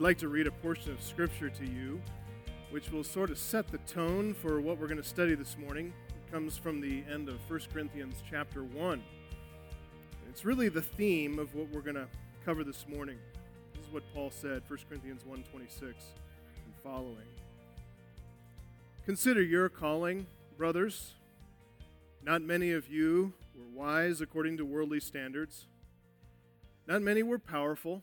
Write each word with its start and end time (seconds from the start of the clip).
I'd 0.00 0.04
like 0.04 0.18
to 0.20 0.28
read 0.28 0.46
a 0.46 0.50
portion 0.50 0.92
of 0.92 1.02
Scripture 1.02 1.50
to 1.50 1.66
you, 1.66 2.00
which 2.70 2.90
will 2.90 3.04
sort 3.04 3.28
of 3.28 3.36
set 3.36 3.68
the 3.68 3.76
tone 3.76 4.32
for 4.32 4.58
what 4.58 4.78
we're 4.78 4.86
going 4.86 4.96
to 4.96 5.06
study 5.06 5.34
this 5.34 5.58
morning. 5.58 5.92
It 6.08 6.32
comes 6.32 6.56
from 6.56 6.80
the 6.80 7.04
end 7.12 7.28
of 7.28 7.38
1 7.50 7.60
Corinthians 7.70 8.14
chapter 8.30 8.64
1. 8.64 9.02
It's 10.30 10.46
really 10.46 10.70
the 10.70 10.80
theme 10.80 11.38
of 11.38 11.54
what 11.54 11.68
we're 11.70 11.82
going 11.82 11.96
to 11.96 12.06
cover 12.46 12.64
this 12.64 12.86
morning. 12.88 13.18
This 13.74 13.84
is 13.84 13.92
what 13.92 14.02
Paul 14.14 14.30
said, 14.30 14.62
1 14.66 14.78
Corinthians 14.88 15.22
1:26 15.24 15.82
and 15.82 15.94
following. 16.82 17.28
Consider 19.04 19.42
your 19.42 19.68
calling, 19.68 20.26
brothers. 20.56 21.12
Not 22.22 22.40
many 22.40 22.72
of 22.72 22.88
you 22.88 23.34
were 23.54 23.78
wise 23.78 24.22
according 24.22 24.56
to 24.56 24.64
worldly 24.64 25.00
standards. 25.00 25.66
Not 26.86 27.02
many 27.02 27.22
were 27.22 27.38
powerful. 27.38 28.02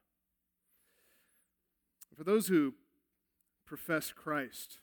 For 2.15 2.23
those 2.23 2.47
who 2.47 2.75
profess 3.65 4.11
Christ, 4.11 4.79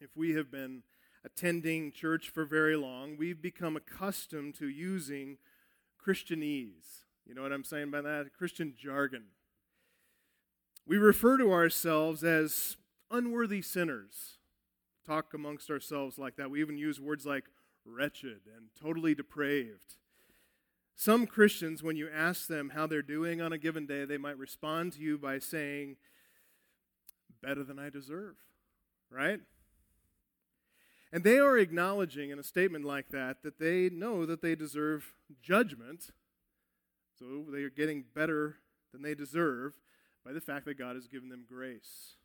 if 0.00 0.16
we 0.16 0.34
have 0.34 0.50
been 0.50 0.82
attending 1.24 1.92
church 1.92 2.28
for 2.28 2.44
very 2.44 2.76
long, 2.76 3.16
we've 3.16 3.40
become 3.40 3.76
accustomed 3.76 4.54
to 4.56 4.68
using 4.68 5.38
Christianese. 6.04 7.04
You 7.26 7.34
know 7.34 7.42
what 7.42 7.52
I'm 7.52 7.64
saying 7.64 7.90
by 7.90 8.02
that? 8.02 8.34
Christian 8.36 8.74
jargon. 8.76 9.24
We 10.86 10.98
refer 10.98 11.38
to 11.38 11.52
ourselves 11.52 12.22
as 12.22 12.76
unworthy 13.10 13.62
sinners. 13.62 14.38
Talk 15.06 15.32
amongst 15.32 15.70
ourselves 15.70 16.18
like 16.18 16.36
that. 16.36 16.50
We 16.50 16.60
even 16.60 16.76
use 16.76 17.00
words 17.00 17.24
like 17.24 17.44
wretched 17.86 18.40
and 18.54 18.68
totally 18.80 19.14
depraved. 19.14 19.96
Some 20.96 21.26
Christians, 21.26 21.82
when 21.82 21.96
you 21.96 22.08
ask 22.14 22.46
them 22.46 22.70
how 22.70 22.86
they're 22.86 23.02
doing 23.02 23.40
on 23.40 23.52
a 23.52 23.58
given 23.58 23.86
day, 23.86 24.04
they 24.04 24.18
might 24.18 24.38
respond 24.38 24.92
to 24.92 25.00
you 25.00 25.18
by 25.18 25.38
saying, 25.38 25.96
Better 27.44 27.62
than 27.62 27.78
I 27.78 27.90
deserve, 27.90 28.36
right? 29.10 29.40
And 31.12 31.22
they 31.22 31.38
are 31.38 31.58
acknowledging 31.58 32.30
in 32.30 32.38
a 32.38 32.42
statement 32.42 32.84
like 32.84 33.10
that 33.10 33.42
that 33.42 33.58
they 33.58 33.88
know 33.88 34.24
that 34.26 34.42
they 34.42 34.54
deserve 34.54 35.12
judgment. 35.42 36.10
So 37.18 37.44
they 37.52 37.62
are 37.62 37.70
getting 37.70 38.04
better 38.14 38.56
than 38.92 39.02
they 39.02 39.14
deserve 39.14 39.74
by 40.24 40.32
the 40.32 40.40
fact 40.40 40.64
that 40.64 40.78
God 40.78 40.96
has 40.96 41.06
given 41.06 41.28
them 41.28 41.44
grace. 41.48 42.16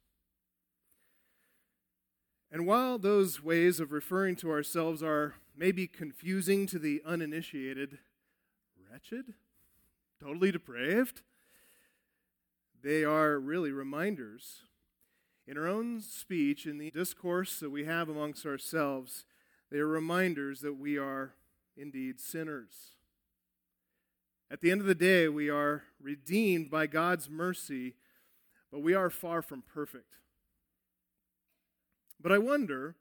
And 2.51 2.65
while 2.65 2.97
those 2.97 3.43
ways 3.43 3.79
of 3.79 3.91
referring 3.91 4.35
to 4.37 4.49
ourselves 4.49 5.03
are 5.03 5.35
maybe 5.55 5.85
confusing 5.85 6.65
to 6.67 6.79
the 6.79 7.01
uninitiated, 7.05 7.99
wretched, 8.89 9.33
totally 10.19 10.51
depraved, 10.51 11.21
they 12.81 13.03
are 13.03 13.37
really 13.37 13.71
reminders 13.71 14.63
in 15.49 15.57
our 15.57 15.67
own 15.67 15.99
speech, 15.99 16.67
in 16.67 16.77
the 16.77 16.91
discourse 16.91 17.59
that 17.59 17.71
we 17.71 17.83
have 17.83 18.07
amongst 18.07 18.45
ourselves, 18.45 19.25
they 19.71 19.79
are 19.79 19.87
reminders 19.87 20.61
that 20.61 20.75
we 20.75 20.95
are 20.95 21.33
indeed 21.75 22.19
sinners. 22.19 22.91
At 24.51 24.61
the 24.61 24.69
end 24.69 24.79
of 24.79 24.85
the 24.85 24.93
day, 24.93 25.27
we 25.27 25.49
are 25.49 25.85
redeemed 25.99 26.69
by 26.69 26.85
God's 26.85 27.31
mercy, 27.31 27.95
but 28.71 28.81
we 28.81 28.93
are 28.93 29.09
far 29.09 29.41
from 29.41 29.63
perfect. 29.63 30.17
But 32.21 32.31
I 32.31 32.37
wonder 32.37 32.95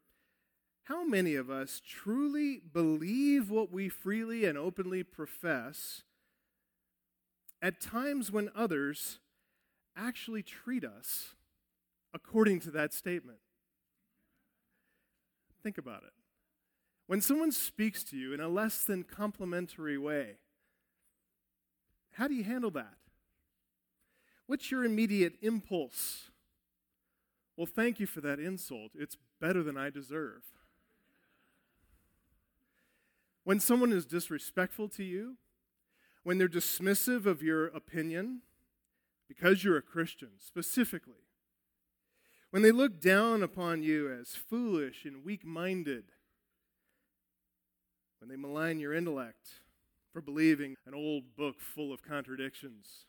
how 0.85 1.05
many 1.05 1.35
of 1.35 1.51
us 1.51 1.79
truly 1.87 2.59
believe 2.73 3.51
what 3.51 3.71
we 3.71 3.89
freely 3.89 4.45
and 4.45 4.57
openly 4.57 5.03
profess 5.03 6.01
at 7.61 7.79
times 7.79 8.31
when 8.31 8.49
others 8.55 9.19
actually 9.95 10.41
treat 10.41 10.83
us 10.83 11.35
according 12.13 12.59
to 12.61 12.71
that 12.71 12.93
statement. 12.93 13.39
Think 15.61 15.77
about 15.77 16.03
it. 16.03 16.13
When 17.07 17.21
someone 17.21 17.51
speaks 17.51 18.03
to 18.05 18.17
you 18.17 18.33
in 18.33 18.39
a 18.39 18.47
less 18.47 18.83
than 18.83 19.03
complimentary 19.03 19.97
way, 19.97 20.37
how 22.13 22.27
do 22.27 22.33
you 22.33 22.43
handle 22.43 22.71
that? 22.71 22.95
What's 24.45 24.71
your 24.71 24.83
immediate 24.83 25.33
impulse? 25.41 26.31
Well, 27.55 27.67
thank 27.67 27.99
you 27.99 28.05
for 28.05 28.21
that 28.21 28.39
insult. 28.39 28.91
It's 28.95 29.17
better 29.39 29.63
than 29.63 29.77
I 29.77 29.89
deserve. 29.89 30.43
When 33.43 33.59
someone 33.59 33.91
is 33.91 34.05
disrespectful 34.05 34.89
to 34.89 35.03
you, 35.03 35.37
when 36.23 36.37
they're 36.37 36.47
dismissive 36.47 37.25
of 37.25 37.41
your 37.41 37.67
opinion, 37.67 38.41
because 39.27 39.63
you're 39.63 39.77
a 39.77 39.81
Christian 39.81 40.29
specifically, 40.39 41.28
when 42.51 42.63
they 42.63 42.71
look 42.71 42.99
down 42.99 43.43
upon 43.43 43.83
you 43.83 44.11
as 44.11 44.35
foolish 44.35 45.05
and 45.05 45.23
weak 45.23 45.45
minded, 45.45 46.05
when 48.19 48.29
they 48.29 48.35
malign 48.35 48.79
your 48.79 48.93
intellect 48.93 49.61
for 50.11 50.21
believing 50.21 50.75
an 50.85 50.93
old 50.93 51.35
book 51.37 51.59
full 51.59 51.93
of 51.93 52.01
contradictions. 52.01 53.05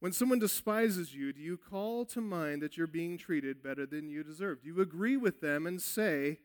When 0.00 0.12
someone 0.12 0.38
despises 0.38 1.14
you, 1.14 1.32
do 1.32 1.40
you 1.40 1.56
call 1.56 2.04
to 2.06 2.20
mind 2.20 2.62
that 2.62 2.76
you're 2.76 2.86
being 2.86 3.16
treated 3.16 3.62
better 3.62 3.86
than 3.86 4.08
you 4.08 4.22
deserve? 4.22 4.62
Do 4.62 4.68
you 4.68 4.80
agree 4.80 5.16
with 5.16 5.40
them 5.40 5.66
and 5.66 5.80
say, 5.80 6.38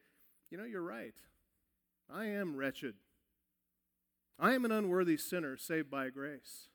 you 0.50 0.58
know, 0.58 0.64
you're 0.64 0.82
right. 0.82 1.16
I 2.10 2.26
am 2.26 2.56
wretched. 2.56 2.96
I 4.40 4.54
am 4.54 4.66
an 4.66 4.72
unworthy 4.72 5.18
sinner 5.18 5.58
saved 5.58 5.92
by 5.92 6.10
grace. 6.10 6.70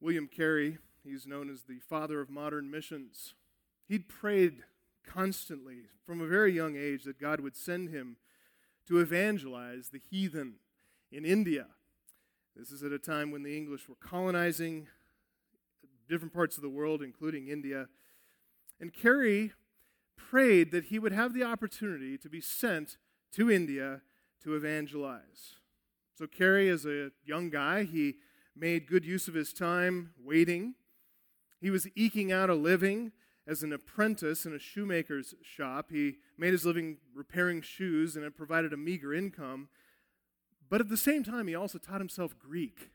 William 0.00 0.26
Carey 0.26 0.78
He's 1.06 1.26
known 1.26 1.48
as 1.48 1.62
the 1.62 1.78
father 1.78 2.20
of 2.20 2.28
modern 2.28 2.70
missions. 2.70 3.34
He'd 3.88 4.08
prayed 4.08 4.64
constantly 5.06 5.82
from 6.04 6.20
a 6.20 6.26
very 6.26 6.52
young 6.52 6.76
age 6.76 7.04
that 7.04 7.20
God 7.20 7.40
would 7.40 7.56
send 7.56 7.90
him 7.90 8.16
to 8.88 8.98
evangelize 8.98 9.88
the 9.88 10.00
heathen 10.10 10.56
in 11.12 11.24
India. 11.24 11.66
This 12.56 12.70
is 12.70 12.82
at 12.82 12.92
a 12.92 12.98
time 12.98 13.30
when 13.30 13.42
the 13.42 13.56
English 13.56 13.88
were 13.88 13.96
colonizing 13.96 14.88
different 16.08 16.34
parts 16.34 16.56
of 16.56 16.62
the 16.62 16.68
world, 16.68 17.02
including 17.02 17.48
India. 17.48 17.86
And 18.80 18.92
Carey 18.92 19.52
prayed 20.16 20.70
that 20.72 20.86
he 20.86 20.98
would 20.98 21.12
have 21.12 21.34
the 21.34 21.44
opportunity 21.44 22.18
to 22.18 22.28
be 22.28 22.40
sent 22.40 22.96
to 23.32 23.50
India 23.50 24.02
to 24.42 24.54
evangelize. 24.54 25.56
So, 26.16 26.26
Carey, 26.26 26.68
as 26.68 26.86
a 26.86 27.10
young 27.24 27.50
guy, 27.50 27.84
he 27.84 28.16
made 28.54 28.86
good 28.86 29.04
use 29.04 29.28
of 29.28 29.34
his 29.34 29.52
time 29.52 30.14
waiting 30.18 30.74
he 31.66 31.70
was 31.70 31.88
eking 31.96 32.30
out 32.30 32.48
a 32.48 32.54
living 32.54 33.10
as 33.44 33.64
an 33.64 33.72
apprentice 33.72 34.46
in 34.46 34.54
a 34.54 34.58
shoemaker's 34.58 35.34
shop. 35.42 35.90
He 35.90 36.18
made 36.38 36.52
his 36.52 36.64
living 36.64 36.98
repairing 37.12 37.60
shoes 37.60 38.14
and 38.14 38.24
it 38.24 38.36
provided 38.36 38.72
a 38.72 38.76
meager 38.76 39.12
income. 39.12 39.68
But 40.70 40.80
at 40.80 40.88
the 40.88 40.96
same 40.96 41.24
time, 41.24 41.48
he 41.48 41.56
also 41.56 41.78
taught 41.78 42.00
himself 42.00 42.38
Greek 42.38 42.92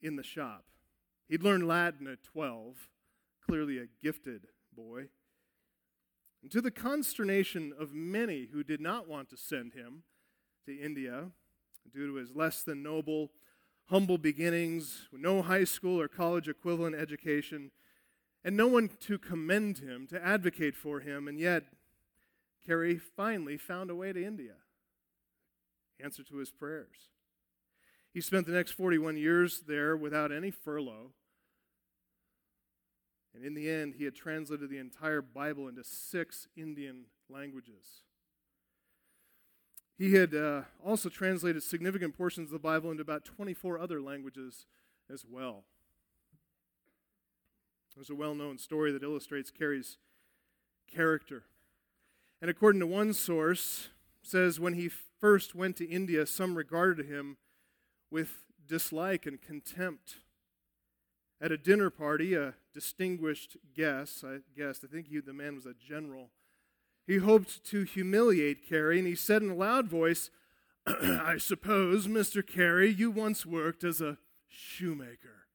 in 0.00 0.16
the 0.16 0.22
shop. 0.22 0.64
He'd 1.28 1.42
learned 1.42 1.68
Latin 1.68 2.06
at 2.06 2.24
12, 2.24 2.88
clearly 3.46 3.76
a 3.76 3.88
gifted 4.02 4.46
boy. 4.74 5.08
And 6.42 6.50
to 6.50 6.62
the 6.62 6.70
consternation 6.70 7.74
of 7.78 7.92
many 7.92 8.48
who 8.54 8.64
did 8.64 8.80
not 8.80 9.06
want 9.06 9.28
to 9.28 9.36
send 9.36 9.74
him 9.74 10.04
to 10.64 10.74
India 10.74 11.26
due 11.92 12.06
to 12.06 12.14
his 12.14 12.34
less 12.34 12.62
than 12.62 12.82
noble 12.82 13.32
humble 13.88 14.18
beginnings, 14.18 15.08
no 15.12 15.42
high 15.42 15.64
school 15.64 16.00
or 16.00 16.08
college 16.08 16.48
equivalent 16.48 16.94
education, 16.94 17.70
and 18.44 18.56
no 18.56 18.66
one 18.66 18.90
to 19.00 19.18
commend 19.18 19.78
him, 19.78 20.06
to 20.06 20.24
advocate 20.24 20.76
for 20.76 21.00
him, 21.00 21.26
and 21.26 21.38
yet 21.38 21.64
Carey 22.66 22.96
finally 22.96 23.56
found 23.56 23.90
a 23.90 23.94
way 23.94 24.12
to 24.12 24.24
India. 24.24 24.54
Answer 26.02 26.22
to 26.24 26.36
his 26.36 26.50
prayers. 26.50 27.08
He 28.12 28.20
spent 28.20 28.46
the 28.46 28.52
next 28.52 28.72
41 28.72 29.16
years 29.16 29.62
there 29.66 29.96
without 29.96 30.32
any 30.32 30.50
furlough. 30.50 31.12
And 33.34 33.44
in 33.44 33.54
the 33.54 33.70
end, 33.70 33.94
he 33.96 34.04
had 34.04 34.14
translated 34.14 34.70
the 34.70 34.78
entire 34.78 35.22
Bible 35.22 35.68
into 35.68 35.84
six 35.84 36.48
Indian 36.56 37.04
languages. 37.28 38.02
He 39.98 40.14
had 40.14 40.32
uh, 40.32 40.62
also 40.84 41.08
translated 41.08 41.62
significant 41.62 42.16
portions 42.16 42.48
of 42.48 42.52
the 42.52 42.58
Bible 42.60 42.90
into 42.90 43.02
about 43.02 43.24
24 43.24 43.78
other 43.78 44.00
languages 44.00 44.66
as 45.12 45.24
well. 45.28 45.64
There's 47.96 48.10
a 48.10 48.14
well 48.14 48.36
known 48.36 48.58
story 48.58 48.92
that 48.92 49.02
illustrates 49.02 49.50
Carey's 49.50 49.98
character. 50.86 51.42
And 52.40 52.48
according 52.48 52.78
to 52.78 52.86
one 52.86 53.12
source, 53.12 53.88
says 54.22 54.60
when 54.60 54.74
he 54.74 54.88
first 54.88 55.56
went 55.56 55.76
to 55.78 55.88
India, 55.88 56.24
some 56.24 56.56
regarded 56.56 57.06
him 57.06 57.38
with 58.08 58.44
dislike 58.64 59.26
and 59.26 59.42
contempt. 59.42 60.18
At 61.40 61.50
a 61.50 61.58
dinner 61.58 61.90
party, 61.90 62.34
a 62.34 62.54
distinguished 62.72 63.56
guest, 63.74 64.24
I 64.24 64.38
guessed, 64.56 64.84
I 64.84 64.86
think 64.86 65.08
he, 65.08 65.18
the 65.18 65.32
man 65.32 65.56
was 65.56 65.66
a 65.66 65.74
general, 65.74 66.30
he 67.08 67.16
hoped 67.16 67.64
to 67.64 67.84
humiliate 67.84 68.68
Carey, 68.68 68.98
and 68.98 69.08
he 69.08 69.14
said 69.14 69.42
in 69.42 69.48
a 69.50 69.54
loud 69.54 69.88
voice, 69.88 70.30
I 70.86 71.38
suppose, 71.38 72.06
Mr. 72.06 72.46
Carey, 72.46 72.90
you 72.90 73.10
once 73.10 73.46
worked 73.46 73.82
as 73.82 74.02
a 74.02 74.18
shoemaker. 74.46 75.46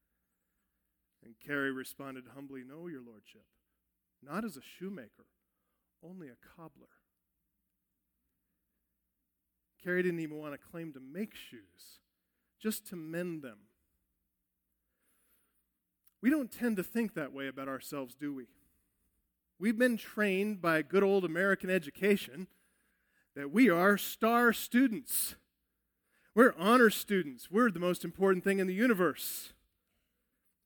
And 1.23 1.35
Carey 1.39 1.71
responded 1.71 2.23
humbly, 2.33 2.63
No, 2.67 2.88
your 2.88 3.03
lordship, 3.03 3.45
not 4.23 4.44
as 4.44 4.57
a 4.57 4.61
shoemaker, 4.61 5.27
only 6.03 6.27
a 6.27 6.57
cobbler. 6.57 6.88
Carey 9.83 10.01
didn't 10.01 10.21
even 10.21 10.39
want 10.39 10.53
to 10.53 10.57
claim 10.57 10.91
to 10.94 11.00
make 11.00 11.35
shoes, 11.35 12.00
just 12.59 12.88
to 12.88 12.95
mend 12.95 13.44
them. 13.44 13.59
We 16.19 16.31
don't 16.31 16.51
tend 16.51 16.77
to 16.77 16.83
think 16.83 17.13
that 17.13 17.31
way 17.31 17.47
about 17.47 17.67
ourselves, 17.67 18.15
do 18.15 18.33
we? 18.33 18.47
We've 19.63 19.80
been 19.80 19.95
trained 19.95 20.62
by 20.62 20.81
good 20.81 21.04
old 21.04 21.24
American 21.24 21.69
education 21.69 22.48
that 23.33 23.50
we 23.50 23.69
are 23.69 23.98
star 23.98 24.51
students. 24.51 25.36
We're 26.36 26.54
honor 26.57 26.89
students. 26.89 27.50
We're 27.50 27.71
the 27.71 27.80
most 27.80 28.04
important 28.04 28.44
thing 28.44 28.60
in 28.60 28.68
the 28.68 28.74
universe. 28.74 29.54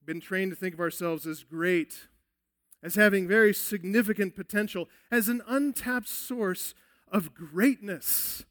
Been 0.04 0.20
trained 0.20 0.52
to 0.52 0.56
think 0.56 0.74
of 0.74 0.80
ourselves 0.80 1.28
as 1.28 1.44
great, 1.44 2.08
as 2.82 2.96
having 2.96 3.28
very 3.28 3.54
significant 3.54 4.36
potential, 4.36 4.90
as 5.12 5.30
an 5.30 5.44
untapped 5.48 6.10
source 6.10 6.74
of 7.08 7.36
greatness. 7.36 8.46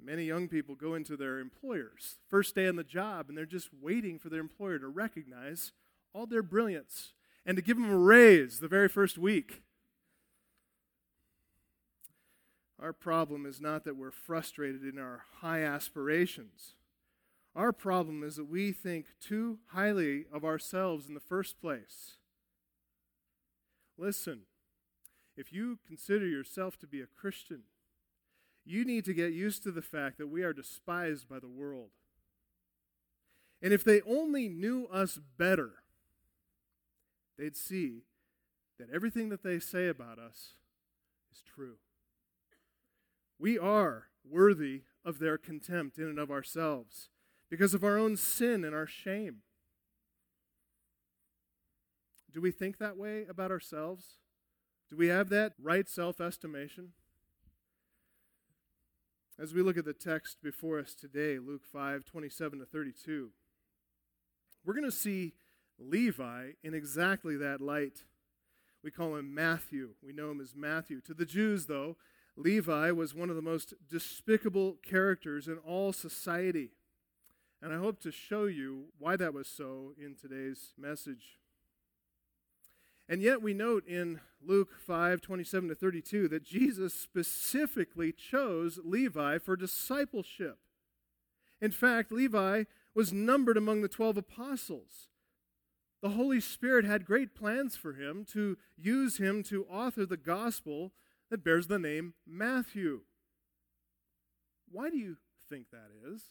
Many 0.00 0.26
young 0.26 0.46
people 0.46 0.76
go 0.76 0.94
into 0.94 1.16
their 1.16 1.40
employers, 1.40 2.18
first 2.28 2.54
day 2.54 2.68
on 2.68 2.76
the 2.76 2.84
job, 2.84 3.28
and 3.28 3.36
they're 3.36 3.46
just 3.46 3.70
waiting 3.82 4.16
for 4.16 4.28
their 4.28 4.38
employer 4.38 4.78
to 4.78 4.86
recognize 4.86 5.72
all 6.14 6.24
their 6.24 6.44
brilliance 6.44 7.14
and 7.46 7.56
to 7.56 7.62
give 7.62 7.76
them 7.76 7.90
a 7.90 7.96
raise 7.96 8.60
the 8.60 8.68
very 8.68 8.88
first 8.88 9.18
week. 9.18 9.62
Our 12.80 12.92
problem 12.92 13.46
is 13.46 13.60
not 13.60 13.84
that 13.84 13.96
we're 13.96 14.10
frustrated 14.10 14.82
in 14.82 14.98
our 14.98 15.22
high 15.40 15.62
aspirations. 15.62 16.74
Our 17.54 17.72
problem 17.72 18.22
is 18.22 18.36
that 18.36 18.50
we 18.50 18.72
think 18.72 19.06
too 19.20 19.58
highly 19.68 20.26
of 20.32 20.44
ourselves 20.44 21.06
in 21.06 21.14
the 21.14 21.20
first 21.20 21.60
place. 21.60 22.16
Listen, 23.96 24.42
if 25.36 25.52
you 25.52 25.78
consider 25.86 26.26
yourself 26.26 26.78
to 26.80 26.86
be 26.86 27.00
a 27.00 27.06
Christian, 27.06 27.62
you 28.64 28.84
need 28.84 29.04
to 29.04 29.14
get 29.14 29.32
used 29.32 29.62
to 29.62 29.70
the 29.70 29.82
fact 29.82 30.18
that 30.18 30.28
we 30.28 30.42
are 30.42 30.52
despised 30.52 31.28
by 31.28 31.38
the 31.38 31.48
world. 31.48 31.90
And 33.62 33.72
if 33.72 33.84
they 33.84 34.00
only 34.02 34.48
knew 34.48 34.86
us 34.92 35.20
better, 35.38 35.83
they'd 37.38 37.56
see 37.56 38.02
that 38.78 38.88
everything 38.92 39.28
that 39.28 39.42
they 39.42 39.58
say 39.58 39.88
about 39.88 40.18
us 40.18 40.54
is 41.32 41.42
true. 41.42 41.76
We 43.38 43.58
are 43.58 44.08
worthy 44.28 44.82
of 45.04 45.18
their 45.18 45.38
contempt 45.38 45.98
in 45.98 46.04
and 46.04 46.18
of 46.18 46.30
ourselves 46.30 47.08
because 47.50 47.74
of 47.74 47.84
our 47.84 47.98
own 47.98 48.16
sin 48.16 48.64
and 48.64 48.74
our 48.74 48.86
shame. 48.86 49.38
Do 52.32 52.40
we 52.40 52.50
think 52.50 52.78
that 52.78 52.96
way 52.96 53.26
about 53.28 53.50
ourselves? 53.50 54.16
Do 54.90 54.96
we 54.96 55.08
have 55.08 55.28
that 55.28 55.52
right 55.62 55.88
self 55.88 56.20
estimation? 56.20 56.92
As 59.38 59.52
we 59.52 59.62
look 59.62 59.76
at 59.76 59.84
the 59.84 59.92
text 59.92 60.38
before 60.42 60.78
us 60.78 60.94
today, 60.94 61.38
Luke 61.38 61.64
5 61.64 62.04
27 62.04 62.58
to 62.60 62.64
32, 62.64 63.30
we're 64.64 64.74
going 64.74 64.84
to 64.84 64.92
see 64.92 65.34
Levi 65.78 66.52
in 66.62 66.74
exactly 66.74 67.36
that 67.36 67.60
light. 67.60 68.04
We 68.82 68.90
call 68.90 69.16
him 69.16 69.34
Matthew. 69.34 69.90
We 70.02 70.12
know 70.12 70.30
him 70.30 70.40
as 70.40 70.54
Matthew. 70.54 71.00
To 71.02 71.14
the 71.14 71.24
Jews, 71.24 71.66
though, 71.66 71.96
Levi 72.36 72.90
was 72.90 73.14
one 73.14 73.30
of 73.30 73.36
the 73.36 73.42
most 73.42 73.74
despicable 73.88 74.76
characters 74.82 75.48
in 75.48 75.58
all 75.58 75.92
society. 75.92 76.72
And 77.62 77.72
I 77.72 77.78
hope 77.78 78.00
to 78.00 78.12
show 78.12 78.44
you 78.44 78.86
why 78.98 79.16
that 79.16 79.32
was 79.32 79.48
so 79.48 79.92
in 79.98 80.14
today's 80.14 80.74
message. 80.76 81.38
And 83.08 83.22
yet 83.22 83.42
we 83.42 83.54
note 83.54 83.86
in 83.86 84.20
Luke 84.42 84.78
5 84.78 85.20
27 85.20 85.68
to 85.68 85.74
32 85.74 86.28
that 86.28 86.44
Jesus 86.44 86.94
specifically 86.94 88.12
chose 88.12 88.78
Levi 88.82 89.38
for 89.38 89.56
discipleship. 89.56 90.58
In 91.60 91.70
fact, 91.70 92.12
Levi 92.12 92.64
was 92.94 93.12
numbered 93.12 93.56
among 93.56 93.82
the 93.82 93.88
12 93.88 94.18
apostles 94.18 95.08
the 96.04 96.10
Holy 96.10 96.38
Spirit 96.38 96.84
had 96.84 97.06
great 97.06 97.34
plans 97.34 97.76
for 97.76 97.94
him 97.94 98.26
to 98.30 98.58
use 98.76 99.16
him 99.16 99.42
to 99.44 99.64
author 99.70 100.04
the 100.04 100.18
gospel 100.18 100.92
that 101.30 101.42
bears 101.42 101.66
the 101.66 101.78
name 101.78 102.12
Matthew. 102.26 103.00
Why 104.70 104.90
do 104.90 104.98
you 104.98 105.16
think 105.48 105.70
that 105.70 105.88
is? 106.06 106.24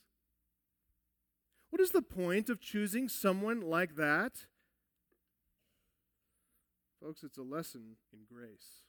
What 1.71 1.81
is 1.81 1.89
the 1.89 2.03
point 2.03 2.51
of 2.51 2.61
choosing 2.61 3.09
someone 3.09 3.61
like 3.61 3.95
that? 3.95 4.45
Folks, 7.01 7.23
it's 7.23 7.39
a 7.39 7.41
lesson 7.41 7.95
in 8.13 8.19
grace. 8.31 8.83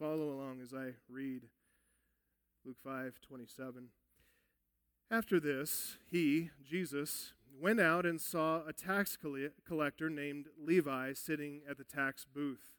Follow 0.00 0.30
along 0.30 0.60
as 0.60 0.74
I 0.74 0.94
read 1.08 1.42
Luke 2.64 2.78
5 2.82 3.20
27. 3.24 3.90
After 5.12 5.38
this, 5.38 5.96
he, 6.10 6.50
Jesus, 6.68 7.34
went 7.60 7.80
out 7.80 8.06
and 8.06 8.20
saw 8.20 8.66
a 8.66 8.72
tax 8.72 9.16
collector 9.66 10.10
named 10.10 10.46
Levi 10.58 11.12
sitting 11.12 11.62
at 11.68 11.78
the 11.78 11.84
tax 11.84 12.24
booth. 12.24 12.72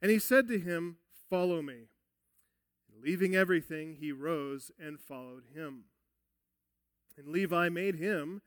And 0.00 0.10
he 0.10 0.18
said 0.18 0.48
to 0.48 0.58
him, 0.58 0.96
Follow 1.28 1.62
me. 1.62 1.88
Leaving 3.02 3.34
everything, 3.34 3.96
he 4.00 4.12
rose 4.12 4.70
and 4.78 5.00
followed 5.00 5.44
him. 5.54 5.84
And 7.16 7.28
Levi 7.28 7.68
made 7.68 7.96
him 7.96 8.42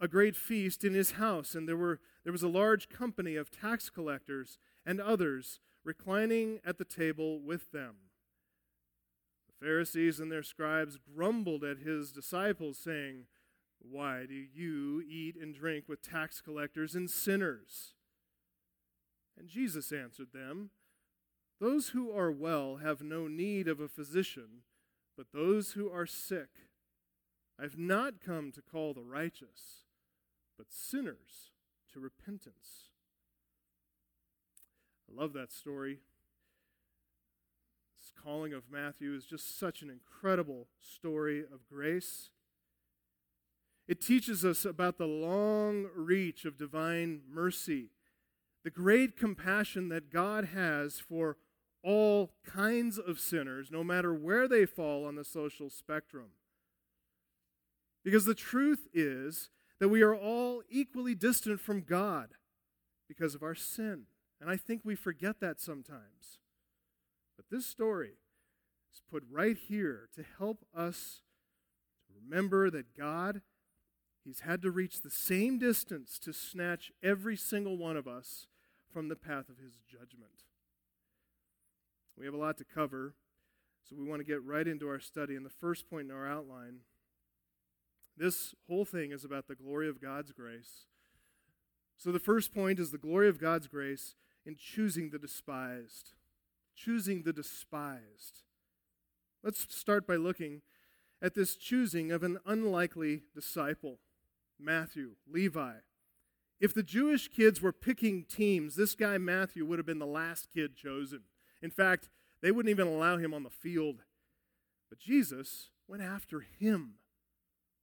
a 0.00 0.08
great 0.08 0.36
feast 0.36 0.84
in 0.84 0.94
his 0.94 1.12
house, 1.12 1.54
and 1.54 1.68
there, 1.68 1.76
were, 1.76 2.00
there 2.24 2.32
was 2.32 2.42
a 2.42 2.48
large 2.48 2.88
company 2.88 3.36
of 3.36 3.50
tax 3.50 3.90
collectors 3.90 4.58
and 4.84 5.00
others 5.00 5.60
reclining 5.84 6.60
at 6.64 6.78
the 6.78 6.84
table 6.84 7.40
with 7.40 7.70
them. 7.72 7.96
The 9.46 9.66
Pharisees 9.66 10.20
and 10.20 10.30
their 10.30 10.42
scribes 10.42 10.98
grumbled 10.98 11.64
at 11.64 11.78
his 11.78 12.12
disciples, 12.12 12.78
saying, 12.78 13.26
why 13.90 14.26
do 14.26 14.34
you 14.34 15.02
eat 15.08 15.36
and 15.36 15.54
drink 15.54 15.84
with 15.88 16.02
tax 16.02 16.40
collectors 16.40 16.94
and 16.94 17.10
sinners? 17.10 17.94
And 19.38 19.48
Jesus 19.48 19.92
answered 19.92 20.32
them, 20.32 20.70
Those 21.60 21.88
who 21.88 22.10
are 22.10 22.30
well 22.30 22.76
have 22.76 23.02
no 23.02 23.26
need 23.26 23.68
of 23.68 23.80
a 23.80 23.88
physician, 23.88 24.62
but 25.16 25.32
those 25.32 25.72
who 25.72 25.90
are 25.90 26.06
sick. 26.06 26.48
I 27.58 27.62
have 27.62 27.78
not 27.78 28.20
come 28.24 28.50
to 28.52 28.62
call 28.62 28.94
the 28.94 29.04
righteous, 29.04 29.84
but 30.56 30.66
sinners 30.70 31.52
to 31.92 32.00
repentance. 32.00 32.90
I 35.08 35.20
love 35.20 35.32
that 35.34 35.52
story. 35.52 36.00
This 37.96 38.12
calling 38.20 38.52
of 38.52 38.64
Matthew 38.70 39.14
is 39.14 39.24
just 39.24 39.58
such 39.58 39.82
an 39.82 39.90
incredible 39.90 40.66
story 40.80 41.40
of 41.40 41.68
grace. 41.70 42.30
It 43.86 44.00
teaches 44.00 44.44
us 44.44 44.64
about 44.64 44.98
the 44.98 45.06
long 45.06 45.88
reach 45.94 46.44
of 46.44 46.56
divine 46.56 47.20
mercy, 47.30 47.90
the 48.62 48.70
great 48.70 49.16
compassion 49.16 49.88
that 49.90 50.10
God 50.10 50.46
has 50.54 50.98
for 50.98 51.36
all 51.82 52.32
kinds 52.46 52.98
of 52.98 53.20
sinners, 53.20 53.70
no 53.70 53.84
matter 53.84 54.14
where 54.14 54.48
they 54.48 54.64
fall 54.64 55.04
on 55.04 55.16
the 55.16 55.24
social 55.24 55.68
spectrum. 55.68 56.30
Because 58.02 58.24
the 58.24 58.34
truth 58.34 58.88
is 58.94 59.50
that 59.80 59.88
we 59.88 60.02
are 60.02 60.14
all 60.16 60.62
equally 60.70 61.14
distant 61.14 61.60
from 61.60 61.82
God 61.82 62.30
because 63.06 63.34
of 63.34 63.42
our 63.42 63.54
sin. 63.54 64.04
And 64.40 64.50
I 64.50 64.56
think 64.56 64.80
we 64.82 64.94
forget 64.94 65.40
that 65.40 65.60
sometimes. 65.60 66.38
But 67.36 67.46
this 67.50 67.66
story 67.66 68.14
is 68.92 69.02
put 69.10 69.24
right 69.30 69.56
here 69.56 70.08
to 70.14 70.24
help 70.38 70.64
us 70.74 71.20
remember 72.14 72.70
that 72.70 72.96
God 72.96 73.42
He's 74.24 74.40
had 74.40 74.62
to 74.62 74.70
reach 74.70 75.02
the 75.02 75.10
same 75.10 75.58
distance 75.58 76.18
to 76.20 76.32
snatch 76.32 76.90
every 77.02 77.36
single 77.36 77.76
one 77.76 77.96
of 77.96 78.08
us 78.08 78.46
from 78.92 79.08
the 79.08 79.16
path 79.16 79.48
of 79.50 79.58
his 79.58 79.74
judgment. 79.86 80.44
We 82.16 82.24
have 82.24 82.34
a 82.34 82.38
lot 82.38 82.56
to 82.58 82.64
cover. 82.64 83.14
So 83.88 83.96
we 83.98 84.08
want 84.08 84.20
to 84.20 84.24
get 84.24 84.42
right 84.42 84.66
into 84.66 84.88
our 84.88 85.00
study. 85.00 85.36
And 85.36 85.44
the 85.44 85.50
first 85.50 85.90
point 85.90 86.08
in 86.08 86.14
our 86.14 86.26
outline 86.26 86.80
this 88.16 88.54
whole 88.68 88.84
thing 88.84 89.10
is 89.10 89.24
about 89.24 89.48
the 89.48 89.56
glory 89.56 89.88
of 89.88 90.00
God's 90.00 90.30
grace. 90.30 90.86
So 91.96 92.12
the 92.12 92.20
first 92.20 92.54
point 92.54 92.78
is 92.78 92.90
the 92.90 92.98
glory 92.98 93.28
of 93.28 93.40
God's 93.40 93.66
grace 93.66 94.14
in 94.46 94.56
choosing 94.56 95.10
the 95.10 95.18
despised. 95.18 96.12
Choosing 96.76 97.24
the 97.24 97.32
despised. 97.32 98.42
Let's 99.42 99.66
start 99.74 100.06
by 100.06 100.14
looking 100.14 100.62
at 101.20 101.34
this 101.34 101.56
choosing 101.56 102.12
of 102.12 102.22
an 102.22 102.38
unlikely 102.46 103.22
disciple 103.34 103.98
Matthew, 104.58 105.12
Levi. 105.30 105.74
If 106.60 106.72
the 106.72 106.82
Jewish 106.82 107.28
kids 107.28 107.60
were 107.60 107.72
picking 107.72 108.24
teams, 108.24 108.76
this 108.76 108.94
guy 108.94 109.18
Matthew 109.18 109.66
would 109.66 109.78
have 109.78 109.86
been 109.86 109.98
the 109.98 110.06
last 110.06 110.48
kid 110.52 110.76
chosen. 110.76 111.20
In 111.60 111.70
fact, 111.70 112.08
they 112.42 112.50
wouldn't 112.50 112.70
even 112.70 112.86
allow 112.86 113.16
him 113.16 113.34
on 113.34 113.42
the 113.42 113.50
field. 113.50 114.02
But 114.88 114.98
Jesus 114.98 115.70
went 115.88 116.02
after 116.02 116.40
him 116.40 116.94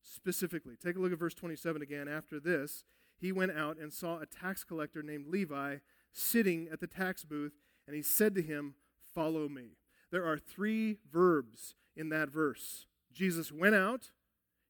specifically. 0.02 0.76
Take 0.76 0.96
a 0.96 1.00
look 1.00 1.12
at 1.12 1.20
verse 1.20 1.34
27 1.34 1.82
again. 1.82 2.08
After 2.08 2.40
this, 2.40 2.84
he 3.18 3.32
went 3.32 3.52
out 3.52 3.78
and 3.78 3.94
saw 3.94 4.20
a 4.20 4.26
tax 4.26 4.64
collector 4.64 5.04
named 5.04 5.28
Levi 5.28 5.78
sitting 6.14 6.68
at 6.72 6.80
the 6.80 6.88
tax 6.88 7.24
booth, 7.24 7.54
and 7.88 7.96
he 7.96 8.02
said 8.02 8.36
to 8.36 8.42
him, 8.42 8.76
Follow 9.14 9.48
me. 9.48 9.78
There 10.12 10.26
are 10.26 10.38
three 10.38 10.98
verbs 11.12 11.76
in 11.96 12.10
that 12.10 12.30
verse. 12.30 12.88
Jesus 13.14 13.52
went 13.52 13.76
out, 13.76 14.12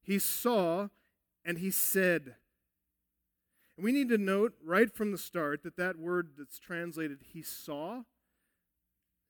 he 0.02 0.18
saw, 0.18 0.88
and 1.44 1.58
he 1.58 1.70
said. 1.70 2.34
And 3.76 3.84
we 3.84 3.92
need 3.92 4.08
to 4.10 4.18
note 4.18 4.54
right 4.64 4.94
from 4.94 5.12
the 5.12 5.18
start 5.18 5.62
that 5.62 5.76
that 5.76 5.98
word 5.98 6.32
that's 6.36 6.58
translated 6.58 7.18
he 7.32 7.42
saw 7.42 8.02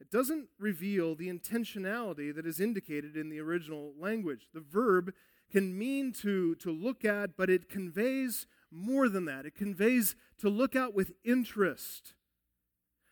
it 0.02 0.10
doesn't 0.10 0.48
reveal 0.58 1.14
the 1.14 1.28
intentionality 1.28 2.34
that 2.34 2.44
is 2.44 2.58
indicated 2.58 3.16
in 3.16 3.28
the 3.28 3.38
original 3.38 3.92
language. 3.96 4.48
The 4.52 4.58
verb 4.58 5.14
can 5.52 5.78
mean 5.78 6.10
to, 6.22 6.56
to 6.56 6.72
look 6.72 7.04
at, 7.04 7.36
but 7.36 7.48
it 7.48 7.68
conveys 7.68 8.48
more 8.68 9.08
than 9.08 9.26
that. 9.26 9.46
It 9.46 9.54
conveys 9.54 10.16
to 10.40 10.48
look 10.48 10.74
out 10.74 10.92
with 10.92 11.12
interest. 11.22 12.14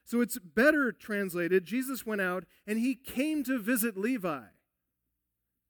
So 0.05 0.21
it's 0.21 0.41
better 0.41 0.91
translated 0.91 1.65
Jesus 1.65 2.05
went 2.05 2.23
out 2.23 2.43
and 2.67 2.81
he 2.81 2.97
came 2.97 3.45
to 3.45 3.61
visit 3.61 3.97
Levi. 3.97 4.47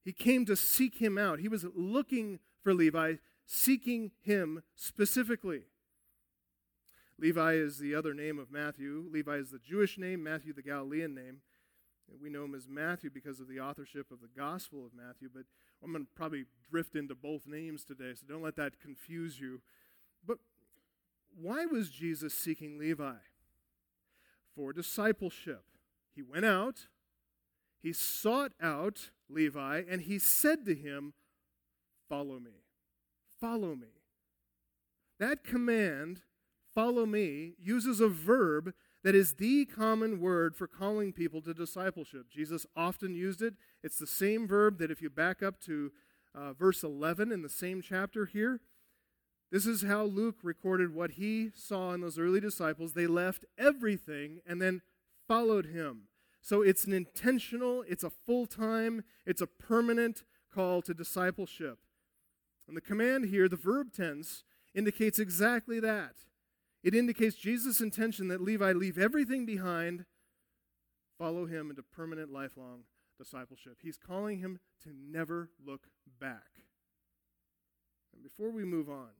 He 0.02 0.14
came 0.14 0.46
to 0.46 0.56
seek 0.56 1.02
him 1.02 1.18
out. 1.18 1.40
He 1.40 1.48
was 1.48 1.66
looking 1.76 2.38
for 2.62 2.74
Levi, 2.74 3.14
seeking 3.46 4.12
him 4.22 4.62
specifically. 4.74 5.62
Levi 7.18 7.54
is 7.54 7.78
the 7.78 7.94
other 7.94 8.14
name 8.14 8.38
of 8.38 8.50
Matthew. 8.50 9.04
Levi 9.10 9.36
is 9.36 9.50
the 9.50 9.58
Jewish 9.58 9.98
name, 9.98 10.22
Matthew 10.22 10.52
the 10.52 10.62
Galilean 10.62 11.14
name. 11.14 11.38
We 12.20 12.30
know 12.30 12.44
him 12.44 12.54
as 12.54 12.66
Matthew 12.68 13.10
because 13.10 13.40
of 13.40 13.48
the 13.48 13.60
authorship 13.60 14.10
of 14.10 14.20
the 14.20 14.40
Gospel 14.40 14.84
of 14.84 14.94
Matthew, 14.94 15.28
but 15.32 15.44
I'm 15.82 15.92
going 15.92 16.04
to 16.04 16.10
probably 16.14 16.46
drift 16.70 16.96
into 16.96 17.14
both 17.14 17.46
names 17.46 17.84
today, 17.84 18.12
so 18.14 18.26
don't 18.28 18.42
let 18.42 18.56
that 18.56 18.80
confuse 18.80 19.38
you. 19.38 19.60
But 20.26 20.38
why 21.40 21.66
was 21.66 21.90
Jesus 21.90 22.34
seeking 22.34 22.78
Levi? 22.78 23.14
For 24.56 24.72
discipleship. 24.72 25.64
He 26.14 26.22
went 26.22 26.44
out, 26.44 26.86
he 27.80 27.92
sought 27.92 28.52
out 28.60 29.10
Levi, 29.28 29.82
and 29.88 30.02
he 30.02 30.18
said 30.18 30.64
to 30.66 30.74
him, 30.74 31.14
Follow 32.10 32.40
me. 32.40 32.50
Follow 33.40 33.76
me. 33.76 33.86
That 35.20 35.44
command 35.44 36.22
follow 36.74 37.06
me 37.06 37.54
uses 37.58 38.00
a 38.00 38.08
verb 38.08 38.74
that 39.04 39.14
is 39.14 39.34
the 39.34 39.64
common 39.64 40.20
word 40.20 40.56
for 40.56 40.66
calling 40.66 41.12
people 41.12 41.40
to 41.42 41.54
discipleship. 41.54 42.26
Jesus 42.28 42.66
often 42.76 43.14
used 43.14 43.40
it. 43.40 43.54
It's 43.84 43.98
the 43.98 44.06
same 44.06 44.46
verb 44.48 44.78
that 44.78 44.90
if 44.90 45.00
you 45.00 45.08
back 45.08 45.42
up 45.42 45.60
to 45.62 45.92
uh, 46.34 46.52
verse 46.52 46.82
11 46.82 47.30
in 47.32 47.42
the 47.42 47.48
same 47.48 47.80
chapter 47.80 48.26
here, 48.26 48.60
this 49.52 49.64
is 49.64 49.82
how 49.82 50.02
Luke 50.02 50.38
recorded 50.42 50.94
what 50.94 51.12
he 51.12 51.50
saw 51.54 51.92
in 51.92 52.00
those 52.00 52.18
early 52.18 52.40
disciples. 52.40 52.92
They 52.92 53.06
left 53.06 53.44
everything 53.56 54.40
and 54.46 54.60
then 54.60 54.82
followed 55.28 55.66
him. 55.66 56.08
So 56.42 56.62
it's 56.62 56.84
an 56.84 56.92
intentional, 56.92 57.84
it's 57.88 58.04
a 58.04 58.10
full 58.10 58.46
time, 58.46 59.04
it's 59.24 59.40
a 59.40 59.46
permanent 59.46 60.24
call 60.52 60.82
to 60.82 60.92
discipleship. 60.92 61.78
And 62.70 62.76
the 62.76 62.80
command 62.80 63.24
here, 63.24 63.48
the 63.48 63.56
verb 63.56 63.92
tense, 63.92 64.44
indicates 64.76 65.18
exactly 65.18 65.80
that. 65.80 66.12
It 66.84 66.94
indicates 66.94 67.34
Jesus' 67.34 67.80
intention 67.80 68.28
that 68.28 68.40
Levi 68.40 68.70
leave 68.70 68.96
everything 68.96 69.44
behind, 69.44 70.04
follow 71.18 71.46
him 71.46 71.70
into 71.70 71.82
permanent, 71.82 72.32
lifelong 72.32 72.84
discipleship. 73.18 73.78
He's 73.82 73.98
calling 73.98 74.38
him 74.38 74.60
to 74.84 74.90
never 74.94 75.50
look 75.66 75.88
back. 76.20 76.62
And 78.14 78.22
before 78.22 78.52
we 78.52 78.64
move 78.64 78.88
on, 78.88 79.14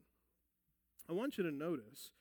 I 1.09 1.13
want 1.13 1.37
you 1.37 1.43
to 1.43 1.51
notice 1.51 2.13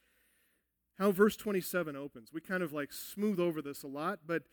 how 0.97 1.11
verse 1.11 1.35
27 1.35 1.95
opens. 1.95 2.33
We 2.33 2.41
kind 2.41 2.63
of 2.63 2.73
like 2.73 2.91
smooth 2.91 3.39
over 3.39 3.61
this 3.61 3.83
a 3.83 3.87
lot, 3.87 4.21
but 4.25 4.45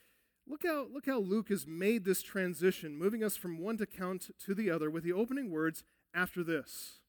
look 0.47 0.67
how, 0.67 0.89
look 0.93 1.07
how 1.07 1.21
Luke 1.21 1.49
has 1.49 1.67
made 1.67 2.05
this 2.05 2.21
transition, 2.21 2.99
moving 2.99 3.25
us 3.25 3.35
from 3.35 3.61
one 3.61 3.79
account 3.81 4.29
to 4.45 4.55
the 4.55 4.71
other 4.71 4.91
with 4.91 5.05
the 5.05 5.15
opening 5.15 5.51
words 5.51 5.83
after 6.17 6.43
this. 6.43 7.01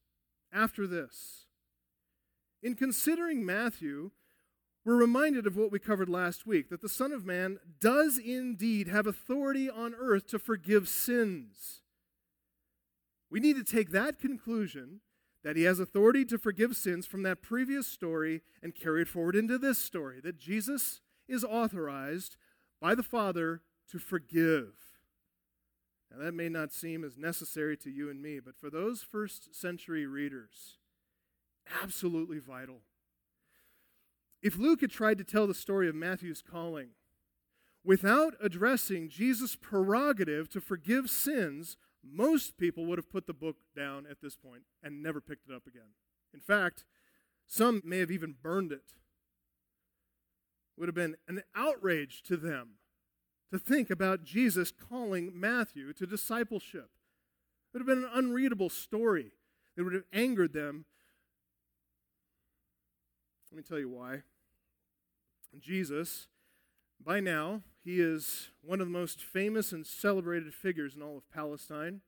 After 0.53 0.85
this. 0.85 1.45
In 2.61 2.75
considering 2.75 3.45
Matthew, 3.45 4.11
we're 4.83 4.95
reminded 4.95 5.47
of 5.47 5.55
what 5.55 5.71
we 5.71 5.79
covered 5.79 6.09
last 6.09 6.45
week 6.45 6.69
that 6.69 6.81
the 6.81 6.89
Son 6.89 7.11
of 7.11 7.25
Man 7.25 7.59
does 7.79 8.17
indeed 8.17 8.87
have 8.87 9.07
authority 9.07 9.69
on 9.69 9.95
earth 9.97 10.27
to 10.27 10.39
forgive 10.39 10.87
sins. 10.87 11.81
We 13.29 13.39
need 13.39 13.55
to 13.57 13.63
take 13.63 13.91
that 13.91 14.19
conclusion 14.19 15.01
that 15.43 15.55
he 15.55 15.63
has 15.63 15.79
authority 15.79 16.25
to 16.25 16.37
forgive 16.37 16.75
sins 16.75 17.05
from 17.05 17.23
that 17.23 17.41
previous 17.41 17.87
story 17.87 18.41
and 18.61 18.75
carry 18.75 19.03
it 19.03 19.07
forward 19.07 19.35
into 19.35 19.57
this 19.57 19.77
story 19.77 20.19
that 20.21 20.39
Jesus 20.39 21.01
is 21.27 21.43
authorized 21.43 22.37
by 22.81 22.95
the 22.95 23.03
Father 23.03 23.61
to 23.91 23.99
forgive. 23.99 24.86
Now, 26.11 26.23
that 26.23 26.33
may 26.33 26.49
not 26.49 26.71
seem 26.71 27.03
as 27.03 27.17
necessary 27.17 27.75
to 27.77 27.89
you 27.89 28.09
and 28.09 28.21
me, 28.21 28.39
but 28.39 28.55
for 28.55 28.69
those 28.69 29.03
first 29.03 29.53
century 29.53 30.05
readers, 30.05 30.77
absolutely 31.83 32.39
vital. 32.39 32.81
If 34.41 34.57
Luke 34.57 34.81
had 34.81 34.91
tried 34.91 35.17
to 35.17 35.23
tell 35.23 35.47
the 35.47 35.53
story 35.53 35.89
of 35.89 35.95
Matthew's 35.95 36.41
calling 36.41 36.89
without 37.83 38.35
addressing 38.41 39.09
Jesus' 39.09 39.55
prerogative 39.55 40.49
to 40.49 40.61
forgive 40.61 41.09
sins, 41.09 41.75
most 42.03 42.57
people 42.57 42.85
would 42.85 42.97
have 42.97 43.09
put 43.09 43.27
the 43.27 43.33
book 43.33 43.57
down 43.75 44.05
at 44.09 44.21
this 44.21 44.35
point 44.35 44.63
and 44.81 45.01
never 45.03 45.19
picked 45.19 45.49
it 45.49 45.53
up 45.53 45.67
again. 45.67 45.95
In 46.33 46.39
fact, 46.39 46.85
some 47.45 47.81
may 47.83 47.99
have 47.99 48.11
even 48.11 48.35
burned 48.41 48.71
it. 48.71 48.93
It 50.75 50.79
would 50.79 50.87
have 50.87 50.95
been 50.95 51.15
an 51.27 51.41
outrage 51.55 52.21
to 52.23 52.37
them 52.37 52.75
to 53.51 53.59
think 53.59 53.89
about 53.89 54.23
Jesus 54.23 54.71
calling 54.71 55.31
Matthew 55.33 55.93
to 55.93 56.05
discipleship. 56.05 56.89
It 57.73 57.77
would 57.77 57.87
have 57.87 57.87
been 57.87 58.05
an 58.05 58.11
unreadable 58.13 58.69
story. 58.69 59.31
It 59.75 59.83
would 59.83 59.93
have 59.93 60.05
angered 60.11 60.53
them 60.53 60.85
let 63.51 63.57
me 63.57 63.63
tell 63.63 63.79
you 63.79 63.89
why. 63.89 64.23
Jesus, 65.57 66.27
by 67.03 67.19
now, 67.19 67.63
he 67.83 68.01
is 68.01 68.49
one 68.61 68.81
of 68.81 68.87
the 68.87 68.93
most 68.93 69.21
famous 69.21 69.71
and 69.71 69.85
celebrated 69.85 70.53
figures 70.53 70.95
in 70.95 71.01
all 71.01 71.17
of 71.17 71.29
Palestine. 71.31 72.01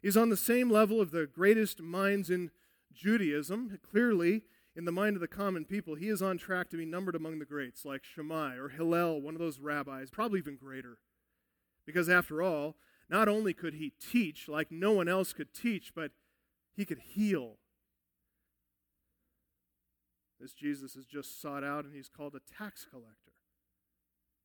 He's 0.00 0.16
on 0.16 0.30
the 0.30 0.36
same 0.36 0.70
level 0.70 1.00
of 1.00 1.10
the 1.10 1.26
greatest 1.26 1.82
minds 1.82 2.30
in 2.30 2.52
Judaism. 2.94 3.78
Clearly, 3.90 4.42
in 4.76 4.84
the 4.84 4.92
mind 4.92 5.16
of 5.16 5.20
the 5.20 5.28
common 5.28 5.64
people, 5.64 5.94
he 5.94 6.08
is 6.08 6.20
on 6.22 6.38
track 6.38 6.68
to 6.70 6.76
be 6.76 6.84
numbered 6.84 7.14
among 7.14 7.38
the 7.38 7.44
greats, 7.44 7.84
like 7.84 8.04
Shammai 8.04 8.56
or 8.56 8.68
Hillel, 8.68 9.20
one 9.20 9.34
of 9.34 9.40
those 9.40 9.58
rabbis, 9.58 10.10
probably 10.10 10.38
even 10.38 10.56
greater. 10.56 10.98
Because 11.86 12.08
after 12.08 12.42
all, 12.42 12.76
not 13.08 13.28
only 13.28 13.54
could 13.54 13.74
he 13.74 13.92
teach 14.00 14.48
like 14.48 14.70
no 14.70 14.92
one 14.92 15.08
else 15.08 15.32
could 15.32 15.54
teach, 15.54 15.92
but 15.94 16.10
he 16.74 16.84
could 16.84 16.98
heal 16.98 17.56
this 20.40 20.52
Jesus 20.52 20.96
is 20.96 21.06
just 21.06 21.40
sought 21.40 21.64
out 21.64 21.84
and 21.84 21.94
he's 21.94 22.08
called 22.08 22.34
a 22.34 22.56
tax 22.58 22.86
collector. 22.88 23.32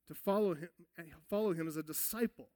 To 0.08 0.14
follow 0.14 0.56
him, 0.56 0.70
follow 1.30 1.54
him 1.54 1.68
as 1.68 1.78
a 1.78 1.84
disciple. 1.84 2.50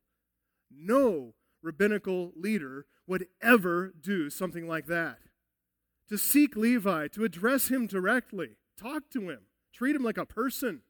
No 0.71 1.35
rabbinical 1.61 2.31
leader 2.35 2.85
would 3.07 3.27
ever 3.41 3.93
do 3.99 4.29
something 4.29 4.67
like 4.67 4.87
that. 4.87 5.19
To 6.09 6.17
seek 6.17 6.55
Levi, 6.55 7.07
to 7.09 7.23
address 7.23 7.69
him 7.69 7.87
directly, 7.87 8.57
talk 8.79 9.09
to 9.11 9.29
him, 9.29 9.41
treat 9.73 9.95
him 9.95 10.03
like 10.03 10.17
a 10.17 10.25
person, 10.25 10.81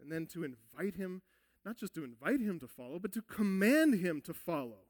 and 0.00 0.10
then 0.10 0.26
to 0.26 0.44
invite 0.44 0.96
him, 0.96 1.22
not 1.64 1.76
just 1.76 1.94
to 1.94 2.04
invite 2.04 2.40
him 2.40 2.58
to 2.60 2.68
follow, 2.68 2.98
but 2.98 3.12
to 3.12 3.22
command 3.22 3.94
him 3.94 4.20
to 4.22 4.32
follow, 4.32 4.86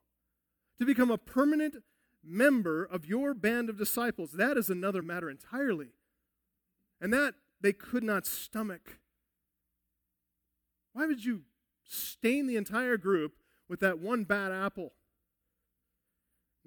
to 0.78 0.86
become 0.86 1.10
a 1.10 1.18
permanent 1.18 1.76
member 2.22 2.84
of 2.84 3.06
your 3.06 3.34
band 3.34 3.68
of 3.68 3.78
disciples. 3.78 4.32
That 4.32 4.56
is 4.56 4.70
another 4.70 5.02
matter 5.02 5.28
entirely. 5.28 5.88
And 7.00 7.12
that 7.12 7.34
they 7.60 7.72
could 7.72 8.04
not 8.04 8.26
stomach. 8.26 8.98
Why 10.92 11.06
would 11.06 11.24
you 11.24 11.42
stain 11.86 12.46
the 12.46 12.56
entire 12.56 12.96
group 12.96 13.34
with 13.68 13.80
that 13.80 13.98
one 13.98 14.24
bad 14.24 14.52
apple. 14.52 14.92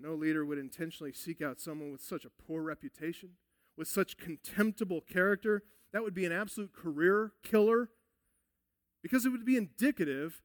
No 0.02 0.14
leader 0.14 0.46
would 0.46 0.58
intentionally 0.58 1.12
seek 1.12 1.42
out 1.42 1.60
someone 1.60 1.92
with 1.92 2.02
such 2.02 2.26
a 2.26 2.30
poor 2.30 2.62
reputation, 2.62 3.32
with 3.78 3.88
such 3.88 4.18
contemptible 4.18 5.02
character. 5.02 5.64
That 5.92 6.04
would 6.04 6.14
be 6.14 6.26
an 6.26 6.32
absolute 6.32 6.74
career 6.74 7.34
killer 7.44 7.90
because 9.02 9.26
it 9.26 9.30
would 9.30 9.46
be 9.46 9.58
indicative 9.58 10.42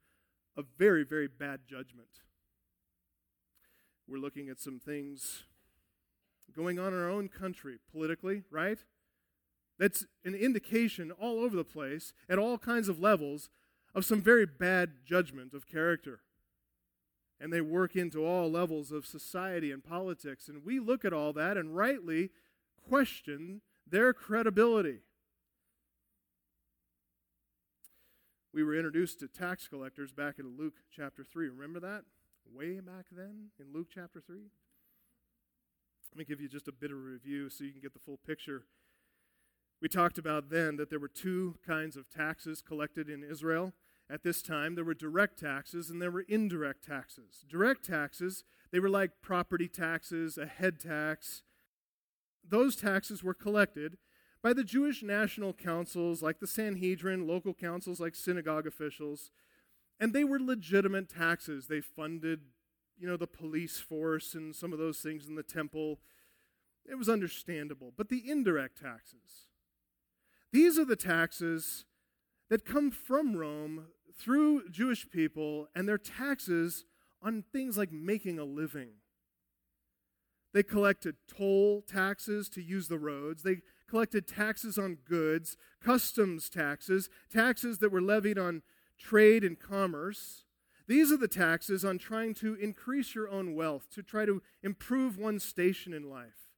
of 0.57 0.67
very, 0.79 1.05
very 1.05 1.29
bad 1.29 1.61
judgment. 1.69 2.09
We're 4.09 4.19
looking 4.19 4.49
at 4.49 4.61
some 4.61 4.79
things 4.79 5.45
going 6.55 6.79
on 6.79 6.93
in 6.93 7.01
our 7.01 7.11
own 7.11 7.29
country 7.29 7.79
politically, 7.91 8.43
right? 8.51 8.79
That's 9.79 10.05
an 10.25 10.35
indication 10.35 11.11
all 11.11 11.41
over 11.41 11.57
the 11.57 11.65
place, 11.65 12.13
at 12.29 12.39
all 12.39 12.59
kinds 12.59 12.89
of 12.89 13.01
levels, 13.01 13.51
of 13.95 14.05
some 14.05 14.23
very 14.23 14.47
bad 14.47 14.93
judgment 15.05 15.53
of 15.53 15.67
character. 15.67 16.21
And 17.41 17.53
they 17.53 17.61
work 17.61 17.97
into 17.97 18.25
all 18.25 18.51
levels 18.51 18.93
of 18.93 19.07
society 19.07 19.71
and 19.71 19.83
politics. 19.83 20.49
And 20.49 20.65
we 20.65 20.79
look 20.79 21.05
at 21.05 21.13
all 21.13 21.33
that 21.33 21.57
and 21.57 21.77
rightly 21.77 22.31
question 22.89 23.61
their 23.87 24.13
credibility. 24.13 25.01
We 28.53 28.63
were 28.63 28.77
introduced 28.77 29.19
to 29.21 29.29
tax 29.29 29.67
collectors 29.67 30.13
back 30.13 30.39
in 30.39 30.57
Luke 30.57 30.75
chapter 30.95 31.25
3. 31.25 31.49
Remember 31.49 31.81
that? 31.81 32.05
Way 32.55 32.79
back 32.79 33.07
then 33.11 33.51
in 33.59 33.73
Luke 33.73 33.89
chapter 33.93 34.21
3? 34.21 34.37
Let 36.13 36.19
me 36.19 36.25
give 36.25 36.41
you 36.41 36.49
just 36.49 36.69
a 36.69 36.73
bit 36.73 36.93
of 36.93 36.97
a 36.97 37.01
review 37.01 37.51
so 37.51 37.65
you 37.65 37.73
can 37.73 37.81
get 37.81 37.95
the 37.95 37.99
full 37.99 38.19
picture. 38.25 38.63
We 39.83 39.89
talked 39.89 40.19
about 40.19 40.51
then 40.51 40.77
that 40.77 40.89
there 40.89 41.01
were 41.01 41.09
two 41.09 41.57
kinds 41.67 41.97
of 41.97 42.09
taxes 42.09 42.63
collected 42.63 43.11
in 43.11 43.25
Israel 43.25 43.73
at 44.11 44.23
this 44.23 44.43
time. 44.43 44.75
There 44.75 44.85
were 44.85 44.95
direct 44.95 45.39
taxes 45.39 45.91
and 45.91 46.01
there 46.01 46.11
were 46.11 46.25
indirect 46.29 46.85
taxes. 46.85 47.45
Direct 47.49 47.85
taxes, 47.85 48.45
they 48.71 48.81
were 48.81 48.89
like 48.89 49.23
property 49.23 49.69
taxes, 49.69 50.39
a 50.39 50.47
head 50.47 50.81
tax. 50.81 51.43
Those 52.47 52.77
taxes 52.77 53.23
were 53.23 53.35
collected 53.35 53.97
by 54.43 54.53
the 54.53 54.65
Jewish 54.65 55.03
national 55.03 55.55
councils 55.55 56.23
like 56.23 56.41
the 56.41 56.47
Sanhedrin, 56.47 57.27
local 57.27 57.55
councils 57.55 58.01
like 58.01 58.15
synagogue 58.15 58.67
officials, 58.67 59.31
and 59.99 60.13
they 60.13 60.25
were 60.25 60.39
legitimate 60.39 61.09
taxes. 61.09 61.67
They 61.67 61.81
funded 61.81 62.41
you 62.99 63.09
know, 63.09 63.17
the 63.17 63.27
police 63.27 63.81
force 63.81 64.35
and 64.35 64.55
some 64.55 64.73
of 64.73 64.79
those 64.79 64.99
things 64.99 65.27
in 65.27 65.35
the 65.35 65.43
temple. 65.43 66.01
It 66.89 66.97
was 66.97 67.09
understandable. 67.09 67.93
But 67.97 68.09
the 68.09 68.23
indirect 68.31 68.81
taxes, 68.81 69.49
these 70.53 70.79
are 70.79 70.85
the 70.85 70.97
taxes 70.97 71.85
that 72.55 72.65
come 72.65 72.89
from 72.93 73.35
Rome 73.35 73.87
through 74.17 74.69
Jewish 74.71 75.11
people, 75.11 75.67
and 75.75 75.89
they're 75.89 75.99
taxes 75.99 76.85
on 77.21 77.43
things 77.53 77.77
like 77.77 77.91
making 77.91 78.39
a 78.39 78.45
living. 78.45 78.91
They 80.53 80.63
collected 80.63 81.17
toll 81.27 81.83
taxes 81.83 82.49
to 82.51 82.63
use 82.63 82.87
the 82.87 82.97
roads. 82.97 83.43
They 83.43 83.63
collected 83.91 84.29
taxes 84.29 84.79
on 84.79 84.99
goods, 85.05 85.57
customs 85.83 86.49
taxes, 86.49 87.11
taxes 87.29 87.81
that 87.81 87.91
were 87.91 88.01
levied 88.01 88.39
on 88.39 88.63
trade 89.01 89.43
and 89.43 89.59
commerce. 89.59 90.45
These 90.87 91.11
are 91.11 91.17
the 91.17 91.27
taxes 91.27 91.85
on 91.85 91.99
trying 91.99 92.35
to 92.35 92.55
increase 92.55 93.17
your 93.17 93.29
own 93.29 93.57
wealth, 93.57 93.89
to 93.95 94.03
try 94.05 94.27
to 94.27 94.41
improve 94.63 95.19
one's 95.19 95.43
station 95.43 95.93
in 95.93 96.09
life. 96.09 96.53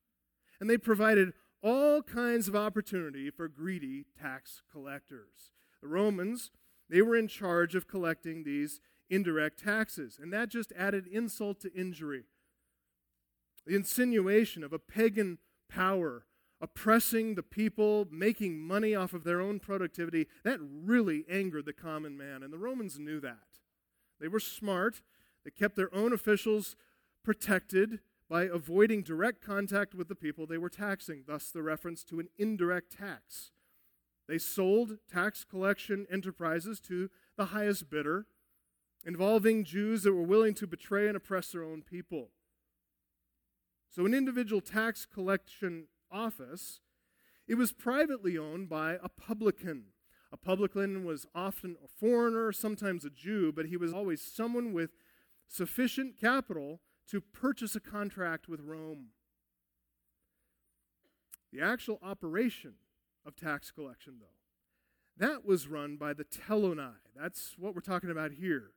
And 0.60 0.68
they 0.68 0.76
provided 0.76 1.32
all 1.62 2.02
kinds 2.02 2.48
of 2.48 2.54
opportunity 2.54 3.30
for 3.30 3.48
greedy 3.48 4.04
tax 4.20 4.60
collectors. 4.70 5.55
The 5.80 5.88
Romans, 5.88 6.50
they 6.88 7.02
were 7.02 7.16
in 7.16 7.28
charge 7.28 7.74
of 7.74 7.88
collecting 7.88 8.44
these 8.44 8.80
indirect 9.08 9.62
taxes, 9.62 10.18
and 10.20 10.32
that 10.32 10.48
just 10.48 10.72
added 10.76 11.06
insult 11.06 11.60
to 11.60 11.72
injury. 11.72 12.24
The 13.66 13.76
insinuation 13.76 14.62
of 14.62 14.72
a 14.72 14.78
pagan 14.78 15.38
power 15.68 16.26
oppressing 16.60 17.34
the 17.34 17.42
people, 17.42 18.06
making 18.10 18.58
money 18.58 18.94
off 18.94 19.12
of 19.12 19.24
their 19.24 19.40
own 19.40 19.60
productivity, 19.60 20.26
that 20.44 20.58
really 20.60 21.24
angered 21.28 21.66
the 21.66 21.72
common 21.72 22.16
man, 22.16 22.42
and 22.42 22.52
the 22.52 22.58
Romans 22.58 22.98
knew 22.98 23.20
that. 23.20 23.60
They 24.20 24.28
were 24.28 24.40
smart. 24.40 25.02
They 25.44 25.50
kept 25.50 25.76
their 25.76 25.94
own 25.94 26.12
officials 26.12 26.74
protected 27.22 28.00
by 28.28 28.44
avoiding 28.44 29.02
direct 29.02 29.44
contact 29.44 29.94
with 29.94 30.08
the 30.08 30.14
people 30.14 30.46
they 30.46 30.58
were 30.58 30.70
taxing, 30.70 31.24
thus, 31.26 31.50
the 31.50 31.62
reference 31.62 32.02
to 32.04 32.18
an 32.20 32.28
indirect 32.38 32.96
tax. 32.96 33.52
They 34.28 34.38
sold 34.38 34.98
tax 35.10 35.44
collection 35.44 36.06
enterprises 36.10 36.80
to 36.80 37.10
the 37.36 37.46
highest 37.46 37.88
bidder, 37.90 38.26
involving 39.04 39.64
Jews 39.64 40.02
that 40.02 40.12
were 40.12 40.22
willing 40.22 40.54
to 40.54 40.66
betray 40.66 41.06
and 41.06 41.16
oppress 41.16 41.52
their 41.52 41.62
own 41.62 41.82
people. 41.82 42.30
So, 43.88 44.04
an 44.04 44.14
individual 44.14 44.60
tax 44.60 45.06
collection 45.06 45.86
office, 46.10 46.80
it 47.46 47.54
was 47.54 47.72
privately 47.72 48.36
owned 48.36 48.68
by 48.68 48.98
a 49.02 49.08
publican. 49.08 49.86
A 50.32 50.36
publican 50.36 51.04
was 51.04 51.24
often 51.34 51.76
a 51.82 51.88
foreigner, 51.88 52.50
sometimes 52.50 53.04
a 53.04 53.10
Jew, 53.10 53.52
but 53.52 53.66
he 53.66 53.76
was 53.76 53.92
always 53.92 54.20
someone 54.20 54.72
with 54.72 54.90
sufficient 55.46 56.20
capital 56.20 56.80
to 57.08 57.20
purchase 57.20 57.76
a 57.76 57.80
contract 57.80 58.48
with 58.48 58.60
Rome. 58.60 59.10
The 61.52 61.60
actual 61.60 62.00
operation 62.02 62.74
of 63.26 63.36
tax 63.36 63.70
collection, 63.70 64.14
though, 64.20 64.26
that 65.18 65.44
was 65.44 65.68
run 65.68 65.96
by 65.96 66.12
the 66.12 66.24
telonai. 66.24 66.94
That's 67.18 67.54
what 67.58 67.74
we're 67.74 67.80
talking 67.80 68.10
about 68.10 68.32
here. 68.32 68.72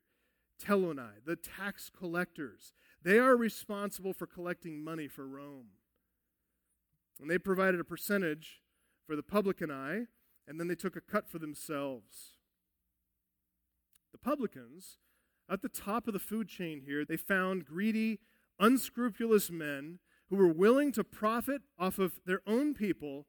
Telonai, 0.64 1.24
the 1.26 1.36
tax 1.36 1.90
collectors. 1.98 2.74
They 3.04 3.20
are 3.20 3.36
responsible 3.36 4.14
for 4.14 4.28
collecting 4.28 4.84
money 4.84 5.08
for 5.08 5.28
Rome. 5.28 5.68
And 7.20 7.30
they 7.30 7.38
provided 7.38 7.80
a 7.80 7.86
percentage 7.86 8.62
for 9.06 9.16
the 9.16 9.24
publican, 9.24 9.70
publicani, 9.70 10.08
and 10.48 10.60
then 10.60 10.68
they 10.68 10.76
took 10.76 10.96
a 10.96 11.02
cut 11.02 11.30
for 11.30 11.40
themselves. 11.40 12.34
The 14.12 14.18
publicans, 14.18 14.98
at 15.50 15.62
the 15.62 15.70
top 15.70 16.08
of 16.08 16.14
the 16.14 16.20
food 16.20 16.48
chain 16.48 16.82
here, 16.86 17.06
they 17.06 17.18
found 17.18 17.66
greedy, 17.66 18.20
unscrupulous 18.60 19.52
men 19.52 20.00
who 20.30 20.36
were 20.36 20.48
willing 20.48 20.92
to 20.94 21.04
profit 21.04 21.62
off 21.78 22.00
of 22.00 22.20
their 22.26 22.42
own 22.46 22.74
people, 22.74 23.26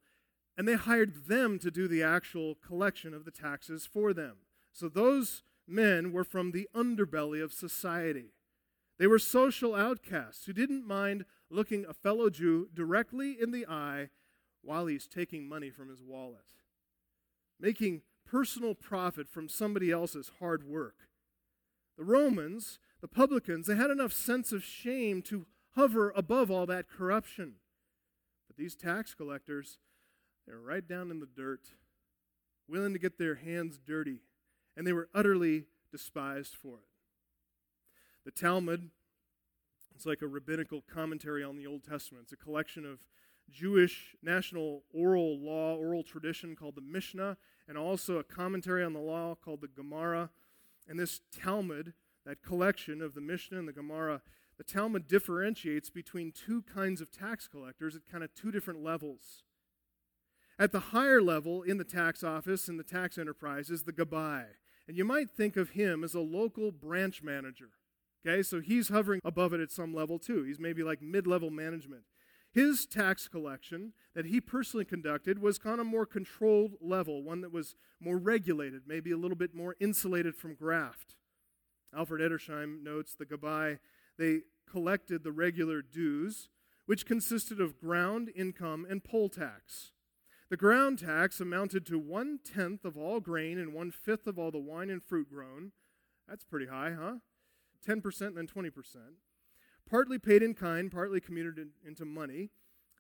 and 0.61 0.69
they 0.69 0.75
hired 0.75 1.27
them 1.27 1.59
to 1.59 1.71
do 1.71 1.89
the 1.89 2.03
actual 2.03 2.55
collection 2.55 3.15
of 3.15 3.25
the 3.25 3.31
taxes 3.31 3.89
for 3.91 4.13
them. 4.13 4.37
So 4.75 4.91
those 4.91 5.43
men 5.67 6.13
were 6.13 6.23
from 6.23 6.51
the 6.51 6.69
underbelly 6.75 7.43
of 7.43 7.55
society. 7.55 8.35
They 8.99 9.07
were 9.07 9.19
social 9.19 9.75
outcasts 9.75 10.45
who 10.45 10.53
didn't 10.53 10.87
mind 10.87 11.25
looking 11.49 11.87
a 11.89 11.95
fellow 11.95 12.29
Jew 12.29 12.69
directly 12.75 13.39
in 13.41 13.53
the 13.53 13.67
eye 13.67 14.11
while 14.61 14.85
he's 14.85 15.07
taking 15.07 15.49
money 15.49 15.71
from 15.71 15.89
his 15.89 16.03
wallet 16.03 16.53
making 17.59 18.03
personal 18.27 18.75
profit 18.75 19.31
from 19.31 19.49
somebody 19.49 19.91
else's 19.91 20.33
hard 20.41 20.63
work. 20.63 21.09
The 21.97 22.05
Romans, 22.05 22.79
the 23.01 23.09
publicans, 23.09 23.67
they 23.67 23.77
had 23.77 23.91
enough 23.91 24.13
sense 24.13 24.53
of 24.53 24.63
shame 24.63 25.23
to 25.23 25.47
hover 25.77 26.13
above 26.15 26.51
all 26.51 26.67
that 26.67 26.87
corruption. 26.87 27.55
But 28.47 28.59
these 28.59 28.75
tax 28.75 29.15
collectors, 29.15 29.79
they're 30.47 30.59
right 30.59 30.87
down 30.87 31.11
in 31.11 31.21
the 31.21 31.27
dirt, 31.27 31.71
willing 32.69 32.93
to 32.93 32.99
get 32.99 33.19
their 33.19 33.37
hands 33.37 33.79
dirty, 33.79 34.21
and 34.77 34.87
they 34.87 34.93
were 34.93 35.09
utterly 35.15 35.65
despised 35.91 36.55
for 36.55 36.77
it. 36.77 36.89
The 38.25 38.31
Talmud, 38.31 38.91
it's 39.95 40.07
like 40.07 40.23
a 40.23 40.27
rabbinical 40.27 40.83
commentary 40.83 41.43
on 41.43 41.57
the 41.57 41.67
Old 41.67 41.85
Testament. 41.85 42.25
It's 42.25 42.33
a 42.33 42.37
collection 42.37 42.85
of 42.85 43.01
Jewish 43.51 44.15
national 44.23 44.85
oral 44.93 45.39
law, 45.39 45.75
oral 45.75 46.03
tradition 46.03 46.55
called 46.55 46.77
the 46.77 46.81
Mishnah, 46.81 47.37
and 47.69 47.77
also 47.77 48.17
a 48.19 48.25
commentary 48.25 48.85
on 48.85 48.93
the 48.93 49.01
law 49.01 49.35
called 49.35 49.61
the 49.61 49.69
Gemara. 49.69 50.31
And 50.89 50.99
this 50.99 51.21
Talmud, 51.37 51.95
that 52.25 52.43
collection 52.43 53.03
of 53.03 53.15
the 53.15 53.21
Mishnah 53.21 53.59
and 53.59 53.69
the 53.69 53.73
Gemara, 53.73 54.23
the 54.59 54.65
Talmud 54.65 55.07
differentiates 55.07 55.91
between 55.91 56.33
two 56.33 56.63
kinds 56.63 57.01
of 57.01 57.11
tax 57.11 57.49
collectors 57.49 57.97
at 57.97 58.07
kind 58.11 58.23
of 58.23 58.35
two 58.35 58.51
different 58.51 58.83
levels. 58.83 59.45
At 60.61 60.73
the 60.73 60.81
higher 60.81 61.23
level 61.23 61.63
in 61.63 61.79
the 61.79 61.85
tax 61.85 62.23
office 62.23 62.69
and 62.69 62.79
the 62.79 62.85
tax 62.85 63.17
enterprise 63.17 63.71
is 63.71 63.85
the 63.85 63.95
Gabai. 63.95 64.45
And 64.87 64.95
you 64.95 65.07
might 65.07 65.31
think 65.31 65.57
of 65.57 65.71
him 65.71 66.05
as 66.05 66.13
a 66.13 66.21
local 66.21 66.71
branch 66.71 67.23
manager. 67.23 67.71
Okay, 68.27 68.43
so 68.43 68.61
he's 68.61 68.91
hovering 68.91 69.23
above 69.25 69.55
it 69.55 69.61
at 69.61 69.71
some 69.71 69.95
level 69.95 70.19
too. 70.19 70.43
He's 70.43 70.61
maybe 70.61 70.83
like 70.83 71.01
mid 71.01 71.27
level 71.27 71.49
management. 71.49 72.03
His 72.53 72.85
tax 72.85 73.27
collection 73.27 73.95
that 74.15 74.27
he 74.27 74.39
personally 74.39 74.85
conducted 74.85 75.41
was 75.41 75.59
kind 75.59 75.81
of 75.81 75.87
more 75.87 76.05
controlled 76.05 76.75
level, 76.79 77.23
one 77.23 77.41
that 77.41 77.53
was 77.53 77.75
more 77.99 78.19
regulated, 78.19 78.83
maybe 78.87 79.13
a 79.13 79.17
little 79.17 79.39
bit 79.39 79.55
more 79.55 79.77
insulated 79.81 80.37
from 80.37 80.55
graft. 80.55 81.15
Alfred 81.97 82.21
Edersheim 82.21 82.83
notes 82.83 83.15
the 83.15 83.25
Gabai, 83.25 83.79
they 84.19 84.41
collected 84.71 85.25
the 85.25 85.33
regular 85.33 85.81
dues, 85.81 86.51
which 86.85 87.07
consisted 87.07 87.63
of 87.63 87.79
ground 87.81 88.31
income 88.37 88.87
and 88.91 89.03
poll 89.03 89.31
tax. 89.31 89.93
The 90.51 90.57
ground 90.57 90.99
tax 90.99 91.41
amounted 91.41 91.87
to 91.87 91.99
one 91.99 92.41
tenth 92.45 92.85
of 92.85 92.99
all 92.99 93.21
grain 93.21 93.57
and 93.57 93.73
one 93.73 93.93
fifth 93.93 94.27
of 94.27 94.37
all 94.37 94.51
the 94.51 94.59
wine 94.59 94.91
and 94.91 95.03
fruit 95.03 95.31
grown, 95.31 95.71
That's 96.29 96.45
pretty 96.45 96.67
high, 96.67 96.93
huh? 96.93 97.19
10%, 97.87 98.21
and 98.27 98.37
then 98.37 98.47
20%. 98.49 98.73
Partly 99.89 100.19
paid 100.19 100.43
in 100.43 100.55
kind, 100.55 100.91
partly 100.91 101.21
commuted 101.21 101.71
into 101.85 102.05
money. 102.05 102.51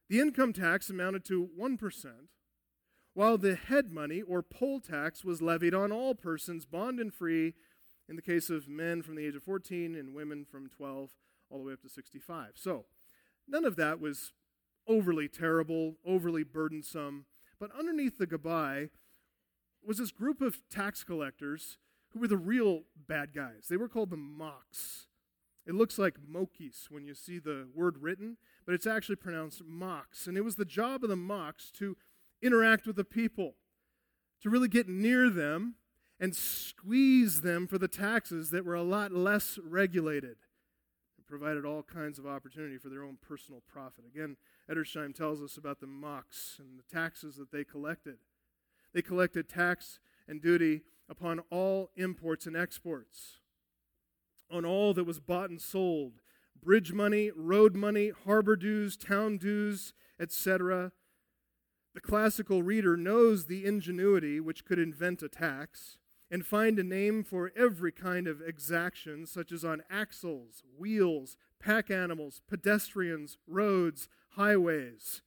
The 0.09 0.21
income 0.21 0.53
tax 0.53 0.91
amounted 0.91 1.25
to 1.27 1.51
1%, 1.59 2.07
while 3.15 3.37
the 3.37 3.57
head 3.57 3.91
money 3.93 4.23
or 4.23 4.43
poll 4.43 4.81
tax 4.81 5.25
was 5.25 5.43
levied 5.43 5.75
on 5.75 5.93
all 5.93 6.15
persons, 6.15 6.67
bond 6.67 6.99
and 6.99 7.13
free, 7.13 7.55
in 8.09 8.17
the 8.17 8.23
case 8.23 8.49
of 8.49 8.69
men 8.69 9.03
from 9.03 9.17
the 9.17 9.27
age 9.27 9.37
of 9.37 9.43
14 9.43 9.95
and 9.95 10.15
women 10.15 10.45
from 10.45 10.69
12 10.69 11.11
all 11.51 11.59
the 11.59 11.65
way 11.65 11.73
up 11.73 11.83
to 11.83 11.89
65. 11.89 12.53
So, 12.55 12.87
none 13.47 13.65
of 13.65 13.77
that 13.77 14.01
was 14.01 14.33
overly 14.87 15.29
terrible, 15.29 15.97
overly 16.05 16.43
burdensome. 16.45 17.27
But 17.61 17.71
underneath 17.79 18.19
the 18.19 18.27
gabai 18.27 18.89
was 19.87 19.99
this 19.99 20.11
group 20.11 20.41
of 20.41 20.59
tax 20.71 21.05
collectors 21.05 21.79
who 22.13 22.19
were 22.19 22.29
the 22.29 22.37
real 22.37 22.85
bad 23.07 23.33
guys. 23.35 23.67
They 23.69 23.77
were 23.77 23.89
called 23.89 24.11
the 24.11 24.17
mocks. 24.17 25.07
It 25.67 25.75
looks 25.75 25.99
like 25.99 26.17
mokis 26.19 26.91
when 26.91 27.05
you 27.05 27.15
see 27.15 27.39
the 27.39 27.69
word 27.75 27.99
written, 27.99 28.39
but 28.65 28.75
it's 28.75 28.87
actually 28.87 29.17
pronounced 29.17 29.63
mocks. 29.65 30.27
And 30.27 30.37
it 30.37 30.45
was 30.45 30.57
the 30.57 30.65
job 30.65 31.05
of 31.05 31.11
the 31.11 31.17
mocks 31.17 31.71
to 31.73 31.97
interact 32.43 32.87
with 32.87 32.97
the 32.97 33.05
people, 33.05 33.55
to 34.43 34.51
really 34.51 34.69
get 34.69 34.89
near 34.89 35.29
them 35.29 35.75
and 36.19 36.35
squeeze 36.35 37.43
them 37.43 37.67
for 37.67 37.79
the 37.79 37.89
taxes 37.89 38.51
that 38.51 38.65
were 38.65 38.75
a 38.75 38.83
lot 38.83 39.13
less 39.13 39.59
regulated. 39.63 40.37
It 41.19 41.27
provided 41.27 41.65
all 41.65 41.83
kinds 41.83 42.19
of 42.19 42.27
opportunity 42.27 42.79
for 42.79 42.89
their 42.89 43.05
own 43.05 43.19
personal 43.21 43.63
profit. 43.71 44.05
Again, 44.07 44.37
Edersheim 44.71 45.15
tells 45.15 45.43
us 45.43 45.57
about 45.57 45.81
the 45.81 45.87
mocks 45.87 46.57
and 46.59 46.79
the 46.79 46.95
taxes 46.95 47.37
that 47.37 47.51
they 47.51 47.65
collected. 47.65 48.19
They 48.93 49.03
collected 49.03 49.49
tax 49.49 49.99
and 50.29 50.41
duty 50.41 50.83
upon 51.09 51.41
all 51.51 51.91
imports 51.97 52.47
and 52.47 52.57
exports, 52.57 53.39
on 54.51 54.65
all 54.65 54.95
that 54.95 55.05
was 55.05 55.19
bought 55.19 55.51
and 55.51 55.61
sold 55.61 56.21
bridge 56.63 56.93
money, 56.93 57.31
road 57.35 57.75
money, 57.75 58.13
harbor 58.27 58.55
dues, 58.55 58.97
town 58.97 59.39
dues, 59.39 59.93
etc. 60.21 60.93
The 61.95 62.01
classical 62.01 62.63
reader 62.63 62.97
knows 62.97 63.47
the 63.47 63.65
ingenuity 63.65 64.41
which 64.41 64.65
could 64.65 64.79
invent 64.79 65.23
a 65.23 65.29
tax 65.29 65.99
and 66.31 66.47
find 66.47 66.79
a 66.79 66.85
name 66.85 67.25
for 67.25 67.53
every 67.57 67.91
kind 67.91 68.27
of 68.27 68.41
exaction, 68.41 69.27
such 69.27 69.51
as 69.51 69.65
on 69.65 69.83
axles, 69.91 70.63
wheels, 70.79 71.37
pack 71.59 71.91
animals, 71.91 72.41
pedestrians, 72.49 73.37
roads, 73.47 74.09
highways, 74.31 75.23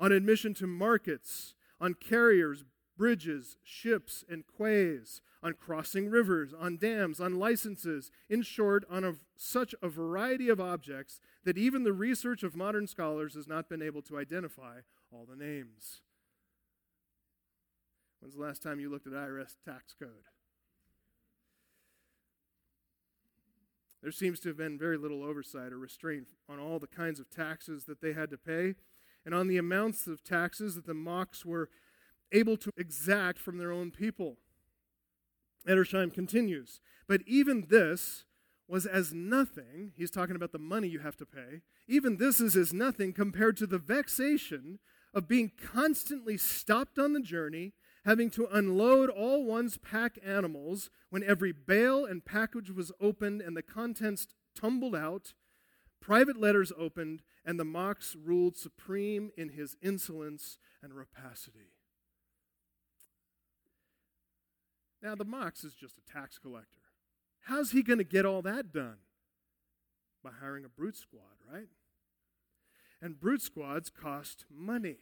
on 0.00 0.10
admission 0.10 0.54
to 0.54 0.66
markets, 0.66 1.54
on 1.80 1.94
carriers, 1.94 2.64
bridges, 2.96 3.56
ships, 3.62 4.24
and 4.28 4.44
quays, 4.46 5.20
on 5.42 5.52
crossing 5.52 6.08
rivers, 6.08 6.52
on 6.58 6.76
dams, 6.76 7.20
on 7.20 7.38
licenses, 7.38 8.10
in 8.28 8.42
short, 8.42 8.84
on 8.90 9.04
a, 9.04 9.14
such 9.36 9.74
a 9.82 9.88
variety 9.88 10.48
of 10.48 10.60
objects 10.60 11.20
that 11.44 11.58
even 11.58 11.84
the 11.84 11.92
research 11.92 12.42
of 12.42 12.56
modern 12.56 12.86
scholars 12.86 13.34
has 13.34 13.46
not 13.46 13.68
been 13.68 13.82
able 13.82 14.02
to 14.02 14.18
identify 14.18 14.80
all 15.12 15.24
the 15.24 15.36
names. 15.36 16.00
When's 18.20 18.34
the 18.34 18.42
last 18.42 18.62
time 18.62 18.80
you 18.80 18.90
looked 18.90 19.06
at 19.06 19.12
IRS 19.12 19.54
tax 19.64 19.94
code? 19.96 20.26
There 24.02 24.12
seems 24.12 24.38
to 24.40 24.48
have 24.48 24.56
been 24.56 24.78
very 24.78 24.96
little 24.96 25.24
oversight 25.24 25.72
or 25.72 25.78
restraint 25.78 26.28
on 26.48 26.58
all 26.58 26.78
the 26.78 26.86
kinds 26.86 27.18
of 27.18 27.30
taxes 27.30 27.84
that 27.84 28.00
they 28.00 28.12
had 28.12 28.30
to 28.30 28.38
pay 28.38 28.74
and 29.24 29.34
on 29.34 29.48
the 29.48 29.58
amounts 29.58 30.06
of 30.06 30.22
taxes 30.22 30.74
that 30.76 30.86
the 30.86 30.94
mocks 30.94 31.44
were 31.44 31.68
able 32.32 32.56
to 32.56 32.70
exact 32.76 33.38
from 33.38 33.58
their 33.58 33.72
own 33.72 33.90
people. 33.90 34.36
Edersheim 35.66 36.12
continues, 36.12 36.80
but 37.06 37.22
even 37.26 37.66
this 37.68 38.24
was 38.68 38.86
as 38.86 39.12
nothing, 39.12 39.92
he's 39.96 40.10
talking 40.10 40.36
about 40.36 40.52
the 40.52 40.58
money 40.58 40.88
you 40.88 41.00
have 41.00 41.16
to 41.16 41.26
pay, 41.26 41.62
even 41.88 42.18
this 42.18 42.40
is 42.40 42.54
as 42.54 42.72
nothing 42.72 43.12
compared 43.12 43.56
to 43.56 43.66
the 43.66 43.78
vexation 43.78 44.78
of 45.14 45.26
being 45.26 45.50
constantly 45.60 46.36
stopped 46.36 46.98
on 46.98 47.14
the 47.14 47.20
journey, 47.20 47.72
having 48.08 48.30
to 48.30 48.48
unload 48.50 49.10
all 49.10 49.44
one's 49.44 49.76
pack 49.76 50.18
animals 50.24 50.88
when 51.10 51.22
every 51.22 51.52
bale 51.52 52.06
and 52.06 52.24
package 52.24 52.70
was 52.70 52.90
opened 53.02 53.42
and 53.42 53.54
the 53.54 53.62
contents 53.62 54.26
tumbled 54.58 54.96
out, 54.96 55.34
private 56.00 56.40
letters 56.40 56.72
opened, 56.78 57.20
and 57.44 57.60
the 57.60 57.66
mocks 57.66 58.16
ruled 58.16 58.56
supreme 58.56 59.30
in 59.36 59.50
his 59.50 59.76
insolence 59.82 60.56
and 60.82 60.94
rapacity. 60.94 61.74
Now, 65.02 65.14
the 65.14 65.26
Mox 65.26 65.62
is 65.62 65.74
just 65.74 65.96
a 65.98 66.12
tax 66.12 66.38
collector. 66.38 66.80
How's 67.42 67.72
he 67.72 67.82
going 67.82 67.98
to 67.98 68.04
get 68.04 68.24
all 68.24 68.40
that 68.40 68.72
done? 68.72 68.96
By 70.24 70.30
hiring 70.40 70.64
a 70.64 70.70
brute 70.70 70.96
squad, 70.96 71.36
right? 71.52 71.68
And 73.02 73.20
brute 73.20 73.42
squads 73.42 73.90
cost 73.90 74.46
money. 74.50 74.96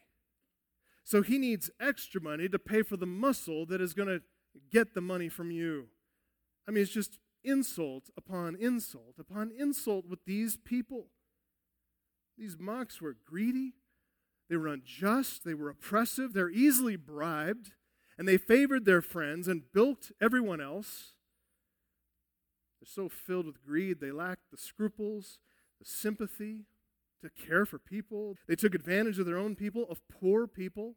So 1.06 1.22
he 1.22 1.38
needs 1.38 1.70
extra 1.78 2.20
money 2.20 2.48
to 2.48 2.58
pay 2.58 2.82
for 2.82 2.96
the 2.96 3.06
muscle 3.06 3.64
that 3.66 3.80
is 3.80 3.94
going 3.94 4.08
to 4.08 4.22
get 4.72 4.92
the 4.92 5.00
money 5.00 5.28
from 5.28 5.52
you. 5.52 5.86
I 6.66 6.72
mean, 6.72 6.82
it's 6.82 6.92
just 6.92 7.20
insult 7.44 8.10
upon 8.16 8.56
insult 8.56 9.14
upon 9.16 9.52
insult 9.56 10.08
with 10.08 10.18
these 10.26 10.56
people. 10.56 11.06
These 12.36 12.56
mocks 12.58 13.00
were 13.00 13.16
greedy, 13.24 13.74
they 14.50 14.56
were 14.56 14.66
unjust, 14.66 15.44
they 15.44 15.54
were 15.54 15.70
oppressive, 15.70 16.32
they're 16.32 16.50
easily 16.50 16.96
bribed, 16.96 17.70
and 18.18 18.26
they 18.26 18.36
favored 18.36 18.84
their 18.84 19.00
friends 19.00 19.46
and 19.46 19.62
bilked 19.72 20.10
everyone 20.20 20.60
else. 20.60 21.12
They're 22.80 22.88
so 22.92 23.08
filled 23.08 23.46
with 23.46 23.64
greed, 23.64 24.00
they 24.00 24.10
lacked 24.10 24.50
the 24.50 24.58
scruples, 24.58 25.38
the 25.78 25.86
sympathy 25.86 26.64
to 27.22 27.30
care 27.30 27.66
for 27.66 27.78
people. 27.78 28.36
They 28.46 28.56
took 28.56 28.74
advantage 28.74 29.18
of 29.18 29.26
their 29.26 29.38
own 29.38 29.56
people, 29.56 29.86
of 29.88 30.00
poor 30.08 30.46
people. 30.46 30.94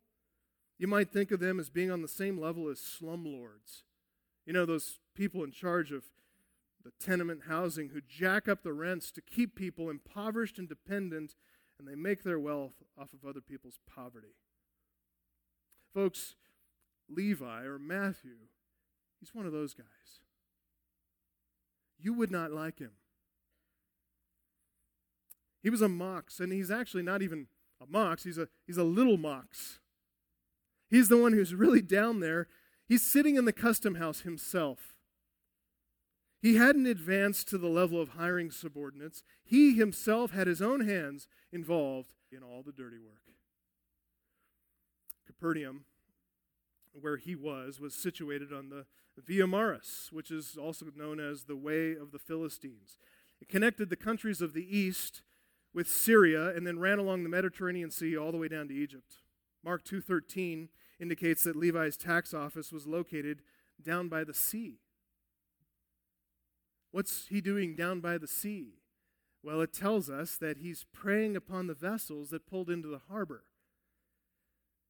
You 0.77 0.87
might 0.87 1.11
think 1.11 1.31
of 1.31 1.39
them 1.39 1.59
as 1.59 1.69
being 1.69 1.91
on 1.91 2.01
the 2.01 2.07
same 2.07 2.39
level 2.39 2.69
as 2.69 2.79
slumlords. 2.79 3.83
You 4.45 4.53
know, 4.53 4.65
those 4.65 4.99
people 5.15 5.43
in 5.43 5.51
charge 5.51 5.91
of 5.91 6.03
the 6.83 6.91
tenement 6.99 7.41
housing 7.47 7.89
who 7.89 8.01
jack 8.01 8.47
up 8.47 8.63
the 8.63 8.73
rents 8.73 9.11
to 9.11 9.21
keep 9.21 9.55
people 9.55 9.89
impoverished 9.89 10.57
and 10.57 10.67
dependent, 10.67 11.35
and 11.77 11.87
they 11.87 11.95
make 11.95 12.23
their 12.23 12.39
wealth 12.39 12.83
off 12.97 13.13
of 13.13 13.27
other 13.27 13.41
people's 13.41 13.79
poverty. 13.93 14.35
Folks, 15.93 16.35
Levi 17.09 17.63
or 17.63 17.79
Matthew, 17.79 18.37
he's 19.19 19.35
one 19.35 19.45
of 19.45 19.51
those 19.51 19.73
guys. 19.73 19.85
You 21.97 22.13
would 22.13 22.31
not 22.31 22.51
like 22.51 22.79
him. 22.79 22.91
He 25.61 25.69
was 25.69 25.81
a 25.81 25.89
mox, 25.89 26.39
and 26.39 26.51
he's 26.51 26.71
actually 26.71 27.03
not 27.03 27.21
even 27.21 27.47
a 27.81 27.85
mox, 27.85 28.23
he's 28.23 28.37
a, 28.37 28.47
he's 28.65 28.77
a 28.77 28.83
little 28.83 29.17
mox. 29.17 29.79
He's 30.89 31.09
the 31.09 31.17
one 31.17 31.33
who's 31.33 31.53
really 31.53 31.81
down 31.81 32.19
there. 32.19 32.47
He's 32.87 33.05
sitting 33.05 33.35
in 33.35 33.45
the 33.45 33.53
custom 33.53 33.95
house 33.95 34.21
himself. 34.21 34.95
He 36.41 36.55
hadn't 36.55 36.87
advanced 36.87 37.49
to 37.49 37.57
the 37.57 37.67
level 37.67 38.01
of 38.01 38.09
hiring 38.09 38.49
subordinates. 38.49 39.21
He 39.43 39.73
himself 39.73 40.31
had 40.31 40.47
his 40.47 40.61
own 40.61 40.87
hands 40.87 41.27
involved 41.51 42.15
in 42.31 42.41
all 42.41 42.63
the 42.63 42.71
dirty 42.71 42.97
work. 42.97 43.21
Capernaum 45.27 45.85
where 46.93 47.17
he 47.17 47.35
was, 47.35 47.79
was 47.79 47.93
situated 47.93 48.51
on 48.51 48.69
the 48.69 48.85
Via 49.17 49.45
Maris, 49.45 50.09
which 50.11 50.31
is 50.31 50.57
also 50.57 50.85
known 50.95 51.19
as 51.19 51.43
the 51.43 51.55
Way 51.55 51.91
of 51.91 52.11
the 52.11 52.19
Philistines. 52.19 52.97
It 53.41 53.49
connected 53.49 53.89
the 53.89 53.95
countries 53.95 54.41
of 54.41 54.53
the 54.53 54.77
east 54.77 55.21
with 55.73 55.89
Syria 55.89 56.55
and 56.55 56.65
then 56.65 56.79
ran 56.79 56.99
along 56.99 57.23
the 57.23 57.29
Mediterranean 57.29 57.91
Sea 57.91 58.17
all 58.17 58.31
the 58.31 58.37
way 58.37 58.47
down 58.47 58.67
to 58.67 58.73
Egypt. 58.73 59.17
Mark 59.63 59.83
2:13 59.83 60.69
indicates 60.99 61.43
that 61.43 61.55
Levi's 61.55 61.97
tax 61.97 62.33
office 62.33 62.71
was 62.71 62.87
located 62.87 63.41
down 63.81 64.09
by 64.09 64.23
the 64.23 64.33
sea. 64.33 64.79
What's 66.91 67.27
he 67.27 67.39
doing 67.39 67.75
down 67.75 67.99
by 67.99 68.17
the 68.17 68.27
sea? 68.27 68.79
Well, 69.43 69.61
it 69.61 69.71
tells 69.71 70.09
us 70.09 70.35
that 70.37 70.57
he's 70.57 70.85
preying 70.91 71.35
upon 71.35 71.67
the 71.67 71.73
vessels 71.73 72.29
that 72.31 72.47
pulled 72.47 72.69
into 72.69 72.89
the 72.89 73.01
harbor. 73.09 73.45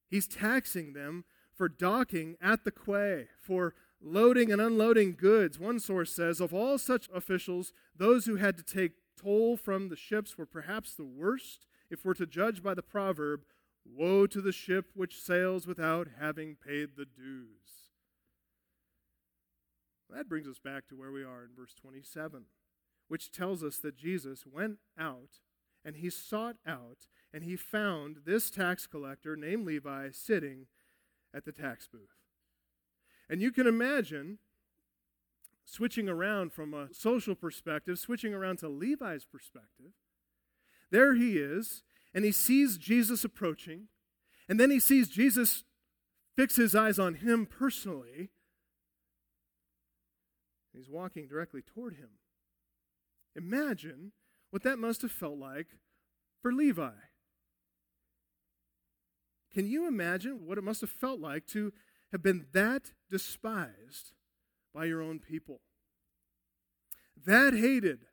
He's 0.08 0.26
taxing 0.26 0.92
them 0.92 1.24
for 1.52 1.68
docking 1.68 2.36
at 2.40 2.64
the 2.64 2.72
quay, 2.72 3.28
for 3.40 3.74
loading 4.00 4.50
and 4.50 4.60
unloading 4.60 5.14
goods. 5.14 5.58
One 5.58 5.78
source 5.78 6.12
says, 6.12 6.40
of 6.40 6.52
all 6.52 6.78
such 6.78 7.08
officials, 7.14 7.72
those 7.94 8.24
who 8.24 8.36
had 8.36 8.56
to 8.56 8.62
take 8.62 8.92
toll 9.22 9.56
from 9.56 9.88
the 9.88 9.96
ships 9.96 10.38
were 10.38 10.46
perhaps 10.46 10.94
the 10.94 11.04
worst, 11.04 11.66
if 11.90 12.04
we're 12.04 12.14
to 12.14 12.26
judge 12.26 12.62
by 12.62 12.74
the 12.74 12.82
proverb, 12.82 13.42
Woe 13.84 14.26
to 14.26 14.40
the 14.40 14.52
ship 14.52 14.90
which 14.94 15.20
sails 15.20 15.66
without 15.66 16.08
having 16.18 16.56
paid 16.56 16.90
the 16.96 17.06
dues. 17.06 17.90
That 20.10 20.28
brings 20.28 20.48
us 20.48 20.58
back 20.58 20.86
to 20.88 20.96
where 20.96 21.12
we 21.12 21.22
are 21.22 21.44
in 21.44 21.50
verse 21.56 21.74
27, 21.74 22.44
which 23.08 23.30
tells 23.30 23.62
us 23.62 23.78
that 23.78 23.96
Jesus 23.96 24.44
went 24.46 24.78
out 24.98 25.40
and 25.84 25.96
he 25.96 26.10
sought 26.10 26.56
out 26.66 27.08
and 27.32 27.44
he 27.44 27.56
found 27.56 28.18
this 28.26 28.50
tax 28.50 28.86
collector 28.86 29.36
named 29.36 29.66
Levi 29.66 30.10
sitting 30.12 30.66
at 31.34 31.44
the 31.44 31.52
tax 31.52 31.86
booth. 31.86 32.18
And 33.28 33.40
you 33.40 33.52
can 33.52 33.66
imagine 33.66 34.38
switching 35.70 36.08
around 36.08 36.52
from 36.52 36.74
a 36.74 36.92
social 36.92 37.36
perspective, 37.36 37.98
switching 37.98 38.34
around 38.34 38.58
to 38.58 38.68
Levi's 38.68 39.24
perspective. 39.24 39.92
There 40.90 41.14
he 41.14 41.38
is, 41.38 41.84
and 42.12 42.24
he 42.24 42.32
sees 42.32 42.76
Jesus 42.76 43.24
approaching, 43.24 43.84
and 44.48 44.58
then 44.58 44.70
he 44.72 44.80
sees 44.80 45.08
Jesus 45.08 45.62
fix 46.36 46.56
his 46.56 46.74
eyes 46.74 46.98
on 46.98 47.14
him 47.14 47.46
personally. 47.46 48.30
He's 50.72 50.90
walking 50.90 51.28
directly 51.28 51.62
toward 51.62 51.94
him. 51.94 52.10
Imagine 53.36 54.10
what 54.50 54.64
that 54.64 54.78
must 54.78 55.02
have 55.02 55.12
felt 55.12 55.38
like 55.38 55.68
for 56.42 56.52
Levi. 56.52 56.90
Can 59.54 59.66
you 59.66 59.86
imagine 59.86 60.46
what 60.46 60.58
it 60.58 60.64
must 60.64 60.80
have 60.80 60.90
felt 60.90 61.20
like 61.20 61.46
to 61.48 61.72
have 62.10 62.22
been 62.22 62.46
that 62.52 62.92
despised 63.08 64.12
by 64.74 64.84
your 64.84 65.02
own 65.02 65.18
people? 65.18 65.60
That 67.26 67.54
hated, 67.54 68.06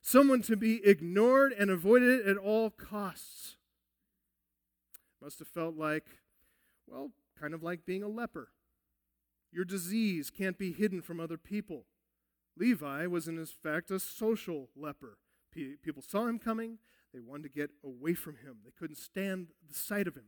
someone 0.00 0.42
to 0.42 0.56
be 0.56 0.84
ignored 0.84 1.52
and 1.52 1.70
avoided 1.70 2.26
at 2.26 2.36
all 2.36 2.70
costs. 2.70 3.56
Must 5.22 5.38
have 5.38 5.48
felt 5.48 5.76
like, 5.76 6.06
well, 6.86 7.12
kind 7.40 7.54
of 7.54 7.62
like 7.62 7.86
being 7.86 8.02
a 8.02 8.08
leper. 8.08 8.48
Your 9.52 9.64
disease 9.64 10.30
can't 10.30 10.58
be 10.58 10.72
hidden 10.72 11.02
from 11.02 11.20
other 11.20 11.38
people. 11.38 11.84
Levi 12.56 13.06
was, 13.06 13.28
in 13.28 13.44
fact, 13.46 13.90
a 13.90 13.98
social 13.98 14.70
leper. 14.76 15.18
People 15.82 16.02
saw 16.02 16.26
him 16.26 16.38
coming, 16.38 16.78
they 17.14 17.20
wanted 17.20 17.44
to 17.44 17.48
get 17.48 17.70
away 17.82 18.14
from 18.14 18.36
him, 18.36 18.58
they 18.64 18.72
couldn't 18.78 18.96
stand 18.96 19.48
the 19.66 19.74
sight 19.74 20.06
of 20.06 20.14
him. 20.14 20.26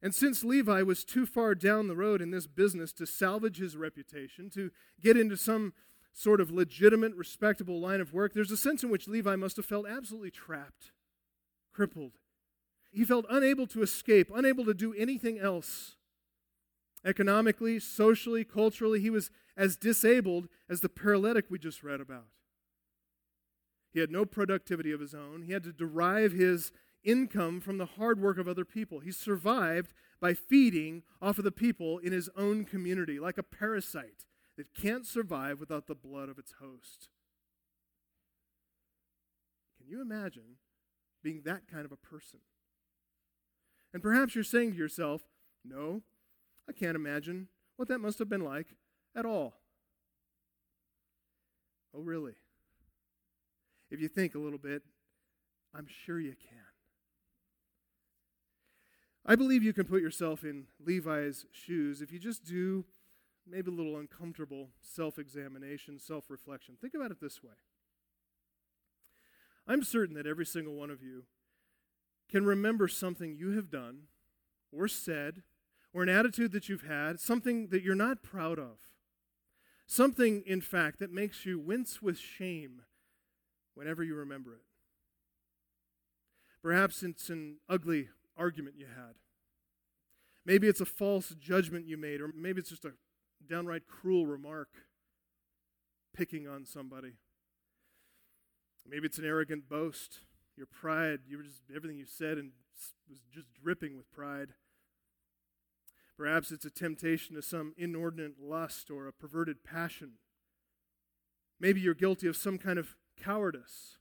And 0.00 0.14
since 0.14 0.44
Levi 0.44 0.82
was 0.82 1.04
too 1.04 1.26
far 1.26 1.54
down 1.54 1.88
the 1.88 1.96
road 1.96 2.22
in 2.22 2.30
this 2.30 2.46
business 2.46 2.92
to 2.94 3.06
salvage 3.06 3.58
his 3.58 3.76
reputation, 3.76 4.48
to 4.50 4.70
get 5.00 5.16
into 5.16 5.36
some 5.36 5.72
sort 6.12 6.40
of 6.40 6.50
legitimate, 6.50 7.14
respectable 7.14 7.80
line 7.80 8.00
of 8.00 8.12
work, 8.12 8.32
there's 8.32 8.52
a 8.52 8.56
sense 8.56 8.84
in 8.84 8.90
which 8.90 9.08
Levi 9.08 9.36
must 9.36 9.56
have 9.56 9.66
felt 9.66 9.86
absolutely 9.88 10.30
trapped, 10.30 10.92
crippled. 11.72 12.12
He 12.92 13.04
felt 13.04 13.26
unable 13.28 13.66
to 13.68 13.82
escape, 13.82 14.30
unable 14.34 14.64
to 14.64 14.74
do 14.74 14.94
anything 14.94 15.38
else. 15.38 15.96
Economically, 17.04 17.78
socially, 17.78 18.44
culturally, 18.44 19.00
he 19.00 19.10
was 19.10 19.30
as 19.56 19.76
disabled 19.76 20.48
as 20.68 20.80
the 20.80 20.88
paralytic 20.88 21.46
we 21.48 21.58
just 21.58 21.82
read 21.82 22.00
about. 22.00 22.26
He 23.92 24.00
had 24.00 24.10
no 24.10 24.24
productivity 24.24 24.92
of 24.92 25.00
his 25.00 25.14
own. 25.14 25.42
He 25.42 25.52
had 25.52 25.64
to 25.64 25.72
derive 25.72 26.32
his 26.32 26.72
income 27.04 27.60
from 27.60 27.78
the 27.78 27.86
hard 27.86 28.20
work 28.20 28.38
of 28.38 28.48
other 28.48 28.64
people. 28.64 29.00
He 29.00 29.12
survived 29.12 29.92
by 30.20 30.34
feeding 30.34 31.02
off 31.22 31.38
of 31.38 31.44
the 31.44 31.52
people 31.52 31.98
in 31.98 32.12
his 32.12 32.28
own 32.36 32.64
community, 32.64 33.18
like 33.20 33.38
a 33.38 33.42
parasite 33.42 34.26
that 34.56 34.74
can't 34.74 35.06
survive 35.06 35.60
without 35.60 35.86
the 35.86 35.94
blood 35.94 36.28
of 36.28 36.38
its 36.38 36.54
host. 36.60 37.08
Can 39.78 39.88
you 39.88 40.02
imagine 40.02 40.56
being 41.22 41.42
that 41.44 41.62
kind 41.70 41.84
of 41.84 41.92
a 41.92 41.96
person? 41.96 42.40
And 43.94 44.02
perhaps 44.02 44.34
you're 44.34 44.44
saying 44.44 44.72
to 44.72 44.78
yourself, 44.78 45.22
no, 45.64 46.02
I 46.68 46.72
can't 46.72 46.96
imagine 46.96 47.48
what 47.76 47.88
that 47.88 48.00
must 48.00 48.18
have 48.18 48.28
been 48.28 48.44
like 48.44 48.66
at 49.16 49.24
all. 49.24 49.54
Oh, 51.94 52.00
really? 52.00 52.34
If 53.90 54.00
you 54.00 54.08
think 54.08 54.34
a 54.34 54.38
little 54.38 54.58
bit, 54.58 54.82
I'm 55.74 55.86
sure 56.04 56.20
you 56.20 56.34
can. 56.34 56.57
I 59.30 59.36
believe 59.36 59.62
you 59.62 59.74
can 59.74 59.84
put 59.84 60.00
yourself 60.00 60.42
in 60.42 60.64
Levi's 60.82 61.44
shoes 61.52 62.00
if 62.00 62.10
you 62.10 62.18
just 62.18 62.46
do 62.46 62.86
maybe 63.46 63.70
a 63.70 63.74
little 63.74 63.98
uncomfortable 63.98 64.70
self 64.80 65.18
examination, 65.18 65.98
self 65.98 66.30
reflection. 66.30 66.78
Think 66.80 66.94
about 66.94 67.10
it 67.10 67.20
this 67.20 67.42
way 67.42 67.52
I'm 69.66 69.82
certain 69.82 70.14
that 70.14 70.26
every 70.26 70.46
single 70.46 70.72
one 70.72 70.88
of 70.88 71.02
you 71.02 71.24
can 72.30 72.46
remember 72.46 72.88
something 72.88 73.36
you 73.36 73.50
have 73.50 73.70
done 73.70 74.04
or 74.72 74.88
said 74.88 75.42
or 75.92 76.02
an 76.02 76.08
attitude 76.08 76.52
that 76.52 76.70
you've 76.70 76.86
had, 76.86 77.20
something 77.20 77.68
that 77.68 77.82
you're 77.82 77.94
not 77.94 78.22
proud 78.22 78.58
of. 78.58 78.78
Something, 79.86 80.42
in 80.46 80.62
fact, 80.62 80.98
that 81.00 81.12
makes 81.12 81.44
you 81.44 81.58
wince 81.58 82.00
with 82.00 82.18
shame 82.18 82.82
whenever 83.74 84.02
you 84.02 84.14
remember 84.14 84.54
it. 84.54 84.62
Perhaps 86.62 87.02
it's 87.02 87.28
an 87.28 87.58
ugly 87.68 88.08
argument 88.38 88.76
you 88.78 88.86
had. 88.86 89.16
Maybe 90.46 90.66
it's 90.66 90.80
a 90.80 90.86
false 90.86 91.34
judgment 91.38 91.86
you 91.86 91.96
made, 91.96 92.20
or 92.20 92.30
maybe 92.34 92.60
it's 92.60 92.70
just 92.70 92.84
a 92.84 92.92
downright 93.46 93.86
cruel 93.86 94.26
remark 94.26 94.68
picking 96.16 96.48
on 96.48 96.64
somebody. 96.64 97.14
Maybe 98.88 99.06
it's 99.06 99.18
an 99.18 99.24
arrogant 99.24 99.68
boast. 99.68 100.20
Your 100.56 100.66
pride, 100.66 101.20
you 101.28 101.36
were 101.36 101.42
just 101.42 101.62
everything 101.74 101.98
you 101.98 102.06
said 102.06 102.38
and 102.38 102.52
was 103.08 103.20
just 103.32 103.48
dripping 103.62 103.96
with 103.96 104.10
pride. 104.10 104.54
Perhaps 106.16 106.50
it's 106.50 106.64
a 106.64 106.70
temptation 106.70 107.36
to 107.36 107.42
some 107.42 107.74
inordinate 107.76 108.40
lust 108.40 108.90
or 108.90 109.06
a 109.06 109.12
perverted 109.12 109.62
passion. 109.62 110.14
Maybe 111.60 111.80
you're 111.80 111.94
guilty 111.94 112.26
of 112.26 112.36
some 112.36 112.58
kind 112.58 112.78
of 112.78 112.96
cowardice. 113.22 113.98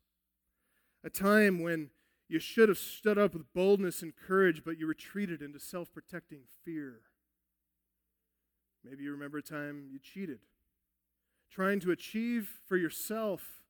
A 1.04 1.10
time 1.10 1.60
when 1.60 1.92
you 2.30 2.40
should 2.40 2.70
have 2.70 2.78
stood 2.78 3.18
up 3.18 3.34
with 3.34 3.54
boldness 3.54 4.02
and 4.02 4.14
courage, 4.16 4.64
but 4.66 4.78
you 4.78 4.88
retreated 4.88 5.42
into 5.42 5.60
self 5.60 5.94
protecting 5.94 6.42
fear. 6.66 7.02
Maybe 8.84 9.04
you 9.04 9.12
remember 9.12 9.38
a 9.38 9.44
time 9.44 9.88
you 9.92 10.00
cheated, 10.00 10.40
trying 11.52 11.80
to 11.82 11.92
achieve 11.92 12.60
for 12.68 12.78
yourself 12.78 13.62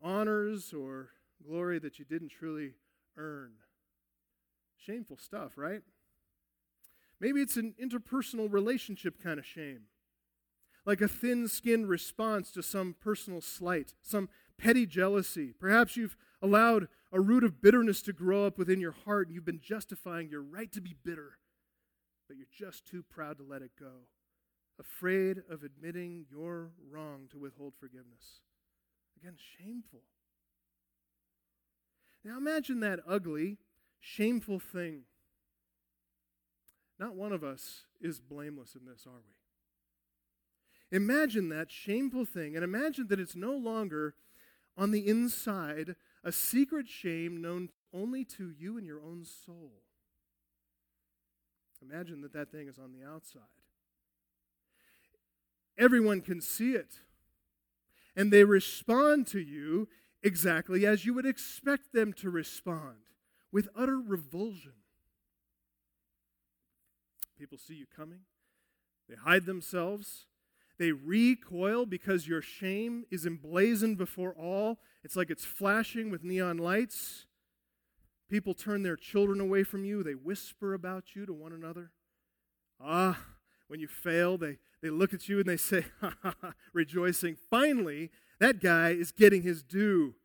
honors 0.00 0.72
or 0.72 1.10
glory 1.46 1.78
that 1.78 1.98
you 1.98 2.04
didn't 2.04 2.30
truly 2.30 2.72
earn. 3.16 3.52
Shameful 4.76 5.16
stuff, 5.16 5.52
right? 5.56 5.82
Maybe 7.20 7.40
it's 7.40 7.56
an 7.56 7.74
interpersonal 7.80 8.52
relationship 8.52 9.22
kind 9.22 9.38
of 9.38 9.46
shame, 9.46 9.82
like 10.84 11.00
a 11.00 11.06
thin 11.06 11.46
skinned 11.46 11.88
response 11.88 12.50
to 12.52 12.62
some 12.62 12.96
personal 13.00 13.40
slight, 13.40 13.94
some 14.02 14.28
petty 14.58 14.86
jealousy. 14.86 15.52
Perhaps 15.58 15.96
you've 15.96 16.16
allowed 16.40 16.88
a 17.12 17.20
root 17.20 17.44
of 17.44 17.60
bitterness 17.60 18.02
to 18.02 18.12
grow 18.12 18.46
up 18.46 18.58
within 18.58 18.80
your 18.80 18.94
heart 19.04 19.26
and 19.26 19.34
you've 19.34 19.44
been 19.44 19.60
justifying 19.60 20.28
your 20.28 20.42
right 20.42 20.72
to 20.72 20.80
be 20.80 20.94
bitter, 21.04 21.38
but 22.26 22.36
you're 22.36 22.46
just 22.50 22.86
too 22.86 23.02
proud 23.02 23.38
to 23.38 23.44
let 23.44 23.62
it 23.62 23.72
go, 23.78 24.06
afraid 24.80 25.42
of 25.50 25.62
admitting 25.62 26.24
you're 26.30 26.70
wrong 26.90 27.28
to 27.30 27.38
withhold 27.38 27.74
forgiveness. 27.78 28.40
Again, 29.20 29.36
shameful. 29.36 30.02
Now 32.24 32.38
imagine 32.38 32.80
that 32.80 33.00
ugly, 33.06 33.58
shameful 34.00 34.58
thing 34.58 35.02
not 37.02 37.16
one 37.16 37.32
of 37.32 37.42
us 37.42 37.82
is 38.00 38.20
blameless 38.20 38.76
in 38.76 38.86
this, 38.86 39.08
are 39.08 39.22
we? 39.26 40.96
Imagine 40.96 41.48
that 41.48 41.68
shameful 41.68 42.24
thing, 42.24 42.54
and 42.54 42.62
imagine 42.62 43.08
that 43.08 43.18
it's 43.18 43.34
no 43.34 43.56
longer 43.56 44.14
on 44.76 44.92
the 44.92 45.08
inside 45.08 45.96
a 46.24 46.32
secret 46.32 46.88
shame 46.88 47.40
known 47.40 47.70
only 47.92 48.24
to 48.24 48.52
you 48.58 48.78
and 48.78 48.86
your 48.86 49.00
own 49.00 49.24
soul. 49.24 49.72
Imagine 51.82 52.20
that 52.22 52.32
that 52.32 52.50
thing 52.50 52.68
is 52.68 52.78
on 52.78 52.92
the 52.92 53.06
outside. 53.06 53.42
Everyone 55.76 56.20
can 56.20 56.40
see 56.40 56.72
it, 56.72 57.00
and 58.14 58.32
they 58.32 58.44
respond 58.44 59.26
to 59.28 59.40
you 59.40 59.88
exactly 60.22 60.86
as 60.86 61.04
you 61.04 61.14
would 61.14 61.26
expect 61.26 61.92
them 61.92 62.12
to 62.12 62.30
respond 62.30 62.98
with 63.50 63.68
utter 63.76 63.98
revulsion. 63.98 64.74
People 67.38 67.58
see 67.58 67.74
you 67.74 67.86
coming, 67.96 68.20
they 69.08 69.16
hide 69.16 69.46
themselves. 69.46 70.26
They 70.82 70.90
recoil 70.90 71.86
because 71.86 72.26
your 72.26 72.42
shame 72.42 73.04
is 73.08 73.24
emblazoned 73.24 73.98
before 73.98 74.34
all. 74.34 74.80
It's 75.04 75.14
like 75.14 75.30
it's 75.30 75.44
flashing 75.44 76.10
with 76.10 76.24
neon 76.24 76.58
lights. 76.58 77.26
People 78.28 78.52
turn 78.52 78.82
their 78.82 78.96
children 78.96 79.40
away 79.40 79.62
from 79.62 79.84
you. 79.84 80.02
They 80.02 80.16
whisper 80.16 80.74
about 80.74 81.14
you 81.14 81.24
to 81.24 81.32
one 81.32 81.52
another. 81.52 81.92
Ah, 82.80 83.16
when 83.68 83.78
you 83.78 83.86
fail, 83.86 84.36
they, 84.36 84.58
they 84.82 84.90
look 84.90 85.14
at 85.14 85.28
you 85.28 85.38
and 85.38 85.48
they 85.48 85.56
say, 85.56 85.84
ha 86.00 86.16
ha 86.20 86.34
ha, 86.40 86.52
rejoicing. 86.72 87.36
Finally, 87.48 88.10
that 88.40 88.60
guy 88.60 88.88
is 88.88 89.12
getting 89.12 89.42
his 89.42 89.62
due. 89.62 90.16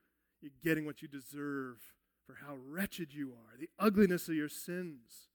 You're 0.41 0.49
getting 0.63 0.87
what 0.87 1.03
you 1.03 1.07
deserve 1.07 1.77
for 2.25 2.39
how 2.43 2.55
wretched 2.67 3.13
you 3.13 3.29
are, 3.29 3.59
the 3.59 3.69
ugliness 3.77 4.27
of 4.27 4.33
your 4.33 4.49
sins. 4.49 5.27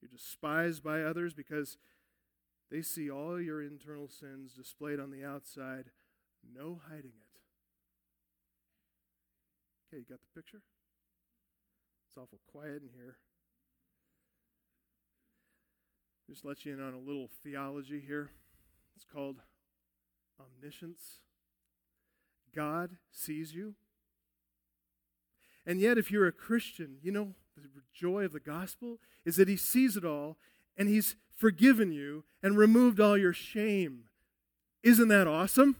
You're 0.00 0.08
despised 0.08 0.82
by 0.82 1.02
others 1.02 1.34
because 1.34 1.76
they 2.70 2.82
see 2.82 3.10
all 3.10 3.40
your 3.40 3.62
internal 3.62 4.08
sins 4.08 4.52
displayed 4.52 4.98
on 4.98 5.10
the 5.10 5.24
outside, 5.24 5.86
no 6.54 6.80
hiding 6.88 7.12
it. 7.12 7.40
Okay, 9.88 10.00
you 10.00 10.04
got 10.08 10.20
the 10.20 10.40
picture? 10.40 10.62
It's 12.08 12.16
awful 12.16 12.40
quiet 12.50 12.82
in 12.82 12.90
here. 12.94 13.16
Just 16.28 16.44
let 16.44 16.64
you 16.64 16.72
in 16.72 16.80
on 16.80 16.94
a 16.94 16.98
little 16.98 17.28
theology 17.42 18.02
here. 18.04 18.30
It's 18.96 19.04
called 19.04 19.36
omniscience. 20.40 21.20
God 22.54 22.96
sees 23.10 23.54
you. 23.54 23.74
And 25.66 25.80
yet, 25.80 25.98
if 25.98 26.10
you're 26.10 26.26
a 26.26 26.32
Christian, 26.32 26.96
you 27.02 27.12
know, 27.12 27.34
the 27.56 27.82
joy 27.92 28.24
of 28.24 28.32
the 28.32 28.40
gospel 28.40 28.98
is 29.24 29.36
that 29.36 29.48
He 29.48 29.56
sees 29.56 29.96
it 29.96 30.04
all 30.04 30.36
and 30.76 30.88
He's 30.88 31.16
forgiven 31.34 31.92
you 31.92 32.24
and 32.42 32.56
removed 32.56 33.00
all 33.00 33.16
your 33.16 33.32
shame. 33.32 34.04
Isn't 34.82 35.08
that 35.08 35.26
awesome? 35.26 35.76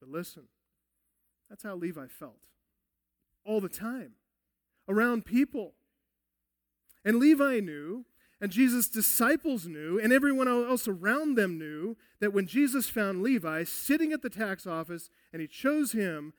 But 0.00 0.08
listen, 0.08 0.44
that's 1.48 1.62
how 1.62 1.74
Levi 1.74 2.06
felt 2.06 2.46
all 3.44 3.60
the 3.60 3.68
time 3.68 4.12
around 4.88 5.24
people. 5.24 5.74
And 7.04 7.18
Levi 7.18 7.60
knew, 7.60 8.04
and 8.40 8.50
Jesus' 8.50 8.88
disciples 8.88 9.66
knew, 9.66 10.00
and 10.00 10.12
everyone 10.12 10.48
else 10.48 10.88
around 10.88 11.36
them 11.36 11.58
knew 11.58 11.96
that 12.20 12.32
when 12.32 12.46
Jesus 12.46 12.88
found 12.88 13.22
Levi 13.22 13.64
sitting 13.64 14.12
at 14.12 14.22
the 14.22 14.30
tax 14.30 14.66
office 14.66 15.10
and 15.32 15.40
he 15.40 15.48
chose 15.48 15.92
him, 15.92 16.32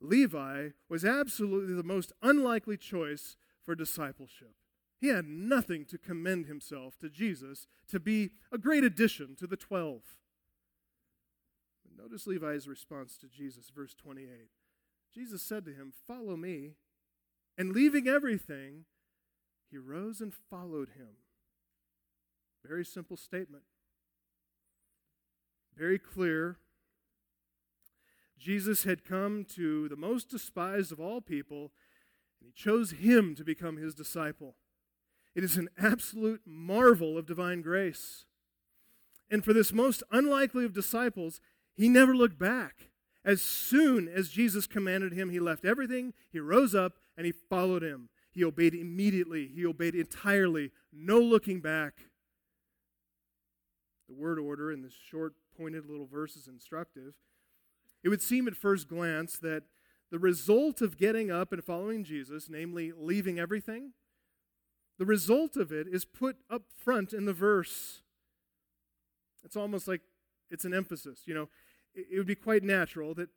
Levi 0.00 0.70
was 0.88 1.04
absolutely 1.04 1.74
the 1.74 1.82
most 1.82 2.12
unlikely 2.22 2.76
choice 2.76 3.36
for 3.62 3.74
discipleship. 3.74 4.54
He 5.00 5.08
had 5.08 5.26
nothing 5.26 5.86
to 5.86 5.98
commend 5.98 6.46
himself 6.46 6.98
to 6.98 7.08
Jesus 7.08 7.66
to 7.88 7.98
be 7.98 8.32
a 8.52 8.58
great 8.58 8.84
addition 8.84 9.34
to 9.36 9.46
the 9.46 9.56
twelve. 9.56 10.02
Notice 11.96 12.26
Levi's 12.26 12.68
response 12.68 13.16
to 13.18 13.28
Jesus, 13.28 13.70
verse 13.74 13.94
28. 13.94 14.28
Jesus 15.14 15.42
said 15.42 15.64
to 15.64 15.72
him, 15.72 15.92
Follow 16.06 16.36
me. 16.36 16.72
And 17.58 17.72
leaving 17.72 18.08
everything, 18.08 18.84
he 19.70 19.76
rose 19.76 20.20
and 20.20 20.32
followed 20.32 20.90
him. 20.96 21.16
Very 22.66 22.84
simple 22.84 23.16
statement. 23.16 23.64
Very 25.76 25.98
clear. 25.98 26.56
Jesus 28.38 28.84
had 28.84 29.04
come 29.04 29.44
to 29.56 29.88
the 29.88 29.96
most 29.96 30.30
despised 30.30 30.92
of 30.92 31.00
all 31.00 31.20
people, 31.20 31.72
and 32.40 32.46
he 32.46 32.52
chose 32.52 32.92
him 32.92 33.34
to 33.34 33.44
become 33.44 33.76
his 33.76 33.94
disciple. 33.94 34.56
It 35.40 35.44
is 35.44 35.56
an 35.56 35.70
absolute 35.78 36.42
marvel 36.44 37.16
of 37.16 37.24
divine 37.24 37.62
grace. 37.62 38.26
And 39.30 39.42
for 39.42 39.54
this 39.54 39.72
most 39.72 40.02
unlikely 40.12 40.66
of 40.66 40.74
disciples, 40.74 41.40
he 41.72 41.88
never 41.88 42.14
looked 42.14 42.38
back. 42.38 42.90
As 43.24 43.40
soon 43.40 44.06
as 44.06 44.28
Jesus 44.28 44.66
commanded 44.66 45.14
him, 45.14 45.30
he 45.30 45.40
left 45.40 45.64
everything, 45.64 46.12
he 46.30 46.40
rose 46.40 46.74
up, 46.74 46.98
and 47.16 47.24
he 47.24 47.32
followed 47.32 47.82
him. 47.82 48.10
He 48.30 48.44
obeyed 48.44 48.74
immediately, 48.74 49.46
he 49.46 49.64
obeyed 49.64 49.94
entirely, 49.94 50.72
no 50.92 51.18
looking 51.18 51.62
back. 51.62 51.94
The 54.10 54.14
word 54.16 54.38
order 54.38 54.70
in 54.70 54.82
this 54.82 54.92
short, 55.10 55.32
pointed 55.56 55.86
little 55.86 56.06
verse 56.06 56.36
is 56.36 56.48
instructive. 56.48 57.14
It 58.04 58.10
would 58.10 58.20
seem 58.20 58.46
at 58.46 58.56
first 58.56 58.88
glance 58.88 59.38
that 59.38 59.62
the 60.10 60.18
result 60.18 60.82
of 60.82 60.98
getting 60.98 61.30
up 61.30 61.50
and 61.50 61.64
following 61.64 62.04
Jesus, 62.04 62.50
namely 62.50 62.92
leaving 62.94 63.38
everything, 63.38 63.92
the 65.00 65.06
result 65.06 65.56
of 65.56 65.72
it 65.72 65.88
is 65.88 66.04
put 66.04 66.36
up 66.50 66.64
front 66.76 67.14
in 67.14 67.24
the 67.24 67.32
verse. 67.32 68.02
It's 69.42 69.56
almost 69.56 69.88
like 69.88 70.02
it's 70.50 70.66
an 70.66 70.74
emphasis. 70.74 71.22
You 71.24 71.32
know, 71.32 71.48
it 71.94 72.18
would 72.18 72.26
be 72.26 72.34
quite 72.34 72.62
natural 72.62 73.14
that 73.14 73.30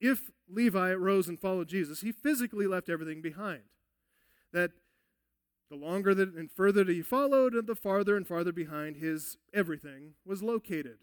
if 0.00 0.30
Levi 0.48 0.94
rose 0.94 1.28
and 1.28 1.38
followed 1.38 1.68
Jesus, 1.68 2.00
he 2.00 2.12
physically 2.12 2.66
left 2.66 2.88
everything 2.88 3.20
behind. 3.20 3.64
That 4.54 4.70
the 5.68 5.76
longer 5.76 6.14
that 6.14 6.32
and 6.32 6.50
further 6.50 6.82
that 6.82 6.94
he 6.94 7.02
followed, 7.02 7.66
the 7.66 7.74
farther 7.74 8.16
and 8.16 8.26
farther 8.26 8.50
behind 8.50 8.96
his 8.96 9.36
everything 9.52 10.14
was 10.24 10.42
located. 10.42 11.00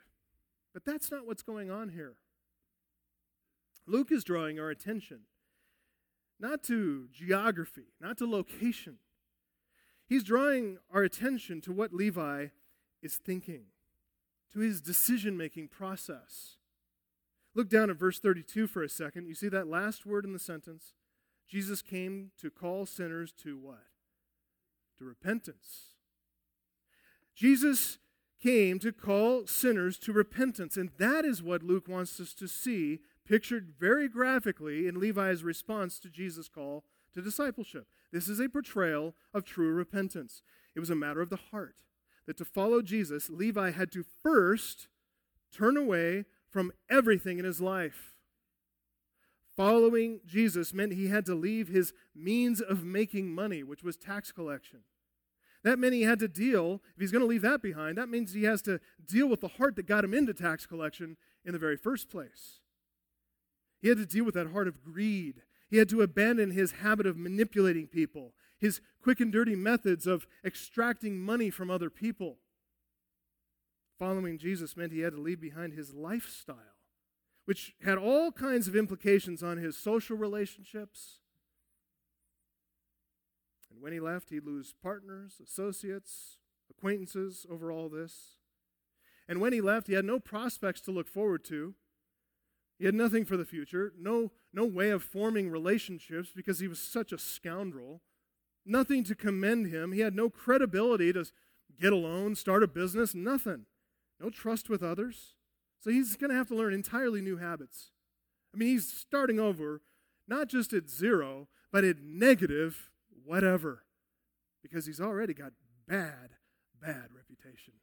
But 0.73 0.85
that's 0.85 1.11
not 1.11 1.27
what's 1.27 1.43
going 1.43 1.69
on 1.69 1.89
here. 1.89 2.15
Luke 3.85 4.11
is 4.11 4.23
drawing 4.23 4.59
our 4.59 4.71
attention 4.71 5.19
not 6.39 6.63
to 6.63 7.09
geography, 7.11 7.93
not 8.01 8.17
to 8.17 8.25
location, 8.25 8.97
He's 10.09 10.23
drawing 10.23 10.79
our 10.91 11.03
attention 11.03 11.61
to 11.61 11.71
what 11.71 11.93
Levi 11.93 12.47
is 13.03 13.17
thinking, 13.17 13.65
to 14.51 14.59
his 14.59 14.81
decision 14.81 15.37
making 15.37 15.67
process. 15.67 16.57
Look 17.53 17.69
down 17.69 17.91
at 17.91 17.97
verse 17.97 18.19
32 18.19 18.65
for 18.65 18.81
a 18.81 18.89
second. 18.89 19.27
You 19.27 19.35
see 19.35 19.49
that 19.49 19.67
last 19.67 20.07
word 20.07 20.25
in 20.25 20.33
the 20.33 20.39
sentence? 20.39 20.93
Jesus 21.47 21.83
came 21.83 22.31
to 22.41 22.49
call 22.49 22.87
sinners 22.87 23.31
to 23.43 23.55
what? 23.55 23.85
To 24.97 25.05
repentance. 25.05 25.93
Jesus 27.35 27.99
came 28.41 28.79
to 28.79 28.91
call 28.91 29.45
sinners 29.45 29.99
to 29.99 30.11
repentance, 30.11 30.75
and 30.75 30.89
that 30.97 31.23
is 31.23 31.43
what 31.43 31.61
Luke 31.61 31.87
wants 31.87 32.19
us 32.19 32.33
to 32.33 32.47
see 32.47 32.99
pictured 33.27 33.73
very 33.79 34.09
graphically 34.09 34.87
in 34.87 34.99
Levi's 34.99 35.43
response 35.43 35.99
to 35.99 36.09
Jesus' 36.09 36.49
call 36.49 36.83
to 37.13 37.21
discipleship. 37.21 37.87
This 38.11 38.27
is 38.27 38.39
a 38.39 38.49
portrayal 38.49 39.15
of 39.33 39.45
true 39.45 39.71
repentance. 39.71 40.41
It 40.75 40.79
was 40.79 40.89
a 40.89 40.95
matter 40.95 41.21
of 41.21 41.29
the 41.29 41.39
heart. 41.51 41.75
That 42.25 42.37
to 42.37 42.45
follow 42.45 42.81
Jesus, 42.81 43.29
Levi 43.29 43.71
had 43.71 43.91
to 43.91 44.05
first 44.23 44.87
turn 45.51 45.77
away 45.77 46.25
from 46.49 46.71
everything 46.89 47.39
in 47.39 47.45
his 47.45 47.61
life. 47.61 48.15
Following 49.55 50.21
Jesus 50.25 50.73
meant 50.73 50.93
he 50.93 51.07
had 51.07 51.25
to 51.25 51.35
leave 51.35 51.67
his 51.67 51.93
means 52.15 52.61
of 52.61 52.83
making 52.83 53.33
money, 53.33 53.63
which 53.63 53.83
was 53.83 53.97
tax 53.97 54.31
collection. 54.31 54.81
That 55.63 55.77
meant 55.77 55.93
he 55.93 56.03
had 56.03 56.19
to 56.19 56.27
deal, 56.27 56.81
if 56.95 57.01
he's 57.01 57.11
going 57.11 57.23
to 57.23 57.27
leave 57.27 57.41
that 57.41 57.61
behind, 57.61 57.97
that 57.97 58.07
means 58.07 58.31
he 58.31 58.43
has 58.43 58.61
to 58.61 58.79
deal 59.05 59.27
with 59.27 59.41
the 59.41 59.49
heart 59.49 59.75
that 59.75 59.85
got 59.85 60.05
him 60.05 60.13
into 60.13 60.33
tax 60.33 60.65
collection 60.65 61.17
in 61.43 61.51
the 61.51 61.59
very 61.59 61.75
first 61.75 62.09
place. 62.09 62.59
He 63.81 63.89
had 63.89 63.97
to 63.97 64.05
deal 64.05 64.23
with 64.23 64.35
that 64.35 64.51
heart 64.51 64.67
of 64.67 64.81
greed 64.81 65.41
he 65.69 65.77
had 65.77 65.89
to 65.89 66.01
abandon 66.01 66.51
his 66.51 66.73
habit 66.73 67.05
of 67.05 67.17
manipulating 67.17 67.87
people, 67.87 68.33
his 68.57 68.81
quick 69.01 69.19
and 69.19 69.31
dirty 69.31 69.55
methods 69.55 70.07
of 70.07 70.27
extracting 70.43 71.19
money 71.19 71.49
from 71.49 71.69
other 71.69 71.89
people. 71.89 72.37
Following 73.97 74.37
Jesus 74.37 74.75
meant 74.75 74.93
he 74.93 75.01
had 75.01 75.13
to 75.13 75.21
leave 75.21 75.41
behind 75.41 75.73
his 75.73 75.93
lifestyle, 75.93 76.55
which 77.45 77.75
had 77.83 77.97
all 77.97 78.31
kinds 78.31 78.67
of 78.67 78.75
implications 78.75 79.43
on 79.43 79.57
his 79.57 79.77
social 79.77 80.17
relationships. 80.17 81.19
And 83.69 83.81
when 83.81 83.93
he 83.93 83.99
left, 83.99 84.29
he'd 84.29 84.45
lose 84.45 84.73
partners, 84.81 85.41
associates, 85.43 86.37
acquaintances 86.69 87.45
over 87.49 87.71
all 87.71 87.89
this. 87.89 88.37
And 89.27 89.39
when 89.39 89.53
he 89.53 89.61
left, 89.61 89.87
he 89.87 89.93
had 89.93 90.05
no 90.05 90.19
prospects 90.19 90.81
to 90.81 90.91
look 90.91 91.07
forward 91.07 91.43
to. 91.45 91.75
He 92.79 92.85
had 92.85 92.95
nothing 92.95 93.25
for 93.25 93.35
the 93.35 93.45
future, 93.45 93.91
no, 93.99 94.31
no 94.53 94.65
way 94.65 94.89
of 94.89 95.03
forming 95.03 95.49
relationships 95.49 96.29
because 96.33 96.59
he 96.59 96.67
was 96.67 96.79
such 96.79 97.11
a 97.11 97.17
scoundrel. 97.17 98.01
Nothing 98.65 99.03
to 99.03 99.15
commend 99.15 99.67
him. 99.67 99.91
He 99.91 99.99
had 99.99 100.15
no 100.15 100.29
credibility 100.29 101.11
to 101.11 101.25
get 101.79 101.91
a 101.91 101.97
loan, 101.97 102.35
start 102.35 102.63
a 102.63 102.67
business, 102.67 103.13
nothing. 103.13 103.65
No 104.19 104.29
trust 104.29 104.69
with 104.69 104.81
others. 104.81 105.33
So 105.81 105.91
he's 105.91 106.15
going 106.15 106.29
to 106.29 106.35
have 106.35 106.47
to 106.47 106.55
learn 106.55 106.73
entirely 106.73 107.21
new 107.21 107.37
habits. 107.37 107.91
I 108.53 108.57
mean, 108.57 108.69
he's 108.69 108.91
starting 108.91 109.39
over, 109.39 109.81
not 110.27 110.47
just 110.47 110.71
at 110.73 110.89
zero, 110.89 111.47
but 111.71 111.83
at 111.83 112.01
negative 112.01 112.89
whatever, 113.25 113.83
because 114.61 114.85
he's 114.85 115.01
already 115.01 115.33
got 115.33 115.51
bad, 115.87 116.31
bad 116.81 117.09
reputation. 117.15 117.75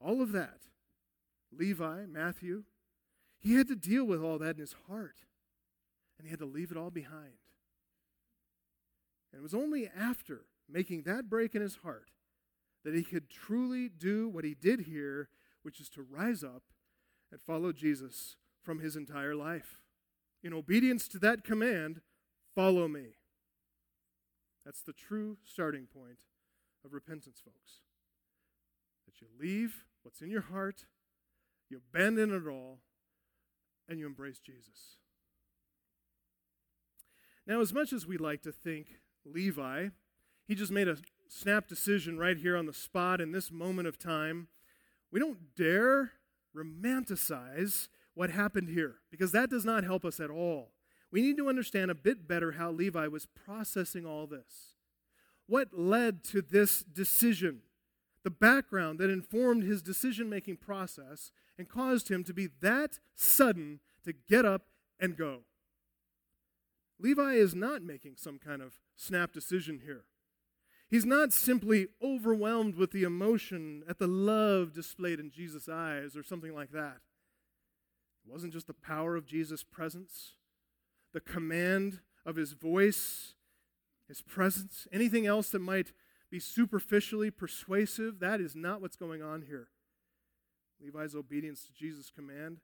All 0.00 0.20
of 0.20 0.32
that, 0.32 0.58
Levi, 1.56 2.06
Matthew, 2.06 2.64
he 3.42 3.54
had 3.54 3.68
to 3.68 3.74
deal 3.74 4.04
with 4.04 4.22
all 4.22 4.38
that 4.38 4.54
in 4.54 4.60
his 4.60 4.76
heart, 4.88 5.16
and 6.16 6.26
he 6.26 6.30
had 6.30 6.38
to 6.38 6.46
leave 6.46 6.70
it 6.70 6.76
all 6.76 6.90
behind. 6.90 7.34
And 9.32 9.40
it 9.40 9.42
was 9.42 9.54
only 9.54 9.88
after 9.88 10.42
making 10.68 11.02
that 11.02 11.28
break 11.28 11.54
in 11.54 11.62
his 11.62 11.76
heart 11.82 12.10
that 12.84 12.94
he 12.94 13.02
could 13.02 13.28
truly 13.28 13.88
do 13.88 14.28
what 14.28 14.44
he 14.44 14.54
did 14.54 14.82
here, 14.82 15.28
which 15.62 15.80
is 15.80 15.88
to 15.90 16.02
rise 16.02 16.44
up 16.44 16.62
and 17.30 17.40
follow 17.40 17.72
Jesus 17.72 18.36
from 18.62 18.78
his 18.78 18.94
entire 18.96 19.34
life. 19.34 19.82
In 20.42 20.52
obedience 20.52 21.08
to 21.08 21.18
that 21.20 21.44
command, 21.44 22.00
follow 22.54 22.88
me. 22.88 23.16
That's 24.64 24.82
the 24.82 24.92
true 24.92 25.38
starting 25.44 25.86
point 25.86 26.18
of 26.84 26.92
repentance, 26.92 27.40
folks. 27.44 27.80
That 29.06 29.20
you 29.20 29.28
leave 29.40 29.84
what's 30.02 30.20
in 30.20 30.30
your 30.30 30.42
heart, 30.42 30.84
you 31.68 31.78
abandon 31.78 32.32
it 32.32 32.48
all, 32.48 32.78
and 33.92 34.00
you 34.00 34.06
embrace 34.06 34.40
Jesus. 34.40 34.96
Now, 37.46 37.60
as 37.60 37.72
much 37.72 37.92
as 37.92 38.06
we 38.06 38.16
like 38.16 38.42
to 38.42 38.52
think 38.52 38.98
Levi, 39.24 39.88
he 40.46 40.54
just 40.54 40.72
made 40.72 40.88
a 40.88 40.96
snap 41.28 41.68
decision 41.68 42.18
right 42.18 42.36
here 42.36 42.56
on 42.56 42.66
the 42.66 42.72
spot 42.72 43.20
in 43.20 43.32
this 43.32 43.50
moment 43.50 43.88
of 43.88 43.98
time, 43.98 44.48
we 45.10 45.20
don't 45.20 45.54
dare 45.56 46.12
romanticize 46.56 47.88
what 48.14 48.30
happened 48.30 48.68
here 48.68 48.96
because 49.10 49.32
that 49.32 49.50
does 49.50 49.64
not 49.64 49.84
help 49.84 50.04
us 50.04 50.20
at 50.20 50.30
all. 50.30 50.72
We 51.10 51.22
need 51.22 51.36
to 51.36 51.48
understand 51.48 51.90
a 51.90 51.94
bit 51.94 52.26
better 52.26 52.52
how 52.52 52.70
Levi 52.70 53.06
was 53.06 53.26
processing 53.26 54.06
all 54.06 54.26
this. 54.26 54.76
What 55.46 55.68
led 55.72 56.24
to 56.24 56.42
this 56.42 56.82
decision 56.82 57.62
the 58.24 58.30
background 58.30 59.00
that 59.00 59.10
informed 59.10 59.64
his 59.64 59.82
decision 59.82 60.28
making 60.28 60.56
process 60.56 61.32
and 61.58 61.68
caused 61.68 62.10
him 62.10 62.24
to 62.24 62.34
be 62.34 62.48
that 62.60 62.98
sudden 63.14 63.80
to 64.04 64.12
get 64.12 64.44
up 64.44 64.62
and 64.98 65.16
go. 65.16 65.40
Levi 66.98 67.34
is 67.34 67.54
not 67.54 67.82
making 67.82 68.14
some 68.16 68.38
kind 68.38 68.62
of 68.62 68.74
snap 68.94 69.32
decision 69.32 69.80
here. 69.84 70.04
He's 70.88 71.06
not 71.06 71.32
simply 71.32 71.88
overwhelmed 72.02 72.76
with 72.76 72.92
the 72.92 73.02
emotion 73.02 73.82
at 73.88 73.98
the 73.98 74.06
love 74.06 74.72
displayed 74.72 75.18
in 75.18 75.30
Jesus' 75.30 75.68
eyes 75.68 76.16
or 76.16 76.22
something 76.22 76.54
like 76.54 76.70
that. 76.72 76.98
It 78.24 78.30
wasn't 78.30 78.52
just 78.52 78.66
the 78.66 78.74
power 78.74 79.16
of 79.16 79.26
Jesus' 79.26 79.64
presence, 79.64 80.34
the 81.12 81.20
command 81.20 82.00
of 82.24 82.36
his 82.36 82.52
voice, 82.52 83.34
his 84.06 84.22
presence, 84.22 84.86
anything 84.92 85.26
else 85.26 85.50
that 85.50 85.60
might 85.60 85.92
be 86.30 86.38
superficially 86.38 87.30
persuasive. 87.30 88.20
That 88.20 88.40
is 88.40 88.54
not 88.54 88.80
what's 88.80 88.96
going 88.96 89.22
on 89.22 89.42
here. 89.42 89.68
Levi's 90.82 91.14
obedience 91.14 91.62
to 91.64 91.72
Jesus' 91.72 92.10
command, 92.10 92.58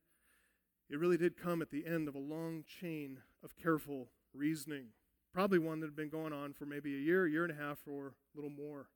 it 0.91 0.99
really 0.99 1.17
did 1.17 1.37
come 1.37 1.63
at 1.63 1.71
the 1.71 1.87
end 1.87 2.09
of 2.09 2.15
a 2.15 2.19
long 2.19 2.65
chain 2.67 3.19
of 3.45 3.57
careful 3.57 4.09
reasoning. 4.35 4.89
Probably 5.33 5.59
one 5.59 5.81
that 5.81 5.87
had 5.87 5.97
been 5.97 6.09
going 6.09 6.33
on 6.33 6.53
for 6.53 6.65
maybe 6.65 6.95
a 6.95 7.01
year, 7.01 7.27
year 7.27 7.45
and 7.45 7.53
a 7.53 7.63
half, 7.63 7.79
or 7.87 8.07
a 8.09 8.37
little 8.37 8.51
more. 8.51 8.89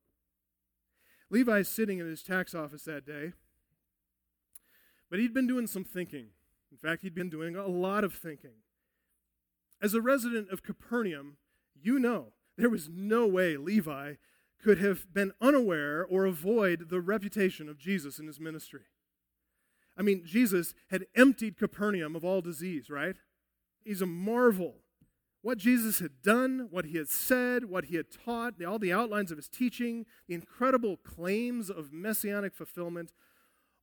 Levi's 1.30 1.68
sitting 1.68 1.98
in 1.98 2.06
his 2.06 2.22
tax 2.22 2.54
office 2.54 2.84
that 2.84 3.06
day, 3.06 3.32
but 5.10 5.18
he'd 5.18 5.34
been 5.34 5.46
doing 5.46 5.66
some 5.66 5.84
thinking. 5.84 6.28
In 6.70 6.78
fact, 6.78 7.02
he'd 7.02 7.14
been 7.14 7.30
doing 7.30 7.54
a 7.54 7.66
lot 7.66 8.02
of 8.02 8.14
thinking. 8.14 8.62
As 9.80 9.94
a 9.94 10.00
resident 10.00 10.50
of 10.50 10.62
Capernaum, 10.62 11.36
you 11.74 11.98
know 11.98 12.32
there 12.56 12.70
was 12.70 12.88
no 12.88 13.26
way 13.26 13.56
Levi 13.56 14.14
could 14.62 14.78
have 14.78 15.12
been 15.12 15.32
unaware 15.40 16.04
or 16.04 16.24
avoid 16.24 16.88
the 16.88 17.00
reputation 17.00 17.68
of 17.68 17.78
Jesus 17.78 18.18
in 18.18 18.26
his 18.26 18.40
ministry. 18.40 18.82
I 19.96 20.02
mean, 20.02 20.24
Jesus 20.24 20.74
had 20.90 21.06
emptied 21.14 21.58
Capernaum 21.58 22.16
of 22.16 22.24
all 22.24 22.40
disease, 22.40 22.88
right? 22.88 23.16
He's 23.84 24.02
a 24.02 24.06
marvel. 24.06 24.76
What 25.42 25.58
Jesus 25.58 25.98
had 25.98 26.22
done, 26.22 26.68
what 26.70 26.86
he 26.86 26.96
had 26.96 27.08
said, 27.08 27.64
what 27.64 27.86
he 27.86 27.96
had 27.96 28.06
taught, 28.10 28.62
all 28.62 28.78
the 28.78 28.92
outlines 28.92 29.30
of 29.30 29.38
his 29.38 29.48
teaching, 29.48 30.06
the 30.28 30.34
incredible 30.34 30.96
claims 30.96 31.68
of 31.68 31.92
messianic 31.92 32.54
fulfillment, 32.54 33.12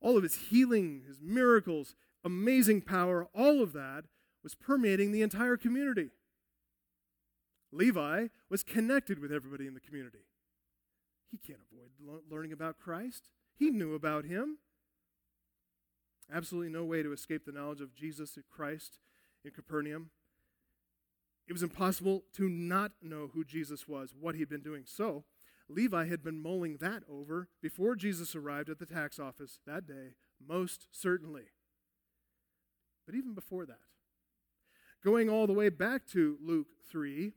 all 0.00 0.16
of 0.16 0.22
his 0.22 0.36
healing, 0.36 1.02
his 1.06 1.18
miracles, 1.20 1.94
amazing 2.24 2.80
power, 2.80 3.28
all 3.34 3.62
of 3.62 3.74
that 3.74 4.04
was 4.42 4.54
permeating 4.54 5.12
the 5.12 5.22
entire 5.22 5.58
community. 5.58 6.08
Levi 7.72 8.28
was 8.48 8.62
connected 8.62 9.18
with 9.18 9.30
everybody 9.30 9.66
in 9.66 9.74
the 9.74 9.80
community. 9.80 10.24
He 11.30 11.38
can't 11.38 11.60
avoid 11.70 12.22
learning 12.28 12.52
about 12.52 12.78
Christ. 12.78 13.28
He 13.54 13.70
knew 13.70 13.94
about 13.94 14.24
him. 14.24 14.58
Absolutely 16.32 16.70
no 16.70 16.84
way 16.84 17.02
to 17.02 17.12
escape 17.12 17.44
the 17.44 17.52
knowledge 17.52 17.80
of 17.80 17.94
Jesus 17.94 18.38
Christ 18.50 18.98
in 19.44 19.50
Capernaum. 19.50 20.10
It 21.48 21.52
was 21.52 21.62
impossible 21.62 22.22
to 22.36 22.48
not 22.48 22.92
know 23.02 23.30
who 23.34 23.44
Jesus 23.44 23.88
was, 23.88 24.14
what 24.18 24.36
he'd 24.36 24.48
been 24.48 24.62
doing. 24.62 24.84
So, 24.86 25.24
Levi 25.68 26.06
had 26.06 26.22
been 26.22 26.40
mulling 26.40 26.76
that 26.76 27.02
over 27.10 27.48
before 27.60 27.96
Jesus 27.96 28.34
arrived 28.34 28.68
at 28.68 28.78
the 28.78 28.86
tax 28.86 29.18
office 29.18 29.58
that 29.66 29.86
day, 29.86 30.14
most 30.44 30.86
certainly. 30.92 31.44
But 33.06 33.14
even 33.14 33.34
before 33.34 33.66
that, 33.66 33.78
going 35.02 35.28
all 35.28 35.46
the 35.46 35.52
way 35.52 35.68
back 35.68 36.06
to 36.08 36.38
Luke 36.40 36.68
3, 36.90 37.32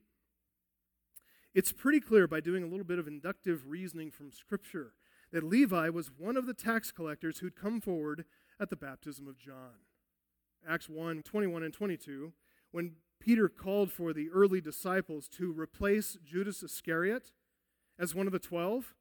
it's 1.56 1.72
pretty 1.72 2.00
clear 2.00 2.28
by 2.28 2.39
doing 2.39 2.64
a 2.64 2.68
little 2.68 2.86
bit 2.86 3.00
of 3.00 3.08
inductive 3.08 3.68
reasoning 3.68 4.12
from 4.12 4.32
Scripture 4.32 4.94
that 5.32 5.44
Levi 5.44 5.89
was 5.89 6.12
one 6.16 6.38
of 6.38 6.46
the 6.46 6.54
tax 6.54 6.91
collectors 6.91 7.39
who'd 7.39 7.56
come 7.56 7.82
forward 7.82 8.26
at 8.60 8.70
the 8.70 8.76
baptism 8.76 9.28
of 9.28 9.38
John. 9.38 9.82
Acts 10.68 10.89
1 10.89 11.24
21 11.24 11.64
and 11.64 11.74
22, 11.74 12.34
when 12.72 12.93
Peter 13.20 13.49
called 13.49 13.91
for 13.91 14.14
the 14.14 14.30
early 14.30 14.62
disciples 14.62 15.28
to 15.30 15.51
replace 15.51 16.18
Judas 16.24 16.64
Iscariot 16.64 17.32
as 17.99 18.16
one 18.16 18.28
of 18.28 18.34
the 18.34 18.39
twelve, 18.39 18.95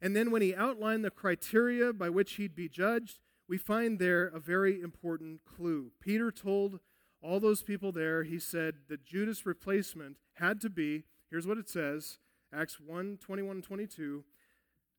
and 0.00 0.16
then 0.16 0.30
when 0.30 0.42
he 0.42 0.54
outlined 0.54 1.04
the 1.04 1.10
criteria 1.10 1.92
by 1.92 2.08
which 2.08 2.34
he'd 2.34 2.54
be 2.54 2.68
judged, 2.68 3.20
we 3.48 3.58
find 3.58 3.98
there 3.98 4.26
a 4.26 4.40
very 4.40 4.80
important 4.80 5.40
clue. 5.44 5.92
Peter 6.00 6.30
told 6.30 6.80
all 7.22 7.38
those 7.38 7.62
people 7.62 7.92
there, 7.92 8.24
he 8.24 8.38
said 8.38 8.76
that 8.88 9.04
Judas' 9.04 9.46
replacement 9.46 10.16
had 10.34 10.60
to 10.62 10.70
be 10.70 11.04
Here's 11.32 11.46
what 11.46 11.56
it 11.56 11.70
says 11.70 12.18
Acts 12.54 12.78
1 12.78 13.18
21 13.22 13.56
and 13.56 13.64
22. 13.64 14.22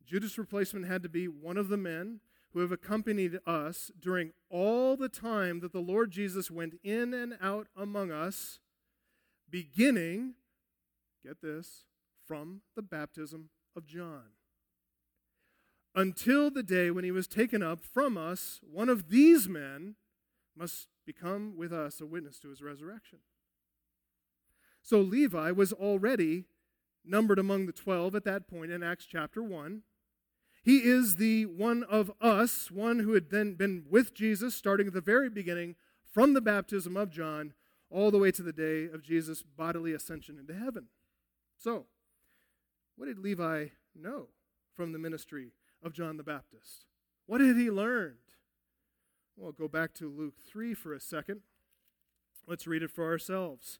Judas' 0.03 0.39
replacement 0.39 0.87
had 0.87 1.03
to 1.03 1.09
be 1.09 1.27
one 1.27 1.57
of 1.57 1.69
the 1.69 1.77
men 1.77 2.21
who 2.53 2.59
have 2.59 2.71
accompanied 2.71 3.39
us 3.47 3.91
during 3.99 4.31
all 4.49 4.95
the 4.95 5.09
time 5.09 5.59
that 5.61 5.73
the 5.73 5.79
Lord 5.79 6.11
Jesus 6.11 6.51
went 6.51 6.75
in 6.83 7.13
and 7.13 7.35
out 7.41 7.67
among 7.75 8.11
us, 8.11 8.59
beginning, 9.49 10.35
get 11.25 11.41
this, 11.41 11.85
from 12.27 12.61
the 12.75 12.83
baptism 12.83 13.49
of 13.75 13.87
John. 13.87 14.33
Until 15.95 16.49
the 16.49 16.63
day 16.63 16.91
when 16.91 17.03
he 17.03 17.11
was 17.11 17.27
taken 17.27 17.61
up 17.61 17.83
from 17.83 18.17
us, 18.17 18.59
one 18.61 18.89
of 18.89 19.09
these 19.09 19.49
men 19.49 19.95
must 20.55 20.87
become 21.05 21.55
with 21.57 21.73
us 21.73 21.99
a 21.99 22.05
witness 22.05 22.39
to 22.39 22.49
his 22.49 22.61
resurrection. 22.61 23.19
So 24.81 24.99
Levi 24.99 25.51
was 25.51 25.73
already 25.73 26.45
numbered 27.05 27.39
among 27.39 27.65
the 27.65 27.71
12 27.71 28.15
at 28.15 28.25
that 28.25 28.47
point 28.47 28.71
in 28.71 28.83
Acts 28.83 29.05
chapter 29.05 29.41
1. 29.41 29.81
He 30.63 30.77
is 30.77 31.17
the 31.17 31.45
one 31.45 31.83
of 31.83 32.11
us, 32.21 32.71
one 32.71 32.99
who 32.99 33.13
had 33.13 33.29
then 33.29 33.55
been 33.55 33.83
with 33.89 34.13
Jesus 34.13 34.55
starting 34.55 34.87
at 34.87 34.93
the 34.93 35.01
very 35.01 35.29
beginning 35.29 35.75
from 36.11 36.33
the 36.33 36.41
baptism 36.41 36.95
of 36.95 37.09
John 37.09 37.53
all 37.89 38.11
the 38.11 38.17
way 38.17 38.31
to 38.31 38.41
the 38.41 38.53
day 38.53 38.85
of 38.85 39.03
Jesus' 39.03 39.43
bodily 39.43 39.93
ascension 39.93 40.39
into 40.39 40.53
heaven. 40.53 40.85
So, 41.57 41.85
what 42.95 43.07
did 43.07 43.19
Levi 43.19 43.67
know 43.93 44.27
from 44.73 44.93
the 44.93 44.99
ministry 44.99 45.51
of 45.83 45.93
John 45.93 46.15
the 46.15 46.23
Baptist? 46.23 46.85
What 47.25 47.41
had 47.41 47.57
he 47.57 47.69
learned? 47.69 48.15
Well, 49.35 49.51
go 49.51 49.67
back 49.67 49.93
to 49.95 50.09
Luke 50.09 50.35
3 50.49 50.73
for 50.73 50.93
a 50.93 50.99
second. 50.99 51.41
Let's 52.47 52.67
read 52.67 52.83
it 52.83 52.91
for 52.91 53.05
ourselves. 53.05 53.79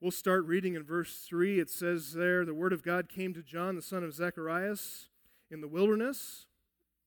We'll 0.00 0.10
start 0.10 0.44
reading 0.44 0.74
in 0.74 0.82
verse 0.82 1.24
3. 1.26 1.58
It 1.58 1.70
says 1.70 2.12
there, 2.12 2.44
The 2.44 2.54
word 2.54 2.72
of 2.72 2.82
God 2.82 3.08
came 3.08 3.34
to 3.34 3.42
John, 3.42 3.76
the 3.76 3.82
son 3.82 4.04
of 4.04 4.14
Zacharias, 4.14 5.08
in 5.50 5.60
the 5.60 5.68
wilderness. 5.68 6.46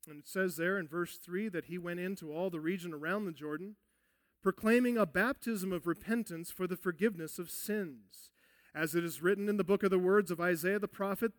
And 0.07 0.19
it 0.19 0.27
says 0.27 0.55
there 0.55 0.77
in 0.77 0.87
verse 0.87 1.17
3 1.17 1.49
that 1.49 1.65
he 1.65 1.77
went 1.77 1.99
into 1.99 2.31
all 2.33 2.49
the 2.49 2.59
region 2.59 2.93
around 2.93 3.25
the 3.25 3.31
Jordan, 3.31 3.75
proclaiming 4.41 4.97
a 4.97 5.05
baptism 5.05 5.71
of 5.71 5.87
repentance 5.87 6.51
for 6.51 6.67
the 6.67 6.77
forgiveness 6.77 7.37
of 7.37 7.51
sins. 7.51 8.31
As 8.73 8.95
it 8.95 9.03
is 9.03 9.21
written 9.21 9.49
in 9.49 9.57
the 9.57 9.63
book 9.63 9.83
of 9.83 9.89
the 9.89 9.99
words 9.99 10.31
of 10.31 10.39
Isaiah 10.39 10.79
the 10.79 10.87
prophet, 10.87 11.33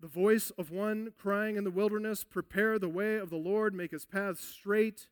the 0.00 0.06
voice 0.06 0.50
of 0.58 0.70
one 0.70 1.12
crying 1.16 1.56
in 1.56 1.64
the 1.64 1.70
wilderness, 1.70 2.24
Prepare 2.24 2.78
the 2.78 2.88
way 2.88 3.16
of 3.16 3.30
the 3.30 3.36
Lord, 3.36 3.74
make 3.74 3.92
his 3.92 4.04
paths 4.04 4.46
straight. 4.46 5.08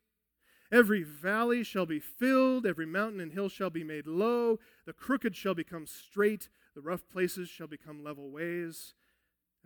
Every 0.71 1.03
valley 1.03 1.63
shall 1.63 1.85
be 1.85 1.99
filled, 1.99 2.65
every 2.65 2.85
mountain 2.85 3.19
and 3.19 3.31
hill 3.31 3.49
shall 3.49 3.69
be 3.69 3.83
made 3.83 4.07
low, 4.07 4.59
the 4.85 4.93
crooked 4.93 5.35
shall 5.35 5.53
become 5.53 5.85
straight, 5.85 6.49
the 6.75 6.81
rough 6.81 7.07
places 7.07 7.49
shall 7.49 7.67
become 7.67 8.03
level 8.03 8.29
ways, 8.29 8.93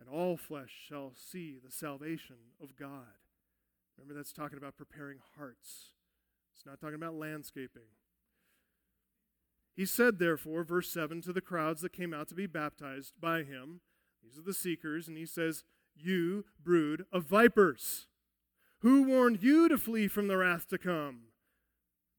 and 0.00 0.08
all 0.08 0.36
flesh 0.36 0.70
shall 0.88 1.12
see 1.14 1.58
the 1.62 1.70
salvation 1.70 2.36
of 2.62 2.74
God. 2.74 3.20
Remember, 3.96 4.14
that's 4.14 4.32
talking 4.32 4.56
about 4.56 4.76
preparing 4.76 5.18
hearts, 5.36 5.92
it's 6.56 6.64
not 6.64 6.80
talking 6.80 6.94
about 6.94 7.14
landscaping. 7.14 7.82
He 9.76 9.86
said, 9.86 10.18
therefore, 10.18 10.64
verse 10.64 10.92
7, 10.92 11.22
to 11.22 11.32
the 11.32 11.40
crowds 11.40 11.80
that 11.82 11.92
came 11.92 12.12
out 12.12 12.28
to 12.28 12.34
be 12.34 12.46
baptized 12.46 13.14
by 13.20 13.44
him, 13.44 13.80
these 14.22 14.38
are 14.38 14.42
the 14.42 14.52
seekers, 14.52 15.08
and 15.08 15.16
he 15.16 15.26
says, 15.26 15.64
You 15.96 16.44
brood 16.62 17.04
of 17.12 17.24
vipers. 17.24 18.06
Who 18.80 19.02
warned 19.04 19.42
you 19.42 19.68
to 19.68 19.78
flee 19.78 20.08
from 20.08 20.28
the 20.28 20.36
wrath 20.36 20.68
to 20.68 20.78
come? 20.78 21.28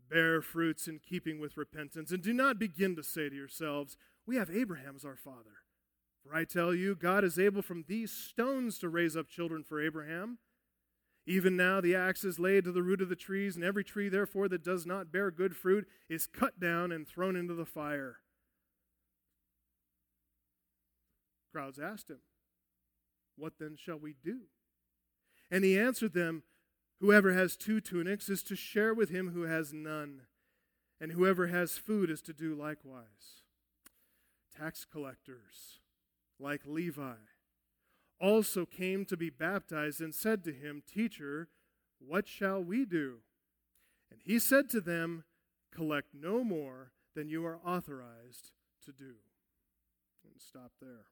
Bear 0.10 0.42
fruits 0.42 0.88
in 0.88 1.00
keeping 1.00 1.40
with 1.40 1.58
repentance, 1.58 2.12
and 2.12 2.22
do 2.22 2.34
not 2.34 2.60
begin 2.60 2.96
to 2.96 3.04
say 3.04 3.30
to 3.30 3.36
yourselves, 3.36 3.98
We 4.26 4.38
have 4.38 4.50
Abraham 4.50 4.96
as 4.96 5.06
our 5.06 5.16
father. 5.16 5.64
For 6.24 6.36
I 6.36 6.46
tell 6.46 6.74
you, 6.74 6.96
God 6.96 7.24
is 7.24 7.40
able 7.40 7.62
from 7.62 7.86
these 7.88 8.12
stones 8.12 8.78
to 8.80 8.90
raise 8.90 9.18
up 9.18 9.28
children 9.28 9.64
for 9.64 9.82
Abraham. 9.82 10.38
Even 11.26 11.56
now 11.56 11.82
the 11.82 11.96
axe 11.96 12.24
is 12.24 12.40
laid 12.40 12.64
to 12.64 12.72
the 12.72 12.84
root 12.84 13.02
of 13.02 13.10
the 13.10 13.16
trees, 13.16 13.56
and 13.56 13.64
every 13.64 13.84
tree, 13.84 14.10
therefore, 14.10 14.48
that 14.50 14.64
does 14.64 14.86
not 14.86 15.12
bear 15.12 15.30
good 15.32 15.56
fruit 15.56 15.88
is 16.10 16.28
cut 16.28 16.60
down 16.60 16.92
and 16.92 17.08
thrown 17.08 17.36
into 17.36 17.54
the 17.54 17.66
fire. 17.66 18.18
Crowds 21.52 21.80
asked 21.80 22.10
him, 22.10 22.22
What 23.36 23.54
then 23.60 23.76
shall 23.78 23.98
we 24.00 24.16
do? 24.24 24.42
And 25.50 25.64
he 25.64 25.78
answered 25.78 26.14
them, 26.14 26.44
Whoever 27.02 27.34
has 27.34 27.58
two 27.58 27.82
tunics 27.82 28.30
is 28.30 28.42
to 28.44 28.56
share 28.56 28.94
with 28.94 29.10
him 29.10 29.32
who 29.32 29.44
has 29.44 29.74
none, 29.74 30.22
and 31.00 31.12
whoever 31.12 31.48
has 31.48 31.78
food 31.78 32.10
is 32.10 32.22
to 32.22 32.34
do 32.34 32.56
likewise. 32.56 33.42
Tax 34.56 34.86
collectors, 34.86 35.81
like 36.42 36.62
Levi, 36.66 37.16
also 38.20 38.66
came 38.66 39.06
to 39.06 39.18
be 39.18 39.30
baptized 39.30 40.02
and 40.02 40.14
said 40.14 40.44
to 40.44 40.52
him, 40.52 40.84
Teacher, 40.92 41.50
what 42.00 42.28
shall 42.28 42.64
we 42.64 42.86
do? 42.86 43.20
And 44.12 44.20
he 44.24 44.40
said 44.40 44.70
to 44.72 44.82
them, 44.82 45.24
Collect 45.74 46.10
no 46.14 46.44
more 46.44 46.92
than 47.16 47.30
you 47.30 47.46
are 47.46 47.60
authorized 47.66 48.52
to 48.86 48.92
do. 48.92 49.16
And 50.24 50.40
stop 50.40 50.74
there. 50.82 51.06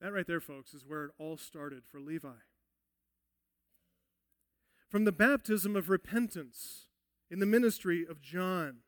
That 0.00 0.12
right 0.12 0.26
there, 0.26 0.40
folks, 0.40 0.72
is 0.72 0.86
where 0.86 1.04
it 1.04 1.10
all 1.18 1.36
started 1.36 1.84
for 1.84 2.00
Levi. 2.00 2.40
From 4.88 5.04
the 5.04 5.12
baptism 5.12 5.76
of 5.76 5.90
repentance 5.90 6.86
in 7.30 7.38
the 7.38 7.46
ministry 7.46 8.06
of 8.08 8.20
John. 8.20 8.78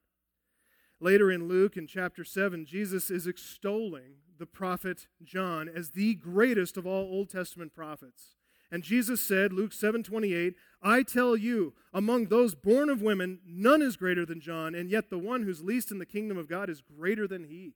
Later 1.02 1.32
in 1.32 1.48
Luke, 1.48 1.76
in 1.76 1.88
chapter 1.88 2.22
7, 2.22 2.64
Jesus 2.64 3.10
is 3.10 3.26
extolling 3.26 4.18
the 4.38 4.46
prophet 4.46 5.08
John 5.20 5.68
as 5.68 5.90
the 5.90 6.14
greatest 6.14 6.76
of 6.76 6.86
all 6.86 7.02
Old 7.12 7.28
Testament 7.28 7.74
prophets. 7.74 8.36
And 8.70 8.84
Jesus 8.84 9.20
said, 9.20 9.52
Luke 9.52 9.72
7:28, 9.72 10.54
"I 10.80 11.02
tell 11.02 11.36
you, 11.36 11.74
among 11.92 12.26
those 12.26 12.54
born 12.54 12.88
of 12.88 13.02
women, 13.02 13.40
none 13.44 13.82
is 13.82 13.96
greater 13.96 14.24
than 14.24 14.40
John, 14.40 14.76
and 14.76 14.88
yet 14.88 15.10
the 15.10 15.18
one 15.18 15.42
who's 15.42 15.60
least 15.60 15.90
in 15.90 15.98
the 15.98 16.06
kingdom 16.06 16.38
of 16.38 16.46
God 16.46 16.70
is 16.70 16.80
greater 16.80 17.26
than 17.26 17.44
he." 17.44 17.74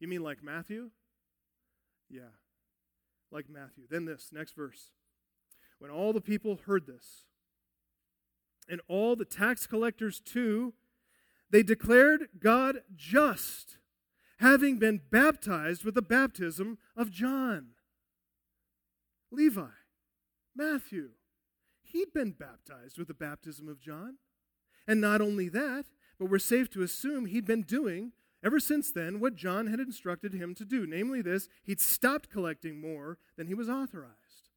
You 0.00 0.08
mean 0.08 0.24
like 0.24 0.42
Matthew? 0.42 0.90
Yeah. 2.10 2.32
Like 3.30 3.48
Matthew. 3.48 3.86
Then 3.86 4.04
this, 4.04 4.32
next 4.32 4.56
verse. 4.56 4.90
When 5.78 5.92
all 5.92 6.12
the 6.12 6.20
people 6.20 6.56
heard 6.56 6.86
this, 6.86 7.24
and 8.68 8.80
all 8.88 9.14
the 9.14 9.24
tax 9.24 9.68
collectors 9.68 10.20
too, 10.20 10.74
they 11.50 11.62
declared 11.62 12.28
God 12.38 12.82
just, 12.94 13.78
having 14.38 14.78
been 14.78 15.00
baptized 15.10 15.84
with 15.84 15.94
the 15.94 16.02
baptism 16.02 16.78
of 16.96 17.10
John. 17.10 17.68
Levi, 19.30 19.68
Matthew, 20.54 21.10
he'd 21.82 22.12
been 22.12 22.32
baptized 22.32 22.98
with 22.98 23.08
the 23.08 23.14
baptism 23.14 23.68
of 23.68 23.80
John. 23.80 24.16
And 24.86 25.00
not 25.00 25.20
only 25.20 25.48
that, 25.50 25.86
but 26.18 26.30
we're 26.30 26.38
safe 26.38 26.70
to 26.70 26.82
assume 26.82 27.26
he'd 27.26 27.46
been 27.46 27.62
doing, 27.62 28.12
ever 28.42 28.58
since 28.58 28.90
then, 28.90 29.20
what 29.20 29.36
John 29.36 29.66
had 29.66 29.80
instructed 29.80 30.32
him 30.32 30.54
to 30.54 30.64
do. 30.64 30.86
Namely, 30.86 31.22
this 31.22 31.48
he'd 31.62 31.80
stopped 31.80 32.30
collecting 32.30 32.80
more 32.80 33.18
than 33.36 33.46
he 33.46 33.54
was 33.54 33.68
authorized. 33.68 34.50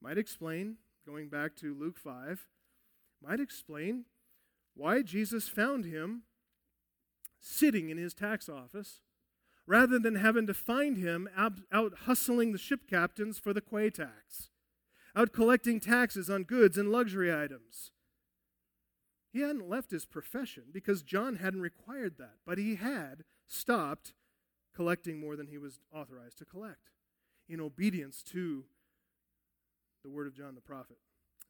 Might 0.00 0.18
explain, 0.18 0.76
going 1.06 1.28
back 1.28 1.56
to 1.56 1.74
Luke 1.74 1.98
5, 1.98 2.46
might 3.22 3.40
explain 3.40 4.04
why 4.76 5.02
Jesus 5.02 5.48
found 5.48 5.84
him 5.84 6.22
sitting 7.40 7.90
in 7.90 7.98
his 7.98 8.14
tax 8.14 8.48
office 8.48 9.00
rather 9.66 9.98
than 9.98 10.16
having 10.16 10.46
to 10.46 10.54
find 10.54 10.96
him 10.96 11.28
out, 11.36 11.54
hustling 12.04 12.52
the 12.52 12.58
ship 12.58 12.88
captains 12.88 13.38
for 13.38 13.52
the 13.52 13.60
quay 13.60 13.90
tax, 13.90 14.50
out 15.14 15.32
collecting 15.32 15.80
taxes 15.80 16.30
on 16.30 16.44
goods 16.44 16.78
and 16.78 16.92
luxury 16.92 17.34
items. 17.34 17.90
He 19.32 19.40
hadn't 19.40 19.68
left 19.68 19.90
his 19.90 20.06
profession 20.06 20.64
because 20.72 21.02
John 21.02 21.36
hadn't 21.36 21.60
required 21.60 22.16
that, 22.18 22.36
but 22.46 22.58
he 22.58 22.76
had 22.76 23.24
stopped 23.46 24.12
collecting 24.74 25.18
more 25.20 25.36
than 25.36 25.48
he 25.48 25.58
was 25.58 25.80
authorized 25.92 26.38
to 26.38 26.44
collect 26.44 26.90
in 27.48 27.60
obedience 27.60 28.22
to 28.22 28.64
the 30.02 30.10
word 30.10 30.26
of 30.26 30.36
John 30.36 30.54
the 30.54 30.60
prophet. 30.60 30.98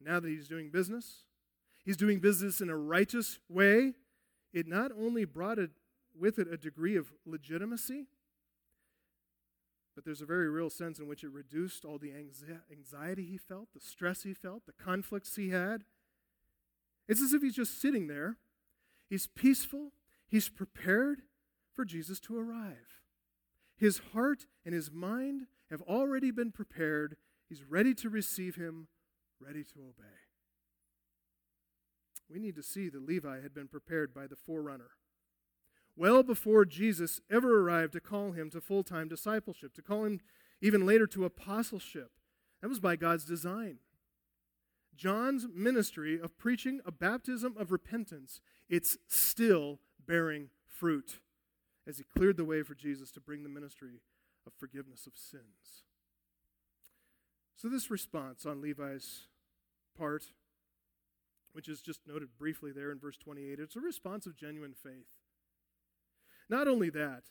Now 0.01 0.19
that 0.19 0.29
he's 0.29 0.47
doing 0.47 0.69
business, 0.69 1.23
he's 1.87 1.97
doing 1.97 2.19
business 2.19 2.59
in 2.59 2.69
a 2.69 2.75
righteous 2.75 3.39
way. 3.47 3.93
It 4.53 4.67
not 4.67 4.91
only 4.91 5.23
brought 5.23 5.57
with 6.19 6.37
it 6.37 6.47
a 6.51 6.57
degree 6.57 6.97
of 6.97 7.13
legitimacy, 7.25 8.07
but 9.95 10.03
there's 10.03 10.21
a 10.21 10.25
very 10.25 10.49
real 10.49 10.69
sense 10.69 10.99
in 10.99 11.07
which 11.07 11.23
it 11.23 11.31
reduced 11.31 11.85
all 11.85 11.97
the 11.97 12.13
anxiety 12.69 13.23
he 13.23 13.37
felt, 13.37 13.69
the 13.73 13.79
stress 13.79 14.23
he 14.23 14.33
felt, 14.33 14.65
the 14.65 14.73
conflicts 14.73 15.37
he 15.37 15.49
had. 15.49 15.85
It's 17.07 17.21
as 17.21 17.33
if 17.33 17.41
he's 17.41 17.55
just 17.55 17.81
sitting 17.81 18.07
there. 18.07 18.35
He's 19.09 19.25
peaceful, 19.25 19.93
he's 20.27 20.49
prepared 20.49 21.21
for 21.73 21.85
Jesus 21.85 22.19
to 22.21 22.37
arrive. 22.37 22.99
His 23.77 24.01
heart 24.11 24.45
and 24.65 24.75
his 24.75 24.91
mind 24.91 25.43
have 25.71 25.81
already 25.83 26.31
been 26.31 26.51
prepared. 26.51 27.15
He's 27.47 27.63
ready 27.63 27.93
to 27.95 28.09
receive 28.09 28.55
him, 28.55 28.89
ready 29.39 29.63
to 29.63 29.79
obey. 29.79 30.26
We 32.31 32.39
need 32.39 32.55
to 32.55 32.63
see 32.63 32.89
that 32.89 33.05
Levi 33.07 33.41
had 33.41 33.53
been 33.53 33.67
prepared 33.67 34.13
by 34.13 34.27
the 34.27 34.35
forerunner 34.35 34.91
well 35.97 36.21
before 36.23 36.63
Jesus 36.63 37.19
ever 37.29 37.59
arrived 37.59 37.93
to 37.93 37.99
call 37.99 38.31
him 38.31 38.49
to 38.51 38.61
full 38.61 38.83
time 38.83 39.09
discipleship, 39.09 39.73
to 39.73 39.81
call 39.81 40.05
him 40.05 40.21
even 40.61 40.85
later 40.85 41.07
to 41.07 41.25
apostleship. 41.25 42.11
That 42.61 42.69
was 42.69 42.79
by 42.79 42.95
God's 42.95 43.25
design. 43.25 43.79
John's 44.95 45.47
ministry 45.53 46.19
of 46.19 46.37
preaching 46.37 46.79
a 46.85 46.91
baptism 46.91 47.55
of 47.57 47.71
repentance, 47.71 48.39
it's 48.69 48.97
still 49.07 49.79
bearing 50.07 50.49
fruit 50.65 51.19
as 51.85 51.97
he 51.97 52.03
cleared 52.03 52.37
the 52.37 52.45
way 52.45 52.63
for 52.63 52.73
Jesus 52.73 53.11
to 53.11 53.19
bring 53.19 53.43
the 53.43 53.49
ministry 53.49 54.01
of 54.45 54.53
forgiveness 54.53 55.05
of 55.05 55.13
sins. 55.15 55.83
So, 57.55 57.69
this 57.69 57.91
response 57.91 58.45
on 58.45 58.61
Levi's 58.61 59.27
part, 59.97 60.25
which 61.57 61.67
is 61.67 61.81
just 61.81 62.01
noted 62.05 62.29
briefly 62.37 62.71
there 62.71 62.91
in 62.91 62.99
verse 62.99 63.17
28, 63.17 63.59
it's 63.59 63.75
a 63.75 63.79
response 63.79 64.27
of 64.27 64.37
genuine 64.37 64.75
faith. 64.75 65.07
Not 66.47 66.67
only 66.67 66.91
that, 66.91 67.23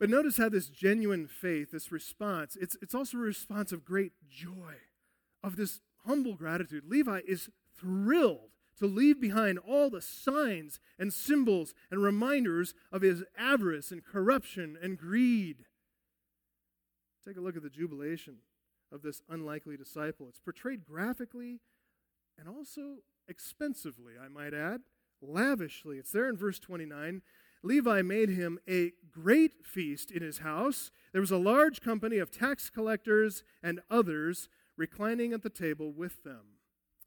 but 0.00 0.10
notice 0.10 0.36
how 0.36 0.48
this 0.48 0.68
genuine 0.68 1.28
faith, 1.28 1.70
this 1.70 1.92
response, 1.92 2.56
it's, 2.60 2.76
it's 2.82 2.92
also 2.92 3.18
a 3.18 3.20
response 3.20 3.70
of 3.70 3.84
great 3.84 4.14
joy, 4.28 4.78
of 5.44 5.54
this 5.54 5.78
humble 6.04 6.34
gratitude. 6.34 6.82
Levi 6.88 7.20
is 7.24 7.48
thrilled 7.78 8.50
to 8.80 8.86
leave 8.86 9.20
behind 9.20 9.60
all 9.60 9.90
the 9.90 10.02
signs 10.02 10.80
and 10.98 11.12
symbols 11.12 11.72
and 11.88 12.02
reminders 12.02 12.74
of 12.90 13.02
his 13.02 13.22
avarice 13.38 13.92
and 13.92 14.04
corruption 14.04 14.76
and 14.82 14.98
greed. 14.98 15.66
Take 17.24 17.36
a 17.36 17.40
look 17.40 17.56
at 17.56 17.62
the 17.62 17.70
jubilation 17.70 18.38
of 18.90 19.02
this 19.02 19.22
unlikely 19.28 19.76
disciple. 19.76 20.26
It's 20.28 20.40
portrayed 20.40 20.84
graphically 20.84 21.60
and 22.40 22.48
also 22.48 23.02
expensively, 23.30 24.14
I 24.22 24.28
might 24.28 24.52
add, 24.52 24.82
lavishly. 25.22 25.98
It's 25.98 26.12
there 26.12 26.28
in 26.28 26.36
verse 26.36 26.58
29. 26.58 27.22
Levi 27.62 28.02
made 28.02 28.30
him 28.30 28.58
a 28.68 28.92
great 29.10 29.64
feast 29.64 30.10
in 30.10 30.22
his 30.22 30.38
house. 30.38 30.90
There 31.12 31.20
was 31.20 31.30
a 31.30 31.36
large 31.36 31.80
company 31.80 32.18
of 32.18 32.30
tax 32.30 32.70
collectors 32.70 33.42
and 33.62 33.80
others 33.90 34.48
reclining 34.76 35.32
at 35.32 35.42
the 35.42 35.50
table 35.50 35.92
with 35.92 36.24
them. 36.24 36.56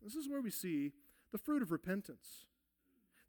This 0.04 0.16
is 0.16 0.30
where 0.30 0.42
we 0.42 0.52
see 0.52 0.92
the 1.32 1.38
fruit 1.38 1.62
of 1.62 1.72
repentance. 1.72 2.46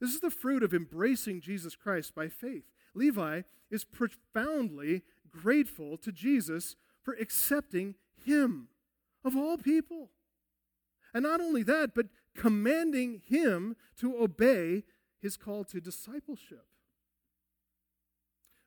This 0.00 0.12
is 0.12 0.20
the 0.20 0.30
fruit 0.30 0.62
of 0.62 0.74
embracing 0.74 1.40
Jesus 1.40 1.76
Christ 1.76 2.14
by 2.14 2.28
faith. 2.28 2.64
Levi 2.94 3.42
is 3.70 3.84
profoundly 3.84 5.02
grateful 5.30 5.96
to 5.98 6.12
Jesus 6.12 6.76
for 7.02 7.14
accepting 7.14 7.94
him, 8.24 8.68
of 9.24 9.36
all 9.36 9.56
people. 9.56 10.10
And 11.14 11.22
not 11.22 11.40
only 11.40 11.62
that, 11.62 11.94
but 11.94 12.06
commanding 12.36 13.22
him 13.24 13.76
to 13.98 14.16
obey 14.16 14.84
his 15.20 15.36
call 15.36 15.64
to 15.64 15.80
discipleship. 15.80 16.66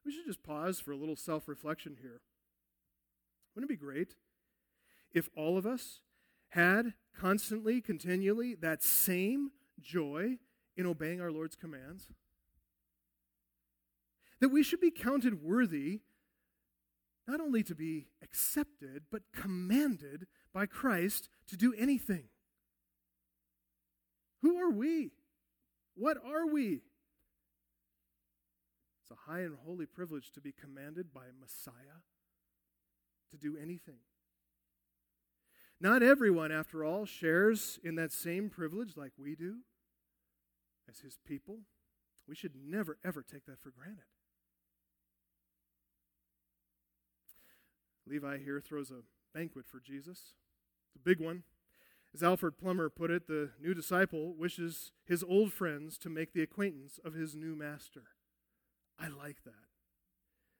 We 0.05 0.11
should 0.11 0.25
just 0.25 0.43
pause 0.43 0.79
for 0.79 0.91
a 0.91 0.97
little 0.97 1.15
self 1.15 1.47
reflection 1.47 1.97
here. 2.01 2.21
Wouldn't 3.53 3.69
it 3.69 3.79
be 3.79 3.85
great 3.85 4.15
if 5.13 5.29
all 5.35 5.57
of 5.57 5.65
us 5.65 5.99
had 6.49 6.93
constantly, 7.17 7.81
continually 7.81 8.55
that 8.55 8.83
same 8.83 9.51
joy 9.81 10.37
in 10.75 10.85
obeying 10.85 11.19
our 11.19 11.31
Lord's 11.31 11.55
commands? 11.55 12.07
That 14.39 14.49
we 14.49 14.63
should 14.63 14.79
be 14.79 14.91
counted 14.91 15.43
worthy 15.43 16.01
not 17.27 17.41
only 17.41 17.61
to 17.63 17.75
be 17.75 18.07
accepted, 18.23 19.03
but 19.11 19.23
commanded 19.33 20.27
by 20.53 20.65
Christ 20.65 21.27
to 21.47 21.57
do 21.57 21.73
anything. 21.77 22.29
Who 24.41 24.57
are 24.57 24.71
we? 24.71 25.11
What 25.95 26.17
are 26.23 26.47
we? 26.47 26.81
It's 29.01 29.11
a 29.11 29.31
high 29.31 29.41
and 29.41 29.55
holy 29.65 29.85
privilege 29.85 30.31
to 30.33 30.41
be 30.41 30.51
commanded 30.51 31.13
by 31.13 31.25
Messiah 31.39 32.03
to 33.31 33.37
do 33.37 33.57
anything. 33.57 33.99
Not 35.79 36.01
everyone, 36.01 36.51
after 36.51 36.83
all, 36.83 37.05
shares 37.05 37.79
in 37.83 37.95
that 37.95 38.11
same 38.11 38.49
privilege 38.49 38.97
like 38.97 39.11
we 39.17 39.35
do 39.35 39.59
as 40.89 40.99
his 40.99 41.17
people. 41.25 41.59
We 42.27 42.35
should 42.35 42.53
never, 42.55 42.97
ever 43.05 43.21
take 43.21 43.45
that 43.45 43.61
for 43.61 43.71
granted. 43.71 44.03
Levi 48.07 48.39
here 48.39 48.59
throws 48.59 48.91
a 48.91 49.03
banquet 49.37 49.65
for 49.67 49.79
Jesus. 49.79 50.33
It's 50.87 50.95
a 50.95 50.99
big 50.99 51.19
one. 51.19 51.43
As 52.17 52.23
Alfred 52.23 52.57
Plummer 52.57 52.89
put 52.89 53.11
it, 53.11 53.27
the 53.27 53.51
new 53.61 53.75
disciple 53.75 54.33
wishes 54.33 54.91
his 55.05 55.23
old 55.23 55.53
friends 55.53 55.99
to 55.99 56.09
make 56.09 56.33
the 56.33 56.41
acquaintance 56.41 56.99
of 57.05 57.13
his 57.13 57.35
new 57.35 57.55
master. 57.55 58.05
I 58.97 59.07
like 59.07 59.43
that. 59.45 59.67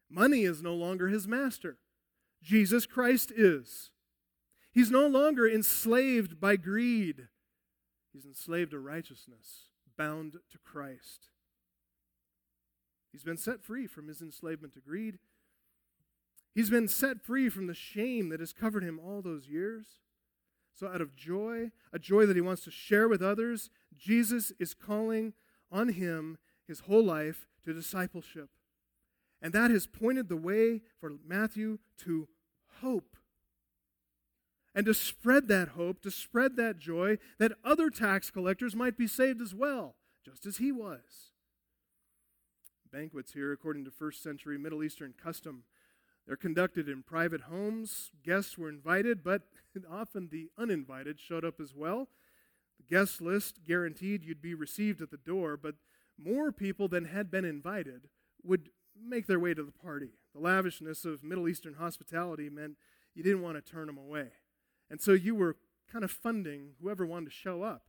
Money 0.07 0.43
is 0.43 0.61
no 0.61 0.75
longer 0.75 1.07
his 1.07 1.27
master. 1.27 1.79
Jesus 2.43 2.85
Christ 2.85 3.31
is. 3.35 3.89
He's 4.71 4.91
no 4.91 5.07
longer 5.07 5.49
enslaved 5.49 6.39
by 6.39 6.57
greed. 6.57 7.27
He's 8.13 8.27
enslaved 8.27 8.69
to 8.69 8.79
righteousness, 8.79 9.69
bound 9.97 10.33
to 10.51 10.59
Christ. 10.63 11.31
He's 13.11 13.23
been 13.23 13.35
set 13.35 13.63
free 13.63 13.87
from 13.87 14.09
his 14.09 14.21
enslavement 14.21 14.75
to 14.75 14.79
greed. 14.79 15.17
He's 16.53 16.69
been 16.69 16.87
set 16.87 17.19
free 17.19 17.49
from 17.49 17.65
the 17.65 17.73
shame 17.73 18.29
that 18.29 18.41
has 18.41 18.53
covered 18.53 18.83
him 18.83 18.99
all 19.03 19.23
those 19.23 19.47
years. 19.47 19.87
So, 20.77 20.87
out 20.87 21.01
of 21.01 21.15
joy, 21.15 21.71
a 21.91 21.97
joy 21.97 22.27
that 22.27 22.35
he 22.35 22.41
wants 22.41 22.63
to 22.65 22.71
share 22.71 23.07
with 23.07 23.23
others, 23.23 23.71
Jesus 23.97 24.51
is 24.59 24.75
calling 24.75 25.33
on 25.71 25.89
him 25.89 26.37
his 26.67 26.81
whole 26.81 27.03
life 27.03 27.47
to 27.65 27.73
discipleship. 27.73 28.49
And 29.41 29.53
that 29.53 29.71
has 29.71 29.87
pointed 29.87 30.29
the 30.29 30.37
way 30.37 30.81
for 30.99 31.13
Matthew 31.25 31.79
to 32.03 32.27
hope. 32.81 33.17
And 34.75 34.85
to 34.85 34.93
spread 34.93 35.47
that 35.47 35.69
hope, 35.69 36.01
to 36.01 36.11
spread 36.11 36.57
that 36.57 36.77
joy, 36.77 37.17
that 37.39 37.53
other 37.63 37.89
tax 37.89 38.29
collectors 38.29 38.75
might 38.75 38.97
be 38.97 39.07
saved 39.07 39.41
as 39.41 39.55
well, 39.55 39.95
just 40.23 40.45
as 40.45 40.57
he 40.57 40.71
was. 40.71 41.31
Banquets 42.91 43.33
here, 43.33 43.51
according 43.51 43.83
to 43.85 43.91
first 43.91 44.21
century 44.21 44.59
Middle 44.59 44.83
Eastern 44.83 45.15
custom, 45.21 45.63
they're 46.27 46.35
conducted 46.35 46.89
in 46.89 47.03
private 47.03 47.41
homes. 47.41 48.11
Guests 48.23 48.57
were 48.57 48.67
invited, 48.67 49.23
but 49.23 49.43
often 49.89 50.27
the 50.29 50.49
uninvited 50.57 51.19
showed 51.19 51.45
up 51.45 51.61
as 51.61 51.73
well. 51.73 52.09
The 52.77 52.95
guest 52.95 53.21
list 53.21 53.59
guaranteed 53.65 54.25
you'd 54.25 54.41
be 54.41 54.53
received 54.53 55.01
at 55.01 55.09
the 55.09 55.17
door, 55.17 55.55
but 55.55 55.75
more 56.21 56.51
people 56.51 56.87
than 56.87 57.05
had 57.05 57.31
been 57.31 57.45
invited 57.45 58.09
would 58.43 58.69
make 59.01 59.27
their 59.27 59.39
way 59.39 59.53
to 59.53 59.63
the 59.63 59.71
party. 59.71 60.09
The 60.35 60.41
lavishness 60.41 61.05
of 61.05 61.23
Middle 61.23 61.47
Eastern 61.47 61.75
hospitality 61.75 62.49
meant 62.49 62.73
you 63.15 63.23
didn't 63.23 63.41
want 63.41 63.55
to 63.55 63.71
turn 63.71 63.87
them 63.87 63.97
away. 63.97 64.27
And 64.89 65.01
so 65.01 65.13
you 65.13 65.33
were 65.33 65.55
kind 65.91 66.03
of 66.03 66.11
funding 66.11 66.71
whoever 66.81 67.05
wanted 67.05 67.25
to 67.25 67.31
show 67.31 67.63
up. 67.63 67.83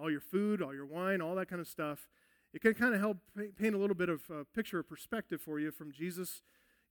All 0.00 0.10
your 0.10 0.20
food, 0.20 0.62
all 0.62 0.74
your 0.74 0.86
wine, 0.86 1.20
all 1.20 1.34
that 1.36 1.48
kind 1.48 1.60
of 1.60 1.68
stuff. 1.68 2.08
It 2.52 2.62
can 2.62 2.74
kind 2.74 2.94
of 2.94 3.00
help 3.00 3.18
paint 3.36 3.74
a 3.74 3.78
little 3.78 3.94
bit 3.94 4.08
of 4.08 4.22
a 4.30 4.44
picture 4.44 4.78
of 4.78 4.88
perspective 4.88 5.40
for 5.40 5.58
you 5.58 5.70
from 5.70 5.92
Jesus, 5.92 6.42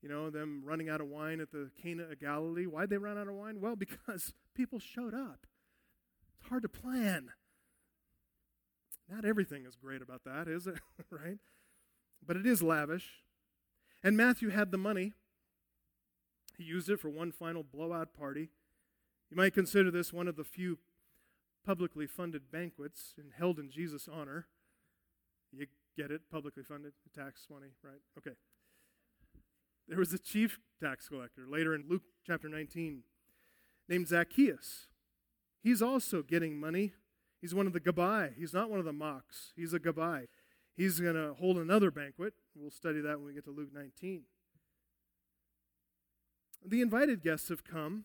you 0.04 0.10
know, 0.10 0.28
them 0.28 0.60
running 0.62 0.90
out 0.90 1.00
of 1.00 1.06
wine 1.06 1.40
at 1.40 1.50
the 1.50 1.70
Cana 1.82 2.02
of 2.02 2.20
Galilee. 2.20 2.66
Why'd 2.66 2.90
they 2.90 2.98
run 2.98 3.16
out 3.16 3.26
of 3.26 3.34
wine? 3.34 3.58
Well, 3.58 3.74
because 3.76 4.34
people 4.54 4.78
showed 4.78 5.14
up. 5.14 5.46
It's 6.38 6.48
hard 6.50 6.62
to 6.62 6.68
plan. 6.68 7.30
Not 9.10 9.24
everything 9.24 9.64
is 9.64 9.76
great 9.76 10.02
about 10.02 10.24
that, 10.24 10.46
is 10.46 10.66
it? 10.66 10.78
right? 11.10 11.38
But 12.24 12.36
it 12.36 12.44
is 12.44 12.62
lavish. 12.62 13.22
And 14.02 14.14
Matthew 14.14 14.50
had 14.50 14.70
the 14.70 14.78
money. 14.78 15.14
He 16.58 16.64
used 16.64 16.90
it 16.90 17.00
for 17.00 17.08
one 17.08 17.32
final 17.32 17.62
blowout 17.62 18.12
party. 18.12 18.50
You 19.30 19.38
might 19.38 19.54
consider 19.54 19.90
this 19.90 20.12
one 20.12 20.28
of 20.28 20.36
the 20.36 20.44
few 20.44 20.78
publicly 21.64 22.06
funded 22.06 22.50
banquets 22.52 23.14
held 23.38 23.58
in 23.58 23.70
Jesus' 23.70 24.06
honor. 24.12 24.48
You 25.50 25.66
get 25.96 26.10
it? 26.10 26.30
Publicly 26.30 26.62
funded, 26.62 26.92
tax 27.16 27.46
money, 27.50 27.68
right? 27.82 28.02
Okay. 28.18 28.36
There 29.88 29.98
was 29.98 30.12
a 30.12 30.18
chief 30.18 30.58
tax 30.80 31.08
collector 31.08 31.46
later 31.48 31.74
in 31.74 31.84
Luke 31.88 32.02
chapter 32.26 32.48
19 32.48 33.02
named 33.88 34.08
Zacchaeus. 34.08 34.86
He's 35.62 35.82
also 35.82 36.22
getting 36.22 36.58
money. 36.58 36.92
He's 37.40 37.54
one 37.54 37.66
of 37.66 37.72
the 37.72 37.80
Gabai. 37.80 38.34
He's 38.36 38.54
not 38.54 38.70
one 38.70 38.78
of 38.78 38.84
the 38.84 38.92
mocks. 38.92 39.52
He's 39.56 39.74
a 39.74 39.80
Gabai. 39.80 40.26
He's 40.76 41.00
going 41.00 41.14
to 41.14 41.34
hold 41.34 41.58
another 41.58 41.90
banquet. 41.90 42.34
We'll 42.54 42.70
study 42.70 43.00
that 43.00 43.18
when 43.18 43.26
we 43.26 43.34
get 43.34 43.44
to 43.44 43.50
Luke 43.50 43.70
19. 43.72 44.22
The 46.66 46.80
invited 46.80 47.22
guests 47.22 47.50
have 47.50 47.62
come, 47.62 48.04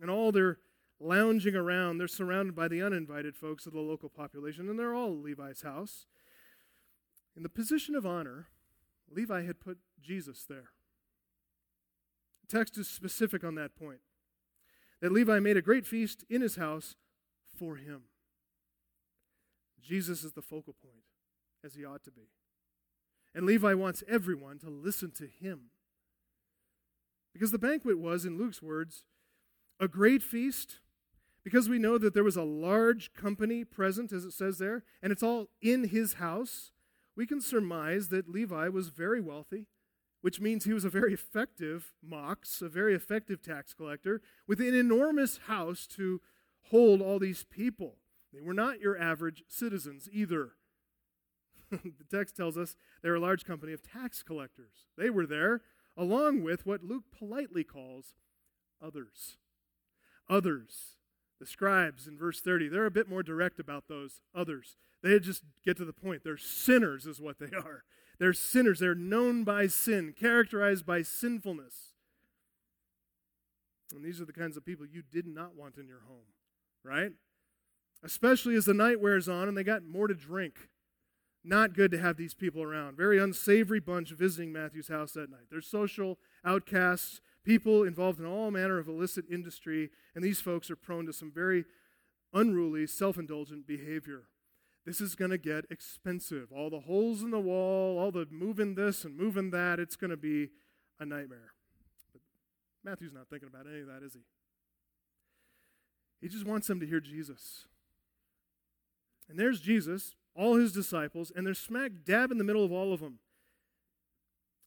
and 0.00 0.08
all 0.08 0.30
they're 0.30 0.58
lounging 1.00 1.56
around. 1.56 1.98
They're 1.98 2.08
surrounded 2.08 2.54
by 2.54 2.68
the 2.68 2.80
uninvited 2.82 3.36
folks 3.36 3.66
of 3.66 3.72
the 3.72 3.80
local 3.80 4.08
population, 4.08 4.68
and 4.68 4.78
they're 4.78 4.94
all 4.94 5.16
Levi's 5.16 5.62
house. 5.62 6.06
In 7.36 7.42
the 7.42 7.48
position 7.48 7.94
of 7.94 8.06
honor, 8.06 8.48
Levi 9.10 9.44
had 9.44 9.60
put 9.60 9.78
Jesus 10.00 10.44
there. 10.48 10.70
Text 12.52 12.76
is 12.76 12.86
specific 12.86 13.44
on 13.44 13.54
that 13.54 13.74
point 13.74 14.00
that 15.00 15.10
Levi 15.10 15.38
made 15.38 15.56
a 15.56 15.62
great 15.62 15.86
feast 15.86 16.22
in 16.28 16.42
his 16.42 16.56
house 16.56 16.96
for 17.58 17.76
him. 17.76 18.02
Jesus 19.80 20.22
is 20.22 20.32
the 20.32 20.42
focal 20.42 20.74
point 20.74 21.04
as 21.64 21.74
he 21.74 21.84
ought 21.84 22.04
to 22.04 22.10
be. 22.10 22.28
And 23.34 23.46
Levi 23.46 23.72
wants 23.72 24.04
everyone 24.06 24.58
to 24.58 24.68
listen 24.68 25.12
to 25.12 25.26
him. 25.26 25.70
Because 27.32 27.52
the 27.52 27.58
banquet 27.58 27.98
was, 27.98 28.26
in 28.26 28.36
Luke's 28.36 28.60
words, 28.60 29.04
a 29.80 29.88
great 29.88 30.22
feast, 30.22 30.80
because 31.42 31.70
we 31.70 31.78
know 31.78 31.96
that 31.96 32.12
there 32.12 32.22
was 32.22 32.36
a 32.36 32.42
large 32.42 33.14
company 33.14 33.64
present, 33.64 34.12
as 34.12 34.26
it 34.26 34.34
says 34.34 34.58
there, 34.58 34.84
and 35.02 35.10
it's 35.10 35.22
all 35.22 35.48
in 35.62 35.88
his 35.88 36.14
house, 36.14 36.70
we 37.16 37.26
can 37.26 37.40
surmise 37.40 38.08
that 38.08 38.28
Levi 38.28 38.68
was 38.68 38.88
very 38.88 39.22
wealthy, 39.22 39.68
which 40.22 40.40
means 40.40 40.64
he 40.64 40.72
was 40.72 40.84
a 40.84 40.90
very 40.90 41.12
effective 41.12 41.92
mox, 42.02 42.62
a 42.62 42.68
very 42.68 42.94
effective 42.94 43.42
tax 43.42 43.74
collector, 43.74 44.22
with 44.48 44.60
an 44.60 44.74
enormous 44.74 45.40
house 45.48 45.86
to 45.86 46.20
hold 46.70 47.02
all 47.02 47.18
these 47.18 47.44
people. 47.44 47.96
They 48.32 48.40
were 48.40 48.54
not 48.54 48.80
your 48.80 48.98
average 48.98 49.44
citizens 49.48 50.08
either. 50.10 50.52
the 51.70 52.04
text 52.10 52.36
tells 52.36 52.56
us 52.56 52.76
they're 53.02 53.16
a 53.16 53.20
large 53.20 53.44
company 53.44 53.72
of 53.72 53.82
tax 53.82 54.22
collectors. 54.22 54.86
They 54.96 55.10
were 55.10 55.26
there 55.26 55.62
along 55.96 56.42
with 56.42 56.64
what 56.64 56.84
Luke 56.84 57.04
politely 57.16 57.64
calls 57.64 58.14
others. 58.82 59.36
Others. 60.30 60.96
The 61.40 61.46
scribes 61.46 62.06
in 62.06 62.16
verse 62.16 62.40
30, 62.40 62.68
they're 62.68 62.86
a 62.86 62.90
bit 62.90 63.08
more 63.08 63.22
direct 63.22 63.58
about 63.58 63.88
those 63.88 64.20
others. 64.34 64.76
They 65.02 65.18
just 65.18 65.42
get 65.64 65.76
to 65.78 65.84
the 65.84 65.92
point. 65.92 66.22
They're 66.22 66.36
sinners, 66.36 67.06
is 67.06 67.20
what 67.20 67.40
they 67.40 67.56
are. 67.56 67.82
They're 68.22 68.32
sinners. 68.32 68.78
They're 68.78 68.94
known 68.94 69.42
by 69.42 69.66
sin, 69.66 70.14
characterized 70.16 70.86
by 70.86 71.02
sinfulness. 71.02 71.94
And 73.92 74.04
these 74.04 74.20
are 74.20 74.24
the 74.24 74.32
kinds 74.32 74.56
of 74.56 74.64
people 74.64 74.86
you 74.86 75.02
did 75.02 75.26
not 75.26 75.56
want 75.56 75.76
in 75.76 75.88
your 75.88 76.02
home, 76.06 76.28
right? 76.84 77.10
Especially 78.00 78.54
as 78.54 78.64
the 78.64 78.74
night 78.74 79.00
wears 79.00 79.28
on 79.28 79.48
and 79.48 79.56
they 79.56 79.64
got 79.64 79.82
more 79.82 80.06
to 80.06 80.14
drink. 80.14 80.68
Not 81.42 81.74
good 81.74 81.90
to 81.90 81.98
have 81.98 82.16
these 82.16 82.32
people 82.32 82.62
around. 82.62 82.96
Very 82.96 83.18
unsavory 83.18 83.80
bunch 83.80 84.12
visiting 84.12 84.52
Matthew's 84.52 84.86
house 84.86 85.14
that 85.14 85.28
night. 85.28 85.48
They're 85.50 85.60
social 85.60 86.20
outcasts, 86.44 87.20
people 87.44 87.82
involved 87.82 88.20
in 88.20 88.26
all 88.26 88.52
manner 88.52 88.78
of 88.78 88.86
illicit 88.86 89.24
industry, 89.28 89.90
and 90.14 90.22
these 90.22 90.40
folks 90.40 90.70
are 90.70 90.76
prone 90.76 91.06
to 91.06 91.12
some 91.12 91.32
very 91.32 91.64
unruly, 92.32 92.86
self 92.86 93.18
indulgent 93.18 93.66
behavior. 93.66 94.28
This 94.84 95.00
is 95.00 95.14
going 95.14 95.30
to 95.30 95.38
get 95.38 95.64
expensive. 95.70 96.50
All 96.50 96.68
the 96.68 96.80
holes 96.80 97.22
in 97.22 97.30
the 97.30 97.38
wall, 97.38 97.98
all 97.98 98.10
the 98.10 98.26
moving 98.30 98.74
this 98.74 99.04
and 99.04 99.16
moving 99.16 99.50
that, 99.50 99.78
it's 99.78 99.96
going 99.96 100.10
to 100.10 100.16
be 100.16 100.48
a 100.98 101.04
nightmare. 101.04 101.52
But 102.12 102.22
Matthew's 102.84 103.12
not 103.12 103.28
thinking 103.28 103.48
about 103.48 103.66
any 103.70 103.82
of 103.82 103.86
that, 103.86 104.02
is 104.04 104.14
he? 104.14 104.20
He 106.20 106.28
just 106.28 106.46
wants 106.46 106.66
them 106.66 106.80
to 106.80 106.86
hear 106.86 107.00
Jesus. 107.00 107.66
And 109.28 109.38
there's 109.38 109.60
Jesus 109.60 110.14
all 110.34 110.56
his 110.56 110.72
disciples, 110.72 111.30
and 111.34 111.46
they're 111.46 111.54
smack 111.54 111.92
dab 112.04 112.30
in 112.30 112.38
the 112.38 112.44
middle 112.44 112.64
of 112.64 112.72
all 112.72 112.92
of 112.92 113.00
them. 113.00 113.18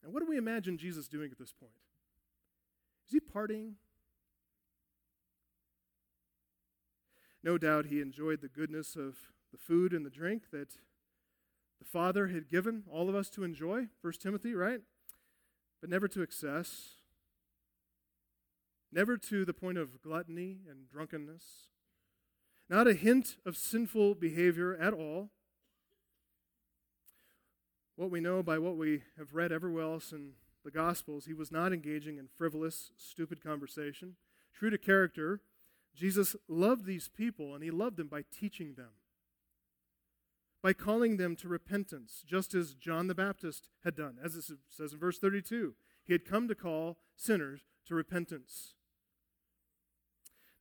And 0.04 0.14
what 0.14 0.20
do 0.20 0.30
we 0.30 0.38
imagine 0.38 0.78
Jesus 0.78 1.08
doing 1.08 1.32
at 1.32 1.40
this 1.40 1.52
point? 1.52 1.74
Is 3.08 3.14
he 3.14 3.20
partying? 3.20 3.74
No 7.44 7.58
doubt 7.58 7.88
he 7.88 8.02
enjoyed 8.02 8.42
the 8.42 8.48
goodness 8.48 8.96
of 8.96 9.16
the 9.56 9.64
food 9.64 9.94
and 9.94 10.06
the 10.06 10.10
drink 10.10 10.52
that 10.52 10.72
the 11.80 11.86
Father 11.86 12.28
had 12.28 12.50
given 12.50 12.84
all 12.92 13.08
of 13.08 13.16
us 13.16 13.30
to 13.30 13.44
enjoy, 13.44 13.88
1 14.02 14.14
Timothy, 14.22 14.54
right? 14.54 14.82
But 15.80 15.90
never 15.90 16.08
to 16.10 16.22
excess, 16.22 16.96
never 18.92 19.18
to 19.18 19.46
the 19.46 19.54
point 19.54 19.78
of 19.78 20.02
gluttony 20.02 20.60
and 20.70 20.90
drunkenness, 20.90 21.68
not 22.70 22.88
a 22.88 22.94
hint 22.94 23.38
of 23.46 23.56
sinful 23.56 24.16
behavior 24.16 24.76
at 24.76 24.94
all 24.94 25.30
what 27.96 28.12
we 28.12 28.20
know 28.20 28.44
by 28.44 28.58
what 28.58 28.76
we 28.76 29.04
have 29.18 29.34
read 29.34 29.54
everywhere 29.54 29.86
else 29.86 30.12
in 30.12 30.32
the 30.66 30.72
Gospels, 30.72 31.26
he 31.26 31.34
was 31.34 31.50
not 31.52 31.72
engaging 31.72 32.18
in 32.18 32.28
frivolous, 32.28 32.92
stupid 32.98 33.42
conversation. 33.42 34.16
True 34.54 34.70
to 34.70 34.78
character, 34.78 35.40
Jesus 35.96 36.36
loved 36.50 36.86
these 36.86 37.08
people, 37.08 37.54
and 37.54 37.64
he 37.64 37.72
loved 37.72 37.96
them 37.96 38.08
by 38.08 38.26
teaching 38.38 38.74
them, 38.74 38.90
by 40.66 40.74
calling 40.74 41.18
them 41.18 41.36
to 41.36 41.48
repentance, 41.48 42.24
just 42.26 42.56
as 42.56 42.74
John 42.74 43.06
the 43.06 43.14
Baptist 43.14 43.70
had 43.84 43.96
done. 43.96 44.18
As 44.24 44.36
it 44.36 44.46
says 44.68 44.94
in 44.94 44.98
verse 44.98 45.20
32, 45.20 45.76
he 46.04 46.12
had 46.12 46.26
come 46.26 46.48
to 46.48 46.56
call 46.56 46.98
sinners 47.16 47.62
to 47.86 47.94
repentance. 47.94 48.74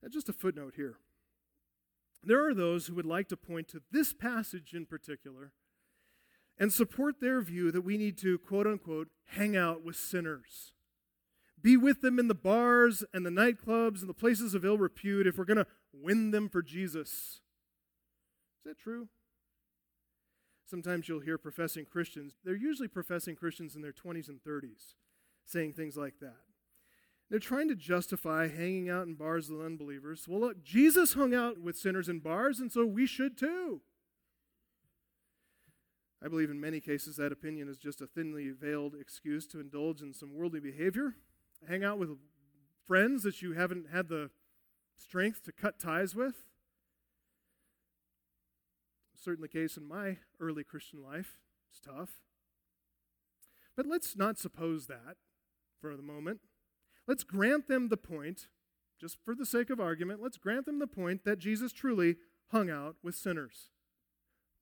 Now, 0.03 0.09
just 0.09 0.29
a 0.29 0.33
footnote 0.33 0.73
here. 0.75 0.97
There 2.23 2.47
are 2.47 2.53
those 2.53 2.85
who 2.85 2.93
would 2.93 3.07
like 3.07 3.27
to 3.29 3.35
point 3.35 3.67
to 3.69 3.81
this 3.91 4.13
passage 4.13 4.75
in 4.75 4.85
particular 4.85 5.53
and 6.59 6.71
support 6.71 7.19
their 7.19 7.41
view 7.41 7.71
that 7.71 7.81
we 7.81 7.97
need 7.97 8.19
to, 8.19 8.37
quote 8.37 8.67
unquote, 8.67 9.07
hang 9.29 9.57
out 9.57 9.83
with 9.83 9.95
sinners. 9.95 10.73
Be 11.59 11.77
with 11.77 12.01
them 12.01 12.19
in 12.19 12.27
the 12.27 12.35
bars 12.35 13.03
and 13.11 13.25
the 13.25 13.31
nightclubs 13.31 14.01
and 14.01 14.09
the 14.09 14.13
places 14.13 14.53
of 14.53 14.63
ill 14.63 14.77
repute 14.77 15.25
if 15.25 15.39
we're 15.39 15.45
going 15.45 15.57
to 15.57 15.67
win 15.91 16.29
them 16.29 16.47
for 16.47 16.61
Jesus. 16.61 17.09
Is 18.59 18.65
that 18.65 18.77
true? 18.77 19.07
Sometimes 20.75 21.07
you'll 21.07 21.21
hear 21.21 21.37
professing 21.37 21.85
Christians, 21.85 22.35
they're 22.43 22.53
usually 22.53 22.89
professing 22.89 23.37
Christians 23.37 23.77
in 23.77 23.81
their 23.81 23.93
20s 23.93 24.27
and 24.27 24.43
30s, 24.43 24.95
saying 25.45 25.71
things 25.71 25.95
like 25.95 26.19
that. 26.19 26.35
They're 27.29 27.39
trying 27.39 27.69
to 27.69 27.75
justify 27.75 28.49
hanging 28.49 28.89
out 28.89 29.07
in 29.07 29.13
bars 29.13 29.49
with 29.49 29.65
unbelievers. 29.65 30.25
Well, 30.27 30.41
look, 30.41 30.65
Jesus 30.65 31.13
hung 31.13 31.33
out 31.33 31.61
with 31.61 31.77
sinners 31.77 32.09
in 32.09 32.19
bars, 32.19 32.59
and 32.59 32.69
so 32.69 32.85
we 32.85 33.07
should 33.07 33.37
too. 33.37 33.83
I 36.21 36.27
believe 36.27 36.49
in 36.49 36.59
many 36.59 36.81
cases 36.81 37.15
that 37.15 37.31
opinion 37.31 37.69
is 37.69 37.77
just 37.77 38.01
a 38.01 38.07
thinly 38.07 38.49
veiled 38.49 38.95
excuse 38.99 39.47
to 39.47 39.61
indulge 39.61 40.01
in 40.01 40.13
some 40.13 40.35
worldly 40.35 40.59
behavior. 40.59 41.15
Hang 41.69 41.85
out 41.85 41.99
with 41.99 42.17
friends 42.85 43.23
that 43.23 43.41
you 43.41 43.53
haven't 43.53 43.91
had 43.93 44.09
the 44.09 44.29
strength 44.97 45.41
to 45.45 45.53
cut 45.53 45.79
ties 45.79 46.13
with. 46.13 46.35
Certainly 49.25 49.47
the 49.51 49.59
case 49.59 49.75
in 49.75 49.87
my 49.87 50.17
early 50.39 50.63
Christian 50.63 51.01
life. 51.01 51.39
It's 51.71 51.79
tough. 51.79 52.19
But 53.75 53.87
let's 53.87 54.15
not 54.15 54.37
suppose 54.37 54.85
that 54.85 55.17
for 55.81 55.95
the 55.97 56.03
moment. 56.03 56.41
Let's 57.07 57.23
grant 57.23 57.67
them 57.67 57.89
the 57.89 57.97
point, 57.97 58.49
just 59.01 59.17
for 59.25 59.33
the 59.33 59.45
sake 59.47 59.71
of 59.71 59.79
argument, 59.79 60.21
let's 60.21 60.37
grant 60.37 60.67
them 60.67 60.77
the 60.77 60.85
point 60.85 61.23
that 61.23 61.39
Jesus 61.39 61.73
truly 61.73 62.17
hung 62.51 62.69
out 62.69 62.97
with 63.01 63.15
sinners. 63.15 63.71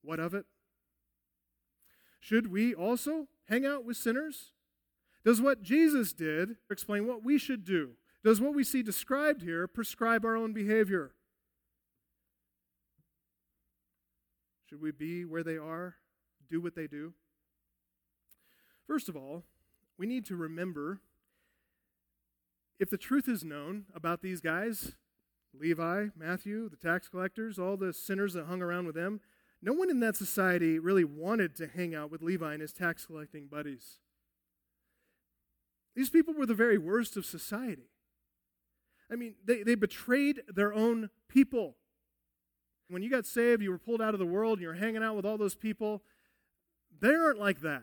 What 0.00 0.18
of 0.18 0.32
it? 0.32 0.46
Should 2.18 2.50
we 2.50 2.74
also 2.74 3.28
hang 3.50 3.66
out 3.66 3.84
with 3.84 3.98
sinners? 3.98 4.52
Does 5.26 5.42
what 5.42 5.62
Jesus 5.62 6.14
did 6.14 6.56
explain 6.70 7.06
what 7.06 7.22
we 7.22 7.36
should 7.36 7.66
do? 7.66 7.96
Does 8.24 8.40
what 8.40 8.54
we 8.54 8.64
see 8.64 8.82
described 8.82 9.42
here 9.42 9.66
prescribe 9.66 10.24
our 10.24 10.38
own 10.38 10.54
behavior? 10.54 11.12
Should 14.74 14.82
we 14.82 14.90
be 14.90 15.24
where 15.24 15.44
they 15.44 15.56
are, 15.56 15.94
do 16.50 16.60
what 16.60 16.74
they 16.74 16.88
do? 16.88 17.12
First 18.88 19.08
of 19.08 19.14
all, 19.14 19.44
we 19.96 20.04
need 20.04 20.24
to 20.26 20.34
remember 20.34 20.98
if 22.80 22.90
the 22.90 22.98
truth 22.98 23.28
is 23.28 23.44
known 23.44 23.84
about 23.94 24.20
these 24.20 24.40
guys, 24.40 24.96
Levi, 25.56 26.06
Matthew, 26.16 26.68
the 26.68 26.76
tax 26.76 27.06
collectors, 27.06 27.56
all 27.56 27.76
the 27.76 27.92
sinners 27.92 28.32
that 28.32 28.46
hung 28.46 28.62
around 28.62 28.86
with 28.86 28.96
them, 28.96 29.20
no 29.62 29.72
one 29.72 29.90
in 29.90 30.00
that 30.00 30.16
society 30.16 30.80
really 30.80 31.04
wanted 31.04 31.54
to 31.54 31.68
hang 31.68 31.94
out 31.94 32.10
with 32.10 32.20
Levi 32.20 32.54
and 32.54 32.60
his 32.60 32.72
tax 32.72 33.06
collecting 33.06 33.46
buddies. 33.46 33.98
These 35.94 36.10
people 36.10 36.34
were 36.34 36.46
the 36.46 36.54
very 36.54 36.78
worst 36.78 37.16
of 37.16 37.24
society. 37.24 37.90
I 39.08 39.14
mean, 39.14 39.36
they, 39.44 39.62
they 39.62 39.76
betrayed 39.76 40.42
their 40.48 40.74
own 40.74 41.10
people. 41.28 41.76
When 42.88 43.02
you 43.02 43.10
got 43.10 43.26
saved, 43.26 43.62
you 43.62 43.70
were 43.70 43.78
pulled 43.78 44.02
out 44.02 44.14
of 44.14 44.20
the 44.20 44.26
world, 44.26 44.58
and 44.58 44.62
you're 44.62 44.74
hanging 44.74 45.02
out 45.02 45.16
with 45.16 45.24
all 45.24 45.38
those 45.38 45.54
people. 45.54 46.02
They 47.00 47.14
aren't 47.14 47.38
like 47.38 47.60
that. 47.60 47.82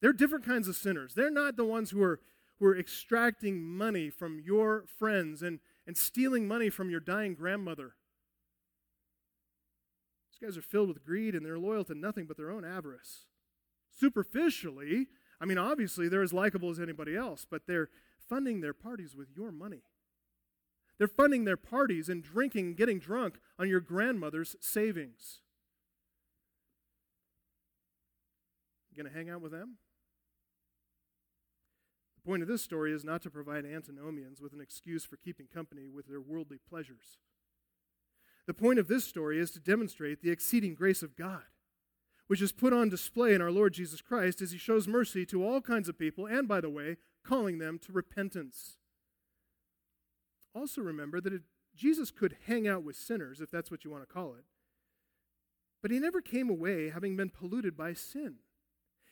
They're 0.00 0.12
different 0.12 0.44
kinds 0.44 0.68
of 0.68 0.76
sinners. 0.76 1.14
They're 1.14 1.30
not 1.30 1.56
the 1.56 1.64
ones 1.64 1.90
who 1.90 2.02
are 2.02 2.20
who 2.62 2.68
are 2.68 2.78
extracting 2.78 3.60
money 3.60 4.08
from 4.08 4.38
your 4.38 4.84
friends 4.86 5.42
and, 5.42 5.58
and 5.84 5.96
stealing 5.96 6.46
money 6.46 6.70
from 6.70 6.90
your 6.90 7.00
dying 7.00 7.34
grandmother. 7.34 7.94
These 10.30 10.48
guys 10.48 10.56
are 10.56 10.62
filled 10.62 10.86
with 10.86 11.04
greed 11.04 11.34
and 11.34 11.44
they're 11.44 11.58
loyal 11.58 11.82
to 11.86 11.94
nothing 11.96 12.26
but 12.26 12.36
their 12.36 12.52
own 12.52 12.64
avarice. 12.64 13.26
Superficially, 13.90 15.08
I 15.40 15.44
mean, 15.44 15.58
obviously, 15.58 16.08
they're 16.08 16.22
as 16.22 16.32
likable 16.32 16.70
as 16.70 16.78
anybody 16.78 17.16
else, 17.16 17.44
but 17.50 17.62
they're 17.66 17.88
funding 18.28 18.60
their 18.60 18.74
parties 18.74 19.16
with 19.16 19.26
your 19.34 19.50
money. 19.50 19.82
They're 21.02 21.08
funding 21.08 21.46
their 21.46 21.56
parties 21.56 22.08
and 22.08 22.22
drinking 22.22 22.74
getting 22.74 23.00
drunk 23.00 23.40
on 23.58 23.68
your 23.68 23.80
grandmother's 23.80 24.54
savings. 24.60 25.40
You 28.88 29.02
going 29.02 29.12
to 29.12 29.18
hang 29.18 29.28
out 29.28 29.40
with 29.40 29.50
them? 29.50 29.78
The 32.14 32.22
point 32.30 32.42
of 32.42 32.48
this 32.48 32.62
story 32.62 32.92
is 32.92 33.02
not 33.02 33.20
to 33.22 33.30
provide 33.30 33.66
antinomians 33.66 34.40
with 34.40 34.52
an 34.52 34.60
excuse 34.60 35.04
for 35.04 35.16
keeping 35.16 35.48
company 35.52 35.88
with 35.88 36.06
their 36.06 36.20
worldly 36.20 36.58
pleasures. 36.68 37.18
The 38.46 38.54
point 38.54 38.78
of 38.78 38.86
this 38.86 39.04
story 39.04 39.40
is 39.40 39.50
to 39.50 39.58
demonstrate 39.58 40.22
the 40.22 40.30
exceeding 40.30 40.76
grace 40.76 41.02
of 41.02 41.16
God, 41.16 41.42
which 42.28 42.40
is 42.40 42.52
put 42.52 42.72
on 42.72 42.90
display 42.90 43.34
in 43.34 43.42
our 43.42 43.50
Lord 43.50 43.72
Jesus 43.72 44.00
Christ 44.00 44.40
as 44.40 44.52
he 44.52 44.58
shows 44.58 44.86
mercy 44.86 45.26
to 45.26 45.44
all 45.44 45.60
kinds 45.60 45.88
of 45.88 45.98
people, 45.98 46.26
and, 46.26 46.46
by 46.46 46.60
the 46.60 46.70
way, 46.70 46.96
calling 47.24 47.58
them 47.58 47.80
to 47.80 47.90
repentance. 47.90 48.76
Also, 50.54 50.80
remember 50.80 51.20
that 51.20 51.32
it, 51.32 51.42
Jesus 51.74 52.10
could 52.10 52.36
hang 52.46 52.68
out 52.68 52.82
with 52.82 52.96
sinners, 52.96 53.40
if 53.40 53.50
that's 53.50 53.70
what 53.70 53.84
you 53.84 53.90
want 53.90 54.06
to 54.06 54.12
call 54.12 54.34
it, 54.34 54.44
but 55.80 55.90
he 55.90 55.98
never 55.98 56.20
came 56.20 56.48
away 56.48 56.90
having 56.90 57.16
been 57.16 57.30
polluted 57.30 57.76
by 57.76 57.92
sin. 57.92 58.36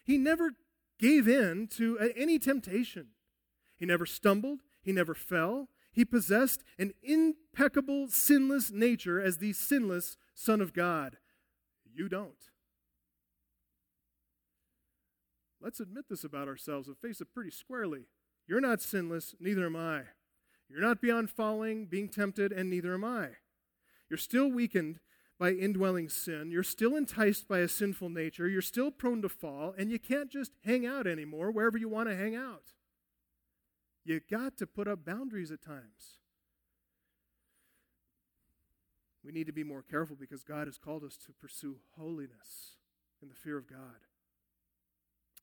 He 0.04 0.18
never 0.18 0.52
gave 0.98 1.26
in 1.26 1.66
to 1.68 1.98
any 2.16 2.38
temptation. 2.38 3.08
He 3.76 3.86
never 3.86 4.06
stumbled, 4.06 4.60
he 4.82 4.92
never 4.92 5.14
fell. 5.14 5.68
He 5.92 6.04
possessed 6.04 6.62
an 6.78 6.92
impeccable, 7.02 8.08
sinless 8.08 8.70
nature 8.70 9.20
as 9.20 9.38
the 9.38 9.52
sinless 9.52 10.16
Son 10.34 10.60
of 10.60 10.72
God. 10.72 11.16
You 11.92 12.08
don't. 12.08 12.34
Let's 15.60 15.80
admit 15.80 16.04
this 16.08 16.22
about 16.22 16.48
ourselves 16.48 16.86
and 16.86 16.96
face 16.96 17.20
it 17.20 17.34
pretty 17.34 17.50
squarely. 17.50 18.06
You're 18.46 18.60
not 18.60 18.80
sinless, 18.80 19.34
neither 19.40 19.66
am 19.66 19.76
I. 19.76 20.02
You're 20.70 20.80
not 20.80 21.00
beyond 21.00 21.30
falling, 21.30 21.86
being 21.86 22.08
tempted, 22.08 22.52
and 22.52 22.70
neither 22.70 22.94
am 22.94 23.04
I. 23.04 23.30
You're 24.08 24.16
still 24.16 24.48
weakened 24.48 25.00
by 25.38 25.52
indwelling 25.52 26.08
sin. 26.08 26.50
You're 26.50 26.62
still 26.62 26.94
enticed 26.94 27.48
by 27.48 27.58
a 27.58 27.68
sinful 27.68 28.10
nature. 28.10 28.46
You're 28.46 28.62
still 28.62 28.90
prone 28.90 29.22
to 29.22 29.28
fall, 29.28 29.74
and 29.76 29.90
you 29.90 29.98
can't 29.98 30.30
just 30.30 30.52
hang 30.64 30.86
out 30.86 31.06
anymore 31.06 31.50
wherever 31.50 31.78
you 31.78 31.88
want 31.88 32.08
to 32.08 32.16
hang 32.16 32.36
out. 32.36 32.72
You 34.04 34.20
got 34.30 34.56
to 34.58 34.66
put 34.66 34.86
up 34.86 35.04
boundaries 35.04 35.50
at 35.50 35.62
times. 35.62 36.18
We 39.24 39.32
need 39.32 39.46
to 39.46 39.52
be 39.52 39.64
more 39.64 39.82
careful 39.82 40.16
because 40.18 40.42
God 40.42 40.66
has 40.66 40.78
called 40.78 41.04
us 41.04 41.16
to 41.26 41.32
pursue 41.32 41.76
holiness 41.96 42.76
in 43.22 43.28
the 43.28 43.34
fear 43.34 43.58
of 43.58 43.68
God. 43.68 44.06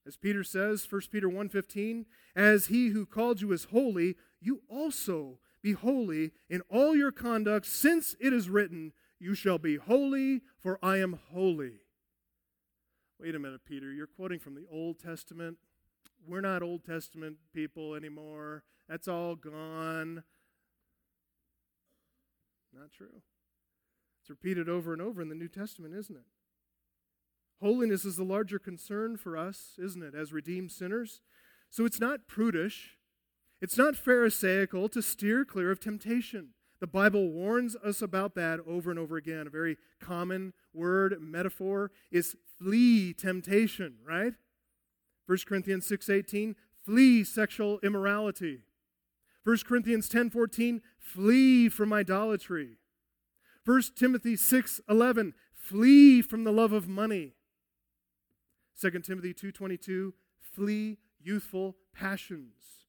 As 0.07 0.15
Peter 0.15 0.43
says, 0.43 0.85
1 0.85 1.11
Peter 1.11 1.27
1:15, 1.27 2.05
as 2.33 2.67
he 2.67 2.89
who 2.89 3.05
called 3.05 3.41
you 3.41 3.51
is 3.51 3.65
holy, 3.65 4.15
you 4.39 4.63
also 4.69 5.39
be 5.61 5.73
holy 5.73 6.31
in 6.49 6.61
all 6.69 6.95
your 6.95 7.11
conduct, 7.11 7.65
since 7.65 8.15
it 8.19 8.31
is 8.31 8.49
written, 8.49 8.93
you 9.19 9.35
shall 9.35 9.57
be 9.57 9.75
holy, 9.75 10.43
for 10.57 10.79
I 10.81 10.97
am 10.97 11.19
holy. 11.31 11.81
Wait 13.19 13.35
a 13.35 13.39
minute, 13.39 13.65
Peter. 13.65 13.91
You're 13.91 14.07
quoting 14.07 14.39
from 14.39 14.55
the 14.55 14.67
Old 14.71 14.99
Testament. 14.99 15.57
We're 16.25 16.41
not 16.41 16.63
Old 16.63 16.85
Testament 16.85 17.37
people 17.53 17.93
anymore. 17.93 18.63
That's 18.87 19.07
all 19.07 19.35
gone. 19.35 20.23
Not 22.71 22.91
true. 22.91 23.23
It's 24.21 24.29
repeated 24.29 24.69
over 24.69 24.93
and 24.93 25.01
over 25.01 25.21
in 25.21 25.29
the 25.29 25.35
New 25.35 25.49
Testament, 25.49 25.95
isn't 25.95 26.15
it? 26.15 26.25
Holiness 27.61 28.05
is 28.05 28.17
the 28.17 28.23
larger 28.23 28.59
concern 28.59 29.17
for 29.17 29.35
us, 29.35 29.73
isn't 29.77 30.03
it, 30.03 30.13
as 30.13 30.31
redeemed 30.31 30.71
sinners? 30.71 31.21
So 31.69 31.85
it's 31.85 31.99
not 31.99 32.27
prudish, 32.27 32.97
it's 33.61 33.77
not 33.77 33.95
Pharisaical 33.95 34.89
to 34.89 35.01
steer 35.01 35.43
clear 35.43 35.71
of 35.71 35.79
temptation. 35.79 36.49
The 36.79 36.87
Bible 36.87 37.31
warns 37.31 37.75
us 37.77 38.03
about 38.03 38.35
that 38.35 38.59
over 38.67 38.91
and 38.91 38.99
over 38.99 39.17
again. 39.17 39.47
A 39.47 39.49
very 39.49 39.77
common 39.99 40.53
word, 40.73 41.17
metaphor, 41.19 41.91
is 42.11 42.35
flee 42.59 43.13
temptation, 43.13 43.95
right? 44.05 44.33
1 45.25 45.45
Corinthians 45.47 45.87
6:18, 45.87 46.55
flee 46.85 47.23
sexual 47.23 47.79
immorality. 47.79 48.61
1 49.43 49.65
Corinthians 49.65 50.07
10:14, 50.07 50.81
flee 50.99 51.67
from 51.67 51.91
idolatry. 51.91 52.77
1 53.63 53.95
Timothy 53.95 54.35
6:11, 54.35 55.33
flee 55.55 56.21
from 56.21 56.43
the 56.43 56.53
love 56.53 56.73
of 56.73 56.87
money. 56.87 57.33
2 58.79 59.03
Timothy 59.03 59.33
2:22, 59.33 60.13
flee 60.39 60.99
youthful 61.19 61.77
passions. 61.93 62.87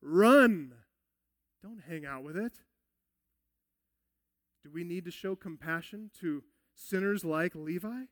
Run. 0.00 0.74
Don't 1.62 1.82
hang 1.88 2.04
out 2.04 2.24
with 2.24 2.36
it. 2.36 2.62
Do 4.62 4.70
we 4.70 4.84
need 4.84 5.04
to 5.04 5.10
show 5.10 5.36
compassion 5.36 6.10
to 6.20 6.42
sinners 6.74 7.24
like 7.24 7.54
Levi? 7.54 8.04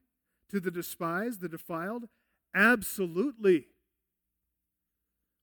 To 0.51 0.61
the 0.61 0.71
despised, 0.71 1.41
the 1.41 1.49
defiled? 1.49 2.09
Absolutely. 2.55 3.69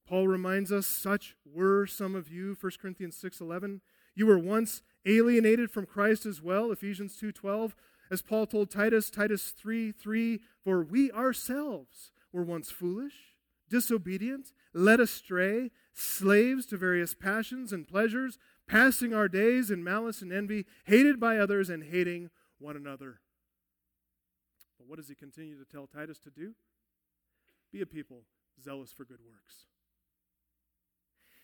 Paul 0.06 0.28
reminds 0.28 0.72
us, 0.72 0.88
such 0.88 1.36
were 1.46 1.86
some 1.86 2.16
of 2.16 2.30
you, 2.30 2.56
1 2.56 2.80
Corinthians 2.80 3.18
6:11. 3.18 3.82
You 4.16 4.26
were 4.26 4.40
once 4.40 4.82
alienated 5.06 5.70
from 5.70 5.86
Christ 5.86 6.26
as 6.26 6.42
well, 6.42 6.72
Ephesians 6.72 7.18
2:12. 7.18 7.76
As 8.10 8.22
Paul 8.22 8.48
told 8.48 8.72
Titus, 8.72 9.10
Titus 9.10 9.50
3 9.52 9.92
3, 9.92 10.42
for 10.64 10.84
we 10.84 11.12
ourselves 11.12 12.12
were 12.32 12.44
once 12.44 12.72
foolish, 12.72 13.36
disobedient, 13.70 14.54
led 14.74 15.00
astray, 15.00 15.72
slaves 15.94 16.66
to 16.68 16.78
various 16.78 17.14
passions 17.14 17.74
and 17.74 17.88
pleasures, 17.88 18.38
passing 18.68 19.14
our 19.14 19.28
days 19.28 19.72
in 19.72 19.84
malice 19.84 20.22
and 20.22 20.32
envy, 20.32 20.66
hated 20.86 21.20
by 21.20 21.38
others 21.38 21.70
and 21.70 21.84
hating 21.84 22.30
one 22.60 22.76
another. 22.76 23.20
But 24.78 24.88
what 24.88 24.98
does 24.98 25.10
he 25.10 25.16
continue 25.16 25.58
to 25.58 25.66
tell 25.66 25.88
Titus 25.88 26.20
to 26.20 26.30
do? 26.30 26.54
Be 27.72 27.82
a 27.82 27.86
people 27.86 28.24
zealous 28.62 28.92
for 28.92 29.04
good 29.06 29.20
works. 29.26 29.66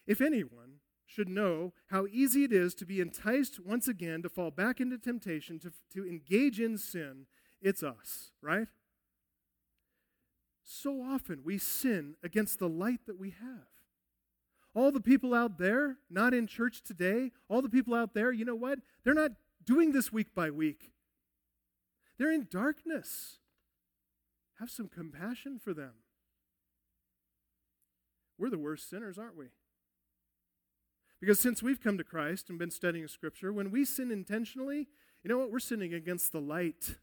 If 0.06 0.22
anyone 0.22 0.80
should 1.06 1.30
know 1.30 1.74
how 1.88 2.08
easy 2.08 2.44
it 2.44 2.52
is 2.52 2.74
to 2.76 2.86
be 2.86 3.02
enticed 3.02 3.60
once 3.60 3.88
again 3.88 4.22
to 4.24 4.30
fall 4.30 4.52
back 4.52 4.80
into 4.80 4.98
temptation, 4.98 5.60
to, 5.60 5.72
to 5.94 6.08
engage 6.08 6.60
in 6.60 6.78
sin, 6.78 7.26
it's 7.62 7.84
us, 7.84 8.32
right? 8.42 8.68
So 10.64 11.02
often 11.02 11.42
we 11.44 11.58
sin 11.58 12.16
against 12.24 12.60
the 12.60 12.70
light 12.70 13.02
that 13.06 13.20
we 13.20 13.32
have. 13.32 13.68
All 14.76 14.92
the 14.92 15.02
people 15.02 15.34
out 15.34 15.60
there, 15.60 15.98
not 16.10 16.34
in 16.34 16.48
church 16.48 16.82
today, 16.84 17.32
all 17.48 17.62
the 17.62 17.70
people 17.70 17.94
out 17.94 18.14
there, 18.14 18.32
you 18.32 18.44
know 18.44 18.56
what? 18.56 18.80
They're 19.04 19.14
not 19.14 19.32
doing 19.64 19.92
this 19.92 20.12
week 20.12 20.34
by 20.34 20.50
week. 20.50 20.92
They're 22.18 22.32
in 22.32 22.48
darkness. 22.50 23.38
Have 24.60 24.70
some 24.70 24.88
compassion 24.88 25.60
for 25.60 25.74
them. 25.74 25.94
We're 28.38 28.50
the 28.50 28.58
worst 28.58 28.90
sinners, 28.90 29.18
aren't 29.18 29.38
we? 29.38 29.48
Because 31.24 31.40
since 31.40 31.64
we've 31.64 31.80
come 31.80 31.98
to 31.98 32.04
Christ 32.04 32.50
and 32.50 32.60
been 32.60 32.70
studying 32.70 33.08
Scripture, 33.08 33.54
when 33.54 33.72
we 33.72 33.86
sin 33.86 34.12
intentionally, 34.12 34.90
you 35.24 35.30
know 35.30 35.38
what? 35.38 35.54
We're 35.54 35.60
sinning 35.60 35.94
against 35.94 36.34
the 36.34 36.42
light. 36.42 36.98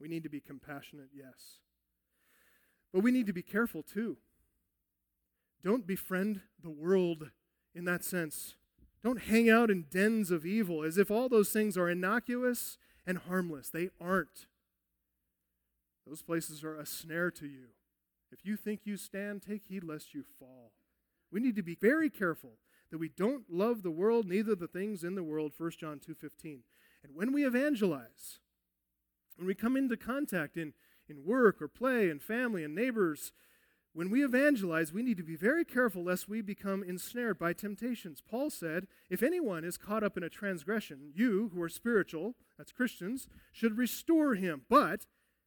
We 0.00 0.08
need 0.08 0.22
to 0.22 0.30
be 0.30 0.40
compassionate, 0.40 1.10
yes. 1.14 1.58
But 2.90 3.02
we 3.02 3.10
need 3.10 3.26
to 3.26 3.34
be 3.34 3.42
careful 3.42 3.82
too. 3.82 4.16
Don't 5.62 5.86
befriend 5.86 6.40
the 6.62 6.70
world 6.70 7.28
in 7.74 7.84
that 7.84 8.02
sense. 8.02 8.54
Don't 9.04 9.20
hang 9.24 9.50
out 9.50 9.70
in 9.70 9.84
dens 9.90 10.30
of 10.30 10.46
evil 10.46 10.84
as 10.84 10.96
if 10.96 11.10
all 11.10 11.28
those 11.28 11.50
things 11.50 11.76
are 11.76 11.90
innocuous 11.90 12.78
and 13.06 13.18
harmless. 13.18 13.68
They 13.68 13.90
aren't. 14.00 14.46
Those 16.06 16.22
places 16.22 16.64
are 16.64 16.78
a 16.78 16.86
snare 16.86 17.30
to 17.32 17.46
you. 17.46 17.75
If 18.38 18.44
you 18.44 18.56
think 18.56 18.80
you 18.84 18.96
stand, 18.96 19.42
take 19.42 19.64
heed 19.64 19.84
lest 19.84 20.14
you 20.14 20.24
fall. 20.38 20.72
We 21.30 21.40
need 21.40 21.56
to 21.56 21.62
be 21.62 21.74
very 21.74 22.10
careful 22.10 22.58
that 22.90 22.98
we 22.98 23.08
don't 23.08 23.50
love 23.50 23.82
the 23.82 23.90
world, 23.90 24.26
neither 24.26 24.54
the 24.54 24.68
things 24.68 25.02
in 25.02 25.14
the 25.14 25.24
world, 25.24 25.52
1 25.56 25.72
John 25.80 25.98
2.15. 25.98 26.60
And 27.02 27.14
when 27.14 27.32
we 27.32 27.46
evangelize, 27.46 28.40
when 29.36 29.46
we 29.46 29.54
come 29.54 29.76
into 29.76 29.96
contact 29.96 30.56
in, 30.56 30.74
in 31.08 31.24
work 31.24 31.60
or 31.60 31.68
play 31.68 32.10
and 32.10 32.22
family 32.22 32.62
and 32.62 32.74
neighbors, 32.74 33.32
when 33.92 34.10
we 34.10 34.22
evangelize, 34.22 34.92
we 34.92 35.02
need 35.02 35.16
to 35.16 35.22
be 35.22 35.36
very 35.36 35.64
careful 35.64 36.04
lest 36.04 36.28
we 36.28 36.42
become 36.42 36.82
ensnared 36.82 37.38
by 37.38 37.54
temptations. 37.54 38.20
Paul 38.20 38.50
said, 38.50 38.86
If 39.08 39.22
anyone 39.22 39.64
is 39.64 39.78
caught 39.78 40.04
up 40.04 40.18
in 40.18 40.22
a 40.22 40.28
transgression, 40.28 41.12
you 41.14 41.50
who 41.54 41.62
are 41.62 41.68
spiritual, 41.70 42.34
that's 42.58 42.72
Christians, 42.72 43.26
should 43.52 43.78
restore 43.78 44.34
him. 44.34 44.62
But 44.68 45.06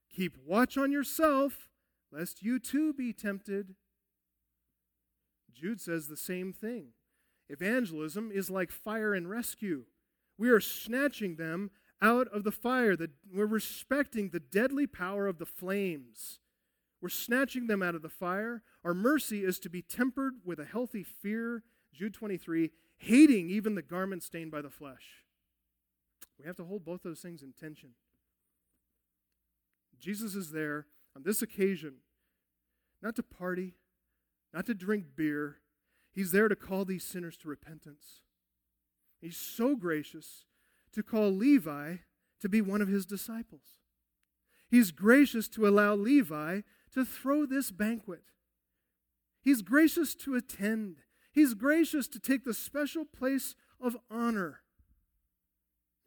keep 0.09 0.35
watch 0.43 0.77
on 0.77 0.91
yourself, 0.91 1.68
lest 2.11 2.43
you 2.43 2.59
too 2.59 2.93
be 2.93 3.13
tempted. 3.13 3.75
Jude 5.53 5.81
says 5.81 6.07
the 6.07 6.17
same 6.17 6.53
thing. 6.53 6.89
Evangelism 7.49 8.31
is 8.31 8.49
like 8.49 8.71
fire 8.71 9.13
and 9.13 9.29
rescue. 9.29 9.85
We 10.37 10.49
are 10.49 10.59
snatching 10.59 11.35
them 11.35 11.71
out 12.01 12.27
of 12.29 12.43
the 12.43 12.51
fire. 12.51 12.95
We're 13.31 13.45
respecting 13.45 14.29
the 14.29 14.39
deadly 14.39 14.87
power 14.87 15.27
of 15.27 15.37
the 15.37 15.45
flames. 15.45 16.39
We're 17.01 17.09
snatching 17.09 17.67
them 17.67 17.81
out 17.81 17.95
of 17.95 18.01
the 18.01 18.09
fire. 18.09 18.61
Our 18.83 18.93
mercy 18.93 19.43
is 19.43 19.59
to 19.59 19.69
be 19.69 19.81
tempered 19.81 20.35
with 20.45 20.59
a 20.59 20.65
healthy 20.65 21.03
fear. 21.03 21.63
Jude 21.93 22.13
23, 22.13 22.71
hating 22.97 23.49
even 23.49 23.75
the 23.75 23.81
garment 23.81 24.23
stained 24.23 24.51
by 24.51 24.61
the 24.61 24.69
flesh. 24.69 25.25
We 26.39 26.45
have 26.45 26.55
to 26.57 26.65
hold 26.65 26.85
both 26.85 27.03
those 27.03 27.19
things 27.19 27.41
in 27.41 27.53
tension. 27.53 27.89
Jesus 29.99 30.35
is 30.35 30.51
there 30.51 30.85
on 31.19 31.23
this 31.25 31.41
occasion 31.41 31.95
not 33.01 33.15
to 33.15 33.23
party, 33.23 33.75
not 34.53 34.65
to 34.65 34.73
drink 34.73 35.05
beer. 35.15 35.57
He's 36.13 36.31
there 36.31 36.47
to 36.47 36.55
call 36.55 36.85
these 36.85 37.03
sinners 37.03 37.37
to 37.37 37.47
repentance. 37.47 38.21
He's 39.21 39.37
so 39.37 39.75
gracious 39.75 40.45
to 40.93 41.03
call 41.03 41.31
Levi 41.31 41.97
to 42.41 42.49
be 42.49 42.61
one 42.61 42.81
of 42.81 42.87
his 42.87 43.05
disciples. 43.05 43.77
He's 44.69 44.91
gracious 44.91 45.47
to 45.49 45.67
allow 45.67 45.95
Levi 45.95 46.61
to 46.93 47.05
throw 47.05 47.45
this 47.45 47.71
banquet. 47.71 48.23
He's 49.41 49.61
gracious 49.61 50.15
to 50.15 50.35
attend. 50.35 50.97
He's 51.31 51.53
gracious 51.53 52.07
to 52.09 52.19
take 52.19 52.43
the 52.43 52.53
special 52.53 53.05
place 53.05 53.55
of 53.81 53.97
honor. 54.09 54.61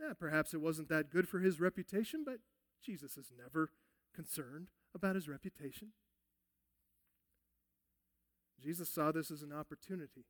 Yeah, 0.00 0.14
perhaps 0.18 0.52
it 0.52 0.60
wasn't 0.60 0.88
that 0.88 1.10
good 1.10 1.28
for 1.28 1.40
his 1.40 1.60
reputation, 1.60 2.22
but 2.24 2.38
Jesus 2.84 3.16
is 3.16 3.32
never 3.36 3.70
concerned 4.14 4.68
about 4.94 5.14
his 5.14 5.28
reputation. 5.28 5.88
Jesus 8.62 8.88
saw 8.88 9.10
this 9.10 9.30
as 9.30 9.42
an 9.42 9.52
opportunity 9.52 10.24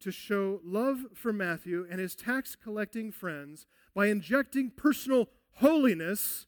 to 0.00 0.10
show 0.10 0.60
love 0.64 1.06
for 1.14 1.32
Matthew 1.32 1.86
and 1.90 2.00
his 2.00 2.14
tax 2.14 2.54
collecting 2.54 3.10
friends 3.10 3.66
by 3.94 4.06
injecting 4.06 4.70
personal 4.70 5.28
holiness 5.54 6.46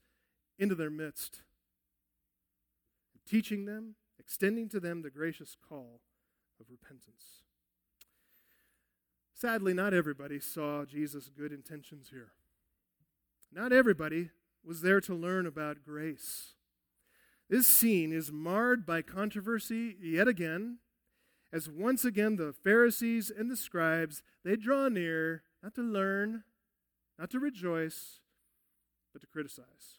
into 0.59 0.75
their 0.75 0.91
midst, 0.91 1.43
teaching 3.29 3.65
them, 3.65 3.95
extending 4.19 4.69
to 4.69 4.81
them 4.81 5.03
the 5.03 5.11
gracious 5.11 5.57
call 5.69 6.01
of 6.61 6.67
repentance. 6.71 7.43
Sadly, 9.35 9.73
not 9.73 9.95
everybody 9.95 10.41
saw 10.41 10.85
Jesus' 10.85 11.31
good 11.35 11.53
intentions 11.53 12.09
here. 12.11 12.33
Not 13.53 13.73
everybody 13.73 14.31
was 14.65 14.83
there 14.83 15.01
to 15.03 15.15
learn 15.15 15.47
about 15.47 15.85
grace. 15.85 16.55
This 17.49 17.67
scene 17.67 18.13
is 18.13 18.31
marred 18.31 18.85
by 18.85 19.03
controversy 19.03 19.97
yet 20.01 20.29
again 20.29 20.79
as 21.53 21.69
once 21.69 22.05
again 22.05 22.37
the 22.37 22.53
Pharisees 22.53 23.33
and 23.37 23.51
the 23.51 23.57
scribes, 23.57 24.23
they 24.45 24.57
draw 24.57 24.89
near 24.89 25.43
not 25.63 25.75
to 25.75 25.83
learn, 25.83 26.45
not 27.19 27.31
to 27.31 27.41
rejoice, 27.41 28.21
but 29.13 29.21
to 29.21 29.27
criticize. 29.27 29.99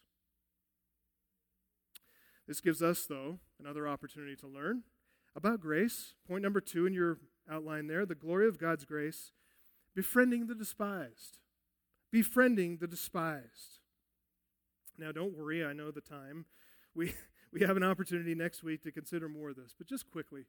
This 2.46 2.60
gives 2.60 2.82
us, 2.82 3.06
though, 3.06 3.38
another 3.58 3.86
opportunity 3.86 4.36
to 4.36 4.46
learn 4.46 4.84
about 5.36 5.60
grace. 5.60 6.14
Point 6.26 6.42
number 6.42 6.60
two 6.60 6.86
in 6.86 6.94
your 6.94 7.18
outline 7.50 7.86
there 7.86 8.06
the 8.06 8.14
glory 8.14 8.48
of 8.48 8.58
God's 8.58 8.84
grace, 8.84 9.32
befriending 9.94 10.46
the 10.46 10.54
despised. 10.54 11.38
Befriending 12.12 12.78
the 12.78 12.88
despised. 12.88 13.80
Now, 14.98 15.12
don't 15.12 15.36
worry, 15.36 15.64
I 15.64 15.72
know 15.72 15.90
the 15.90 16.00
time. 16.00 16.46
We, 16.94 17.14
we 17.52 17.60
have 17.60 17.76
an 17.76 17.82
opportunity 17.82 18.34
next 18.34 18.62
week 18.62 18.82
to 18.82 18.92
consider 18.92 19.28
more 19.28 19.50
of 19.50 19.56
this, 19.56 19.74
but 19.76 19.86
just 19.86 20.10
quickly. 20.10 20.44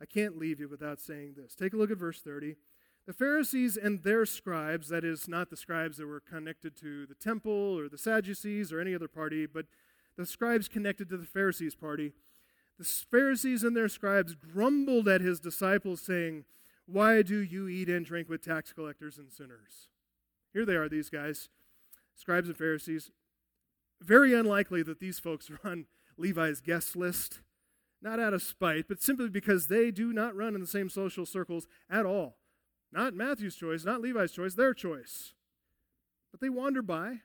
I 0.00 0.04
can't 0.04 0.38
leave 0.38 0.60
you 0.60 0.68
without 0.68 1.00
saying 1.00 1.34
this. 1.36 1.54
Take 1.54 1.72
a 1.72 1.76
look 1.76 1.90
at 1.90 1.96
verse 1.96 2.20
30. 2.20 2.56
The 3.06 3.12
Pharisees 3.12 3.76
and 3.76 4.02
their 4.02 4.26
scribes, 4.26 4.88
that 4.88 5.04
is, 5.04 5.28
not 5.28 5.48
the 5.48 5.56
scribes 5.56 5.96
that 5.96 6.06
were 6.06 6.20
connected 6.20 6.76
to 6.78 7.06
the 7.06 7.14
temple 7.14 7.78
or 7.78 7.88
the 7.88 7.96
Sadducees 7.96 8.72
or 8.72 8.80
any 8.80 8.94
other 8.94 9.08
party, 9.08 9.46
but 9.46 9.66
the 10.16 10.26
scribes 10.26 10.68
connected 10.68 11.08
to 11.10 11.16
the 11.16 11.24
Pharisees' 11.26 11.74
party, 11.74 12.12
the 12.78 12.84
Pharisees 12.84 13.62
and 13.62 13.76
their 13.76 13.88
scribes 13.88 14.34
grumbled 14.34 15.08
at 15.08 15.20
his 15.20 15.40
disciples, 15.40 16.00
saying, 16.00 16.44
Why 16.86 17.22
do 17.22 17.38
you 17.38 17.68
eat 17.68 17.88
and 17.88 18.04
drink 18.04 18.28
with 18.28 18.44
tax 18.44 18.72
collectors 18.72 19.18
and 19.18 19.32
sinners? 19.32 19.88
Here 20.52 20.66
they 20.66 20.74
are, 20.74 20.88
these 20.88 21.08
guys, 21.08 21.48
scribes 22.14 22.48
and 22.48 22.56
Pharisees. 22.56 23.10
Very 24.02 24.34
unlikely 24.34 24.82
that 24.82 25.00
these 25.00 25.18
folks 25.18 25.50
are 25.64 25.68
on 25.68 25.86
Levi's 26.18 26.60
guest 26.60 26.96
list 26.96 27.40
not 28.02 28.20
out 28.20 28.34
of 28.34 28.42
spite, 28.42 28.86
but 28.88 29.02
simply 29.02 29.28
because 29.28 29.66
they 29.66 29.90
do 29.90 30.12
not 30.12 30.36
run 30.36 30.54
in 30.54 30.60
the 30.60 30.66
same 30.66 30.88
social 30.88 31.26
circles 31.26 31.66
at 31.90 32.06
all. 32.06 32.36
Not 32.92 33.14
Matthew's 33.14 33.56
choice, 33.56 33.84
not 33.84 34.00
Levi's 34.00 34.32
choice, 34.32 34.54
their 34.54 34.74
choice. 34.74 35.34
But 36.30 36.40
they 36.40 36.48
wander 36.48 36.82
by, 36.82 37.20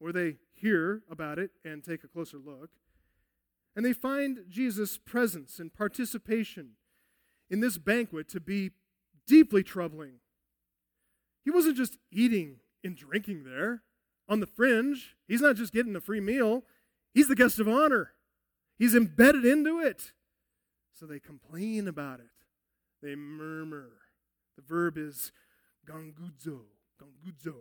or 0.00 0.12
they 0.12 0.36
hear 0.52 1.02
about 1.10 1.38
it 1.38 1.50
and 1.64 1.82
take 1.82 2.04
a 2.04 2.08
closer 2.08 2.36
look, 2.36 2.70
and 3.74 3.84
they 3.84 3.92
find 3.92 4.44
Jesus' 4.48 4.98
presence 4.98 5.58
and 5.58 5.72
participation 5.72 6.72
in 7.48 7.60
this 7.60 7.78
banquet 7.78 8.28
to 8.28 8.40
be 8.40 8.72
deeply 9.26 9.62
troubling. 9.62 10.20
He 11.44 11.50
wasn't 11.50 11.76
just 11.76 11.96
eating 12.10 12.56
and 12.82 12.96
drinking 12.96 13.44
there 13.44 13.82
on 14.28 14.40
the 14.40 14.46
fringe, 14.46 15.16
he's 15.28 15.42
not 15.42 15.56
just 15.56 15.72
getting 15.72 15.96
a 15.96 16.00
free 16.00 16.20
meal, 16.20 16.64
he's 17.14 17.28
the 17.28 17.36
guest 17.36 17.58
of 17.58 17.68
honor. 17.68 18.10
He's 18.76 18.94
embedded 18.94 19.44
into 19.44 19.80
it. 19.80 20.12
So 20.92 21.06
they 21.06 21.18
complain 21.18 21.88
about 21.88 22.20
it. 22.20 22.26
They 23.02 23.14
murmur. 23.14 23.90
The 24.56 24.62
verb 24.62 24.96
is 24.98 25.32
gonguzo, 25.88 26.60
gonguzo, 27.00 27.54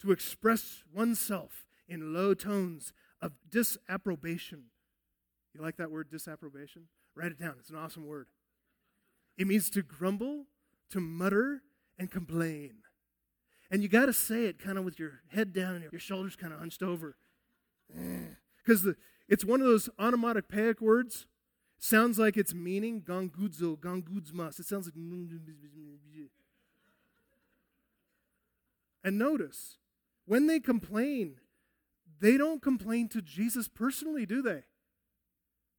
to 0.00 0.12
express 0.12 0.84
oneself 0.94 1.66
in 1.88 2.12
low 2.12 2.34
tones 2.34 2.92
of 3.20 3.32
disapprobation. 3.50 4.64
You 5.54 5.62
like 5.62 5.76
that 5.76 5.90
word, 5.90 6.10
disapprobation? 6.10 6.84
Write 7.14 7.32
it 7.32 7.38
down. 7.38 7.54
It's 7.58 7.70
an 7.70 7.76
awesome 7.76 8.06
word. 8.06 8.26
It 9.36 9.46
means 9.46 9.70
to 9.70 9.82
grumble, 9.82 10.46
to 10.90 11.00
mutter, 11.00 11.62
and 11.98 12.10
complain. 12.10 12.74
And 13.70 13.82
you 13.82 13.88
got 13.88 14.06
to 14.06 14.12
say 14.12 14.44
it 14.44 14.58
kind 14.58 14.78
of 14.78 14.84
with 14.84 14.98
your 14.98 15.20
head 15.28 15.52
down 15.52 15.76
and 15.76 15.92
your 15.92 16.00
shoulders 16.00 16.36
kind 16.36 16.52
of 16.52 16.60
hunched 16.60 16.82
over. 16.82 17.16
Eh. 17.94 18.34
Because 18.68 18.86
it's 19.30 19.46
one 19.46 19.62
of 19.62 19.66
those 19.66 19.88
onomatopoeic 19.98 20.82
words. 20.82 21.26
Sounds 21.78 22.18
like 22.18 22.36
its 22.36 22.52
meaning, 22.52 23.00
gongudzo, 23.00 23.78
gongudzmas. 23.78 24.60
It 24.60 24.66
sounds 24.66 24.86
like. 24.86 24.94
And 29.02 29.18
notice, 29.18 29.78
when 30.26 30.48
they 30.48 30.60
complain, 30.60 31.36
they 32.20 32.36
don't 32.36 32.60
complain 32.60 33.08
to 33.08 33.22
Jesus 33.22 33.68
personally, 33.68 34.26
do 34.26 34.42
they? 34.42 34.64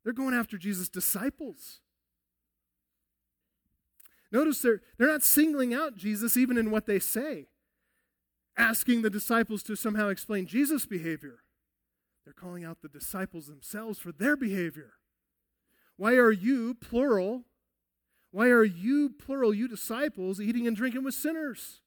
They're 0.03 0.11
going 0.11 0.33
after 0.33 0.57
Jesus' 0.57 0.89
disciples. 0.89 1.81
Notice 4.31 4.63
they're, 4.63 4.81
they're 4.97 5.07
not 5.07 5.21
singling 5.21 5.75
out 5.75 5.95
Jesus 5.95 6.35
even 6.35 6.57
in 6.57 6.71
what 6.71 6.87
they 6.87 6.97
say, 6.97 7.49
asking 8.57 9.03
the 9.03 9.11
disciples 9.11 9.61
to 9.63 9.75
somehow 9.75 10.07
explain 10.07 10.47
Jesus' 10.47 10.87
behavior. 10.87 11.41
They're 12.23 12.33
calling 12.33 12.63
out 12.63 12.81
the 12.81 12.89
disciples 12.89 13.47
themselves 13.47 13.99
for 13.99 14.11
their 14.11 14.35
behavior. 14.35 14.93
Why 15.97 16.13
are 16.13 16.31
you, 16.31 16.75
plural, 16.75 17.45
why 18.31 18.47
are 18.47 18.63
you, 18.63 19.09
plural, 19.09 19.53
you 19.53 19.67
disciples, 19.67 20.39
eating 20.39 20.67
and 20.67 20.75
drinking 20.75 21.03
with 21.03 21.15
sinners? 21.15 21.81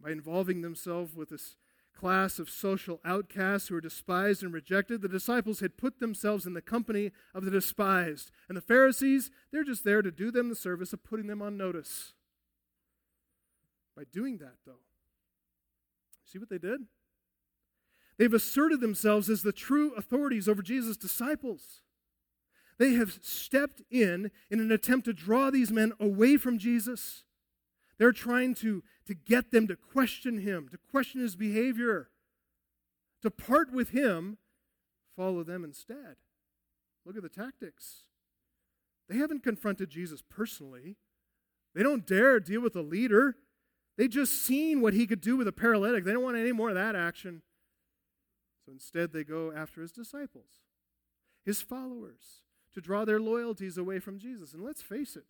By 0.00 0.10
involving 0.10 0.62
themselves 0.62 1.14
with 1.14 1.30
this 1.30 1.56
class 1.96 2.40
of 2.40 2.50
social 2.50 3.00
outcasts 3.04 3.68
who 3.68 3.74
were 3.74 3.80
despised 3.80 4.42
and 4.42 4.52
rejected, 4.52 5.00
the 5.00 5.08
disciples 5.08 5.60
had 5.60 5.76
put 5.76 6.00
themselves 6.00 6.46
in 6.46 6.54
the 6.54 6.60
company 6.60 7.12
of 7.32 7.44
the 7.44 7.50
despised. 7.50 8.32
And 8.48 8.56
the 8.56 8.62
Pharisees, 8.62 9.30
they're 9.52 9.62
just 9.62 9.84
there 9.84 10.02
to 10.02 10.10
do 10.10 10.32
them 10.32 10.48
the 10.48 10.56
service 10.56 10.92
of 10.92 11.04
putting 11.04 11.28
them 11.28 11.40
on 11.40 11.56
notice. 11.56 12.12
By 13.96 14.02
doing 14.10 14.38
that, 14.38 14.56
though, 14.66 14.80
see 16.24 16.38
what 16.38 16.48
they 16.48 16.58
did? 16.58 16.80
They've 18.22 18.32
asserted 18.32 18.80
themselves 18.80 19.28
as 19.28 19.42
the 19.42 19.50
true 19.50 19.94
authorities 19.96 20.48
over 20.48 20.62
Jesus' 20.62 20.96
disciples. 20.96 21.82
They 22.78 22.92
have 22.92 23.18
stepped 23.20 23.82
in 23.90 24.30
in 24.48 24.60
an 24.60 24.70
attempt 24.70 25.06
to 25.06 25.12
draw 25.12 25.50
these 25.50 25.72
men 25.72 25.92
away 25.98 26.36
from 26.36 26.56
Jesus. 26.56 27.24
They're 27.98 28.12
trying 28.12 28.54
to, 28.54 28.84
to 29.08 29.14
get 29.14 29.50
them 29.50 29.66
to 29.66 29.74
question 29.74 30.38
him, 30.38 30.68
to 30.68 30.78
question 30.78 31.20
his 31.20 31.34
behavior, 31.34 32.10
to 33.22 33.30
part 33.32 33.72
with 33.72 33.88
him, 33.88 34.38
follow 35.16 35.42
them 35.42 35.64
instead. 35.64 36.14
Look 37.04 37.16
at 37.16 37.24
the 37.24 37.28
tactics. 37.28 38.04
They 39.08 39.16
haven't 39.16 39.42
confronted 39.42 39.90
Jesus 39.90 40.22
personally. 40.22 40.94
They 41.74 41.82
don't 41.82 42.06
dare 42.06 42.38
deal 42.38 42.60
with 42.60 42.76
a 42.76 42.82
leader. 42.82 43.34
They 43.98 44.06
just 44.06 44.46
seen 44.46 44.80
what 44.80 44.94
he 44.94 45.08
could 45.08 45.20
do 45.20 45.36
with 45.36 45.48
a 45.48 45.52
paralytic. 45.52 46.04
They 46.04 46.12
don't 46.12 46.22
want 46.22 46.36
any 46.36 46.52
more 46.52 46.68
of 46.68 46.76
that 46.76 46.94
action. 46.94 47.42
So 48.64 48.72
instead, 48.72 49.12
they 49.12 49.24
go 49.24 49.52
after 49.52 49.80
his 49.80 49.92
disciples, 49.92 50.66
his 51.44 51.62
followers, 51.62 52.42
to 52.74 52.80
draw 52.80 53.04
their 53.04 53.20
loyalties 53.20 53.76
away 53.76 53.98
from 53.98 54.18
Jesus. 54.18 54.54
And 54.54 54.64
let's 54.64 54.82
face 54.82 55.16
it, 55.16 55.24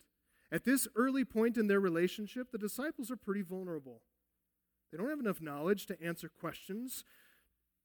at 0.51 0.65
this 0.65 0.87
early 0.95 1.25
point 1.25 1.57
in 1.57 1.67
their 1.67 1.79
relationship, 1.79 2.51
the 2.51 2.57
disciples 2.57 3.09
are 3.09 3.15
pretty 3.15 3.41
vulnerable. 3.41 4.01
They 4.91 4.97
don't 4.97 5.09
have 5.09 5.19
enough 5.19 5.41
knowledge 5.41 5.87
to 5.87 6.01
answer 6.01 6.29
questions, 6.29 7.03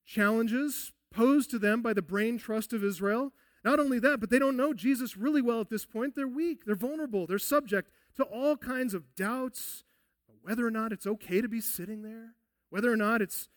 challenges 0.04 0.92
posed 1.10 1.50
to 1.50 1.58
them 1.58 1.80
by 1.80 1.94
the 1.94 2.02
brain 2.02 2.38
trust 2.38 2.72
of 2.72 2.84
Israel. 2.84 3.32
Not 3.64 3.80
only 3.80 3.98
that, 4.00 4.20
but 4.20 4.30
they 4.30 4.38
don't 4.38 4.56
know 4.56 4.74
Jesus 4.74 5.16
really 5.16 5.42
well 5.42 5.60
at 5.60 5.70
this 5.70 5.86
point. 5.86 6.14
They're 6.14 6.28
weak, 6.28 6.64
they're 6.66 6.74
vulnerable, 6.74 7.26
they're 7.26 7.38
subject 7.38 7.90
to 8.16 8.24
all 8.24 8.56
kinds 8.56 8.92
of 8.92 9.14
doubts 9.16 9.84
whether 10.48 10.66
or 10.66 10.70
not 10.70 10.92
it's 10.92 11.06
okay 11.06 11.42
to 11.42 11.48
be 11.48 11.60
sitting 11.60 12.02
there, 12.02 12.34
whether 12.70 12.90
or 12.90 12.96
not 12.96 13.20
it's 13.20 13.48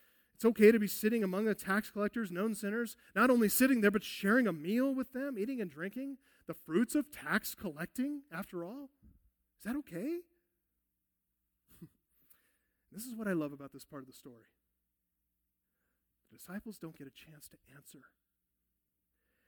it's 0.41 0.45
okay 0.47 0.71
to 0.71 0.79
be 0.79 0.87
sitting 0.87 1.23
among 1.23 1.45
the 1.45 1.53
tax 1.53 1.91
collectors, 1.91 2.31
known 2.31 2.55
sinners, 2.55 2.97
not 3.15 3.29
only 3.29 3.47
sitting 3.47 3.81
there, 3.81 3.91
but 3.91 4.03
sharing 4.03 4.47
a 4.47 4.51
meal 4.51 4.91
with 4.91 5.13
them, 5.13 5.37
eating 5.37 5.61
and 5.61 5.69
drinking, 5.69 6.17
the 6.47 6.55
fruits 6.55 6.95
of 6.95 7.11
tax 7.11 7.53
collecting, 7.53 8.23
after 8.33 8.65
all. 8.65 8.89
Is 9.59 9.65
that 9.65 9.75
okay? 9.75 10.21
this 12.91 13.05
is 13.05 13.13
what 13.13 13.27
I 13.27 13.33
love 13.33 13.53
about 13.53 13.71
this 13.71 13.85
part 13.85 14.01
of 14.01 14.07
the 14.07 14.15
story. 14.15 14.49
The 16.31 16.39
disciples 16.39 16.79
don't 16.79 16.97
get 16.97 17.05
a 17.05 17.11
chance 17.11 17.47
to 17.49 17.57
answer. 17.75 17.99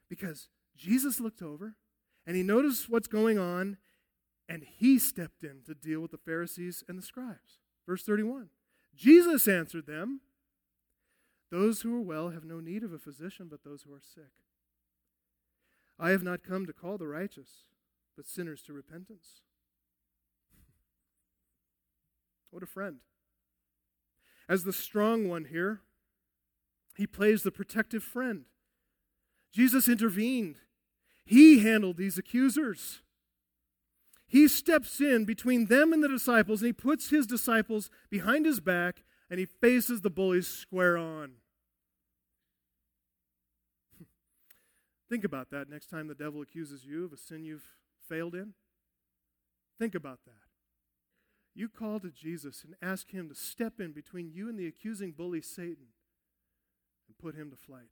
Because 0.08 0.48
Jesus 0.78 1.20
looked 1.20 1.42
over 1.42 1.74
and 2.28 2.36
he 2.36 2.44
noticed 2.44 2.88
what's 2.88 3.08
going 3.08 3.40
on 3.40 3.78
and 4.48 4.64
he 4.64 5.00
stepped 5.00 5.44
in 5.44 5.64
to 5.66 5.74
deal 5.74 6.02
with 6.02 6.12
the 6.12 6.20
Pharisees 6.20 6.84
and 6.88 7.00
the 7.00 7.04
scribes. 7.04 7.58
Verse 7.88 8.04
31 8.04 8.50
Jesus 8.96 9.48
answered 9.48 9.88
them. 9.88 10.22
Those 11.54 11.82
who 11.84 11.96
are 11.96 12.02
well 12.02 12.32
have 12.32 12.44
no 12.44 12.60
need 12.60 12.82
of 12.82 12.94
a 12.94 12.98
physician, 12.98 13.46
but 13.48 13.64
those 13.64 13.84
who 13.84 13.94
are 13.94 14.02
sick. 14.02 14.32
I 16.00 16.10
have 16.10 16.24
not 16.24 16.42
come 16.42 16.66
to 16.66 16.74
call 16.74 16.98
the 16.98 17.06
righteous, 17.06 17.66
but 18.16 18.26
sinners 18.26 18.64
to 18.64 18.74
repentance. 18.74 19.42
What 22.50 22.64
a 22.64 22.66
friend. 22.66 23.02
As 24.50 24.64
the 24.64 24.74
strong 24.74 25.30
one 25.30 25.46
here, 25.46 25.82
he 26.98 27.06
plays 27.06 27.44
the 27.44 27.52
protective 27.52 28.04
friend. 28.04 28.46
Jesus 29.54 29.88
intervened. 29.88 30.56
He 31.24 31.60
handled 31.60 31.98
these 31.98 32.18
accusers. 32.18 33.04
He 34.26 34.48
steps 34.48 35.00
in 35.00 35.26
between 35.26 35.68
them 35.68 35.94
and 35.94 36.04
the 36.04 36.10
disciples, 36.10 36.62
and 36.64 36.70
he 36.70 36.74
puts 36.74 37.12
his 37.12 37.28
disciples 37.28 37.92
behind 38.10 38.48
his 38.48 38.60
back, 38.60 39.04
and 39.30 39.40
he 39.40 39.46
faces 39.46 40.02
the 40.02 40.10
bullies 40.10 40.48
square 40.48 40.98
on. 40.98 41.34
Think 45.14 45.26
about 45.26 45.52
that 45.52 45.70
next 45.70 45.92
time 45.92 46.08
the 46.08 46.16
devil 46.16 46.42
accuses 46.42 46.86
you 46.86 47.06
of 47.06 47.14
a 47.14 47.18
sin 47.18 47.46
you've 47.46 47.70
failed 48.10 48.34
in. 48.34 48.54
Think 49.78 49.94
about 49.94 50.22
that. 50.26 50.48
You 51.54 51.70
call 51.70 52.00
to 52.00 52.10
Jesus 52.10 52.64
and 52.64 52.74
ask 52.82 53.12
him 53.12 53.30
to 53.30 53.36
step 53.36 53.80
in 53.80 53.92
between 53.92 54.32
you 54.34 54.50
and 54.50 54.58
the 54.58 54.66
accusing 54.66 55.12
bully 55.12 55.40
Satan 55.40 55.90
and 57.08 57.16
put 57.20 57.36
him 57.36 57.52
to 57.52 57.56
flight. 57.56 57.92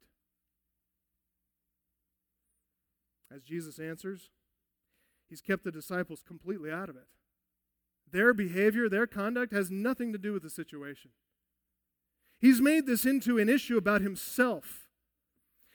As 3.31 3.43
Jesus 3.43 3.77
answers, 3.77 4.31
he's 5.29 5.41
kept 5.41 5.63
the 5.63 5.71
disciples 5.71 6.23
completely 6.27 6.71
out 6.71 6.89
of 6.89 6.95
it. 6.95 7.05
Their 8.11 8.33
behavior, 8.33 8.89
their 8.89 9.05
conduct 9.05 9.53
has 9.53 9.69
nothing 9.69 10.11
to 10.11 10.17
do 10.17 10.33
with 10.33 10.41
the 10.41 10.49
situation. 10.49 11.11
He's 12.39 12.59
made 12.59 12.87
this 12.87 13.05
into 13.05 13.37
an 13.37 13.47
issue 13.47 13.77
about 13.77 14.01
himself 14.01 14.80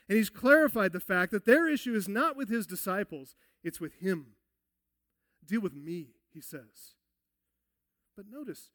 and 0.08 0.16
he's 0.16 0.30
clarified 0.30 0.92
the 0.92 1.00
fact 1.00 1.32
that 1.32 1.46
their 1.46 1.68
issue 1.68 1.94
is 1.94 2.08
not 2.08 2.36
with 2.36 2.48
his 2.48 2.66
disciples, 2.66 3.34
it's 3.64 3.80
with 3.80 3.94
him. 3.94 4.34
Deal 5.44 5.60
with 5.60 5.74
me, 5.74 6.08
he 6.32 6.40
says. 6.40 6.94
But 8.16 8.26
notice, 8.30 8.70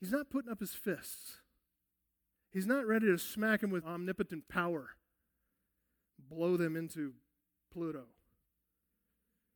he's 0.00 0.12
not 0.12 0.30
putting 0.30 0.50
up 0.50 0.60
his 0.60 0.74
fists. 0.74 1.38
He's 2.50 2.66
not 2.66 2.86
ready 2.86 3.06
to 3.06 3.18
smack 3.18 3.62
him 3.62 3.70
with 3.70 3.84
omnipotent 3.84 4.48
power, 4.48 4.90
blow 6.18 6.56
them 6.56 6.76
into 6.76 7.14
Pluto. 7.72 8.04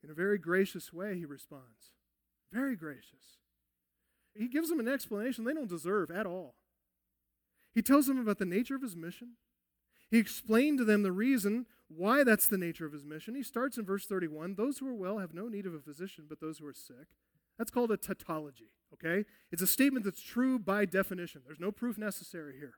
In 0.02 0.10
a 0.10 0.14
very 0.14 0.38
gracious 0.38 0.92
way, 0.92 1.16
he 1.18 1.24
responds. 1.24 1.92
Very 2.52 2.76
gracious. 2.76 3.38
He 4.34 4.48
gives 4.48 4.68
them 4.68 4.80
an 4.80 4.88
explanation 4.88 5.44
they 5.44 5.54
don't 5.54 5.68
deserve 5.68 6.10
at 6.10 6.26
all. 6.26 6.54
He 7.74 7.82
tells 7.82 8.06
them 8.06 8.18
about 8.18 8.38
the 8.38 8.46
nature 8.46 8.76
of 8.76 8.82
his 8.82 8.96
mission, 8.96 9.32
he 10.16 10.20
explained 10.20 10.78
to 10.78 10.84
them 10.84 11.02
the 11.02 11.12
reason 11.12 11.66
why 11.88 12.24
that's 12.24 12.46
the 12.46 12.56
nature 12.56 12.86
of 12.86 12.92
his 12.94 13.04
mission. 13.04 13.34
He 13.34 13.42
starts 13.42 13.76
in 13.76 13.84
verse 13.84 14.06
31 14.06 14.54
Those 14.54 14.78
who 14.78 14.88
are 14.88 14.94
well 14.94 15.18
have 15.18 15.34
no 15.34 15.46
need 15.46 15.66
of 15.66 15.74
a 15.74 15.78
physician, 15.78 16.24
but 16.26 16.40
those 16.40 16.58
who 16.58 16.66
are 16.66 16.72
sick. 16.72 17.08
That's 17.58 17.70
called 17.70 17.90
a 17.90 17.98
tautology, 17.98 18.70
okay? 18.94 19.26
It's 19.52 19.60
a 19.60 19.66
statement 19.66 20.06
that's 20.06 20.22
true 20.22 20.58
by 20.58 20.86
definition. 20.86 21.42
There's 21.44 21.60
no 21.60 21.70
proof 21.70 21.98
necessary 21.98 22.54
here. 22.58 22.74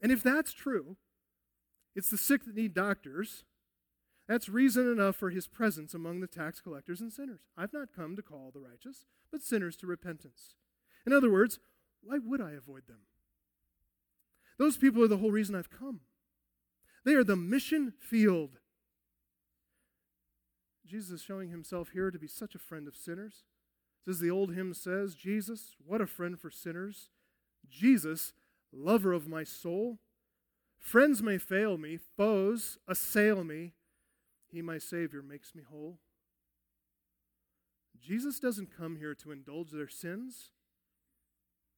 And 0.00 0.10
if 0.10 0.22
that's 0.22 0.54
true, 0.54 0.96
it's 1.94 2.08
the 2.08 2.16
sick 2.16 2.46
that 2.46 2.56
need 2.56 2.72
doctors. 2.72 3.44
That's 4.28 4.48
reason 4.48 4.90
enough 4.90 5.16
for 5.16 5.28
his 5.28 5.46
presence 5.46 5.92
among 5.92 6.20
the 6.20 6.26
tax 6.26 6.60
collectors 6.60 7.02
and 7.02 7.12
sinners. 7.12 7.40
I've 7.54 7.72
not 7.74 7.88
come 7.94 8.16
to 8.16 8.22
call 8.22 8.50
the 8.50 8.60
righteous, 8.60 9.04
but 9.30 9.42
sinners 9.42 9.76
to 9.78 9.86
repentance. 9.86 10.54
In 11.06 11.12
other 11.12 11.30
words, 11.30 11.58
why 12.02 12.18
would 12.18 12.40
I 12.40 12.52
avoid 12.52 12.86
them? 12.86 13.00
Those 14.58 14.76
people 14.76 15.02
are 15.02 15.08
the 15.08 15.18
whole 15.18 15.30
reason 15.30 15.54
I've 15.54 15.70
come. 15.70 16.00
They 17.04 17.14
are 17.14 17.24
the 17.24 17.36
mission 17.36 17.94
field. 17.98 18.58
Jesus 20.86 21.10
is 21.10 21.22
showing 21.22 21.50
himself 21.50 21.90
here 21.92 22.10
to 22.10 22.18
be 22.18 22.26
such 22.26 22.54
a 22.54 22.58
friend 22.58 22.88
of 22.88 22.96
sinners 22.96 23.44
As 24.06 24.20
the 24.20 24.30
old 24.30 24.54
hymn 24.54 24.74
says, 24.74 25.14
Jesus, 25.14 25.76
what 25.84 26.00
a 26.00 26.06
friend 26.06 26.40
for 26.40 26.50
sinners. 26.50 27.10
Jesus, 27.68 28.32
lover 28.72 29.12
of 29.12 29.28
my 29.28 29.44
soul. 29.44 29.98
Friends 30.78 31.22
may 31.22 31.38
fail 31.38 31.76
me, 31.76 31.98
foes 32.16 32.78
assail 32.88 33.44
me. 33.44 33.74
He, 34.50 34.62
my 34.62 34.78
Savior, 34.78 35.22
makes 35.22 35.54
me 35.54 35.62
whole. 35.68 35.98
Jesus 38.00 38.38
doesn't 38.38 38.74
come 38.74 38.96
here 38.96 39.14
to 39.16 39.30
indulge 39.30 39.70
their 39.70 39.88
sins. 39.88 40.50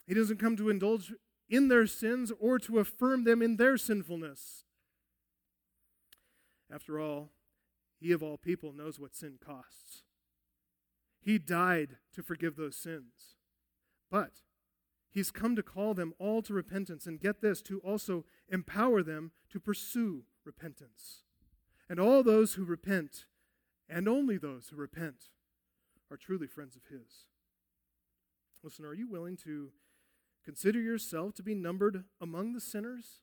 He 0.06 0.14
doesn't 0.14 0.38
come 0.38 0.56
to 0.56 0.70
indulge 0.70 1.12
in 1.50 1.68
their 1.68 1.86
sins 1.86 2.32
or 2.38 2.58
to 2.60 2.78
affirm 2.78 3.24
them 3.24 3.42
in 3.42 3.56
their 3.56 3.76
sinfulness. 3.76 4.64
After 6.72 7.00
all, 7.00 7.32
he 7.98 8.12
of 8.12 8.22
all 8.22 8.38
people 8.38 8.72
knows 8.72 8.98
what 8.98 9.14
sin 9.14 9.38
costs. 9.44 10.04
He 11.20 11.38
died 11.38 11.96
to 12.14 12.22
forgive 12.22 12.56
those 12.56 12.76
sins. 12.76 13.34
But 14.10 14.32
he's 15.10 15.30
come 15.30 15.56
to 15.56 15.62
call 15.62 15.92
them 15.92 16.14
all 16.18 16.40
to 16.42 16.54
repentance 16.54 17.06
and 17.06 17.20
get 17.20 17.42
this, 17.42 17.60
to 17.62 17.80
also 17.80 18.24
empower 18.48 19.02
them 19.02 19.32
to 19.50 19.60
pursue 19.60 20.22
repentance. 20.44 21.24
And 21.88 21.98
all 21.98 22.22
those 22.22 22.54
who 22.54 22.64
repent, 22.64 23.26
and 23.88 24.08
only 24.08 24.38
those 24.38 24.68
who 24.68 24.76
repent, 24.76 25.30
are 26.10 26.16
truly 26.16 26.46
friends 26.46 26.76
of 26.76 26.82
his. 26.84 27.26
Listen, 28.62 28.84
are 28.84 28.94
you 28.94 29.08
willing 29.08 29.36
to 29.38 29.72
consider 30.44 30.80
yourself 30.80 31.34
to 31.34 31.42
be 31.42 31.54
numbered 31.54 32.04
among 32.20 32.52
the 32.52 32.60
sinners? 32.60 33.20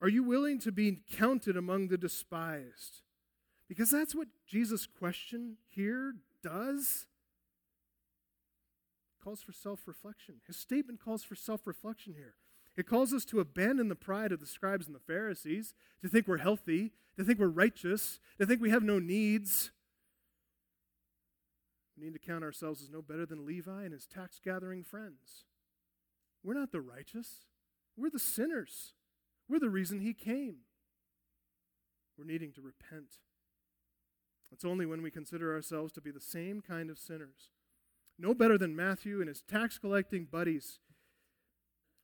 Are 0.00 0.08
you 0.08 0.22
willing 0.22 0.58
to 0.60 0.72
be 0.72 1.00
counted 1.10 1.56
among 1.56 1.88
the 1.88 1.96
despised? 1.96 3.02
Because 3.68 3.90
that's 3.90 4.14
what 4.14 4.28
Jesus' 4.46 4.86
question 4.86 5.56
here 5.68 6.14
does. 6.42 7.06
Calls 9.22 9.42
for 9.42 9.52
self 9.52 9.80
reflection. 9.86 10.36
His 10.46 10.58
statement 10.58 11.00
calls 11.02 11.24
for 11.24 11.34
self 11.34 11.66
reflection 11.66 12.14
here. 12.14 12.34
It 12.76 12.86
calls 12.86 13.14
us 13.14 13.24
to 13.26 13.40
abandon 13.40 13.88
the 13.88 13.94
pride 13.94 14.32
of 14.32 14.40
the 14.40 14.46
scribes 14.46 14.86
and 14.86 14.94
the 14.94 15.00
Pharisees, 15.00 15.74
to 16.02 16.08
think 16.08 16.26
we're 16.26 16.38
healthy, 16.38 16.92
to 17.16 17.24
think 17.24 17.38
we're 17.38 17.46
righteous, 17.46 18.18
to 18.38 18.46
think 18.46 18.60
we 18.60 18.70
have 18.70 18.82
no 18.82 18.98
needs. 18.98 19.70
We 21.96 22.04
need 22.04 22.12
to 22.12 22.18
count 22.18 22.44
ourselves 22.44 22.82
as 22.82 22.90
no 22.90 23.02
better 23.02 23.24
than 23.24 23.46
Levi 23.46 23.84
and 23.84 23.92
his 23.92 24.06
tax 24.06 24.40
gathering 24.44 24.82
friends. 24.82 25.44
We're 26.42 26.54
not 26.54 26.72
the 26.72 26.80
righteous, 26.80 27.46
we're 27.96 28.10
the 28.10 28.18
sinners. 28.18 28.92
We're 29.48 29.60
the 29.60 29.68
reason 29.68 30.00
he 30.00 30.14
came. 30.14 30.56
We're 32.16 32.24
needing 32.24 32.52
to 32.52 32.62
repent. 32.62 33.18
It's 34.50 34.64
only 34.64 34.86
when 34.86 35.02
we 35.02 35.10
consider 35.10 35.54
ourselves 35.54 35.92
to 35.92 36.00
be 36.00 36.10
the 36.10 36.20
same 36.20 36.62
kind 36.62 36.88
of 36.88 36.98
sinners, 36.98 37.50
no 38.18 38.34
better 38.34 38.56
than 38.56 38.74
Matthew 38.74 39.20
and 39.20 39.28
his 39.28 39.42
tax 39.42 39.78
collecting 39.78 40.24
buddies, 40.24 40.78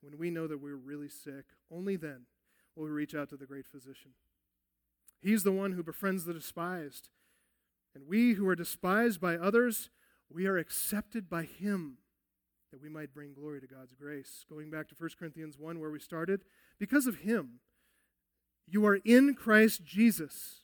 when 0.00 0.18
we 0.18 0.30
know 0.30 0.46
that 0.46 0.60
we're 0.60 0.76
really 0.76 1.08
sick, 1.08 1.44
only 1.70 1.96
then 1.96 2.26
will 2.74 2.84
we 2.84 2.90
reach 2.90 3.14
out 3.14 3.28
to 3.30 3.36
the 3.36 3.46
great 3.46 3.66
physician. 3.66 4.12
He's 5.20 5.42
the 5.42 5.52
one 5.52 5.72
who 5.72 5.82
befriends 5.82 6.24
the 6.24 6.32
despised. 6.32 7.10
And 7.94 8.06
we 8.06 8.34
who 8.34 8.46
are 8.48 8.56
despised 8.56 9.20
by 9.20 9.36
others, 9.36 9.90
we 10.30 10.46
are 10.46 10.58
accepted 10.58 11.28
by 11.28 11.42
him 11.44 11.98
that 12.70 12.80
we 12.80 12.88
might 12.88 13.12
bring 13.12 13.34
glory 13.34 13.60
to 13.60 13.66
God's 13.66 13.94
grace. 13.94 14.44
Going 14.48 14.70
back 14.70 14.88
to 14.88 14.94
1 14.96 15.10
Corinthians 15.18 15.58
1, 15.58 15.80
where 15.80 15.90
we 15.90 15.98
started, 15.98 16.42
because 16.78 17.06
of 17.06 17.18
him, 17.18 17.60
you 18.66 18.86
are 18.86 19.00
in 19.04 19.34
Christ 19.34 19.84
Jesus 19.84 20.62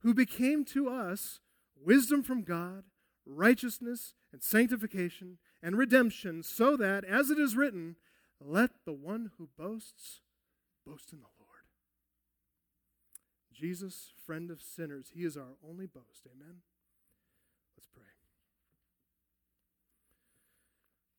who 0.00 0.12
became 0.12 0.64
to 0.64 0.88
us 0.88 1.40
wisdom 1.80 2.22
from 2.22 2.42
God, 2.42 2.84
righteousness 3.24 4.14
and 4.32 4.42
sanctification 4.42 5.38
and 5.62 5.78
redemption, 5.78 6.42
so 6.42 6.76
that, 6.76 7.04
as 7.04 7.30
it 7.30 7.38
is 7.38 7.56
written, 7.56 7.96
let 8.40 8.70
the 8.84 8.92
one 8.92 9.30
who 9.38 9.48
boasts 9.58 10.20
boast 10.86 11.12
in 11.12 11.18
the 11.18 11.24
Lord. 11.24 11.35
Jesus, 13.56 14.12
friend 14.26 14.50
of 14.50 14.60
sinners, 14.60 15.12
he 15.14 15.24
is 15.24 15.36
our 15.36 15.56
only 15.66 15.86
boast. 15.86 16.26
Amen. 16.26 16.56
Let's 17.76 17.88
pray. 17.88 18.04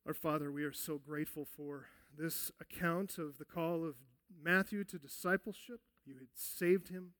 Our 0.05 0.13
Father, 0.13 0.51
we 0.51 0.63
are 0.63 0.73
so 0.73 0.99
grateful 0.99 1.45
for 1.45 1.87
this 2.15 2.51
account 2.61 3.17
of 3.17 3.39
the 3.39 3.45
call 3.45 3.83
of 3.83 3.95
Matthew 4.41 4.83
to 4.85 4.99
discipleship. 4.99 5.81
You 6.05 6.15
had 6.15 6.29
saved 6.35 6.89
him 6.89 7.13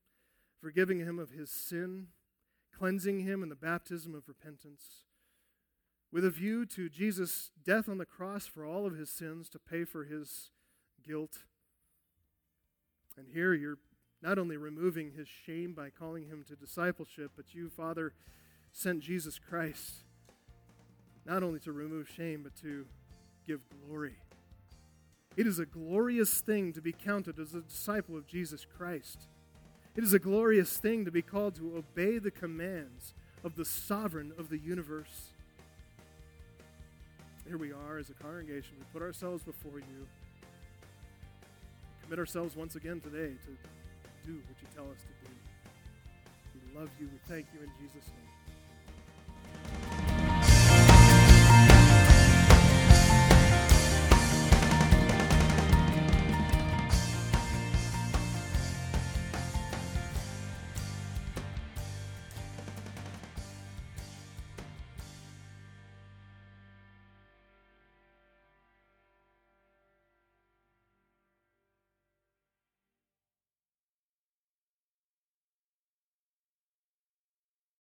forgiving 0.62 1.00
him 1.00 1.20
of 1.20 1.32
his 1.32 1.50
sin, 1.50 2.08
cleansing 2.78 3.22
him 3.22 3.44
in 3.44 3.50
the 3.50 3.56
baptism 3.56 4.14
of 4.14 4.28
repentance, 4.28 5.06
with 6.12 6.26
a 6.26 6.32
view 6.32 6.66
to 6.66 6.90
Jesus' 6.90 7.52
death 7.64 7.90
on 7.90 7.98
the 7.98 8.06
cross 8.06 8.46
for 8.46 8.66
all 8.66 8.86
of 8.86 8.96
his 8.96 9.10
sins 9.10 9.50
to 9.50 9.60
pay 9.60 9.84
for 9.84 10.06
his 10.06 10.52
guilt. 11.06 11.40
And 13.18 13.28
here 13.34 13.54
you're 13.54 13.80
not 14.22 14.40
only 14.40 14.58
removing 14.58 15.12
his 15.12 15.28
shame 15.28 15.74
by 15.74 15.90
calling 15.90 16.26
him 16.26 16.44
to 16.48 16.56
discipleship, 16.56 17.32
but 17.36 17.54
you, 17.54 17.70
Father, 17.70 18.14
sent 18.72 19.02
Jesus 19.02 19.40
Christ 19.40 20.04
not 21.28 21.44
only 21.44 21.60
to 21.60 21.74
remove 21.74 22.08
shame, 22.08 22.42
but 22.42 22.56
to 22.62 22.86
give 23.46 23.60
glory. 23.86 24.16
It 25.36 25.46
is 25.46 25.60
a 25.60 25.66
glorious 25.66 26.42
thing 26.42 26.74
to 26.74 26.82
be 26.82 26.94
counted 26.94 27.38
as 27.38 27.54
a 27.54 27.62
disciple 27.62 28.16
of 28.16 28.26
Jesus 28.26 28.66
Christ. 28.78 29.28
It 29.96 30.04
is 30.04 30.14
a 30.14 30.20
glorious 30.20 30.78
thing 30.78 31.06
to 31.06 31.12
be 31.12 31.22
called 31.22 31.56
to 31.56 31.76
obey 31.78 32.18
the 32.18 32.32
commands 32.32 33.14
of 33.44 33.56
the 33.56 33.66
sovereign 33.66 34.32
of 34.38 34.50
the 34.50 34.58
universe. 34.58 35.32
Here 37.48 37.58
we 37.58 37.72
are 37.72 37.98
as 37.98 38.10
a 38.10 38.14
congregation. 38.14 38.76
We 38.80 38.86
put 38.94 39.02
ourselves 39.02 39.44
before 39.44 39.80
you. 39.80 40.08
Commit 42.04 42.20
ourselves 42.20 42.56
once 42.56 42.76
again 42.76 43.00
today 43.00 43.36
to 43.46 43.58
do 44.28 44.36
what 44.44 44.60
you 44.60 44.68
tell 44.76 44.92
us 44.92 45.00
to 45.08 45.14
do. 45.24 45.32
We 46.52 46.78
love 46.78 46.92
you. 47.00 47.08
We 47.08 47.20
thank 47.32 47.48
you 47.56 47.64
in 47.64 47.72
Jesus' 47.80 48.12
name. 48.12 48.37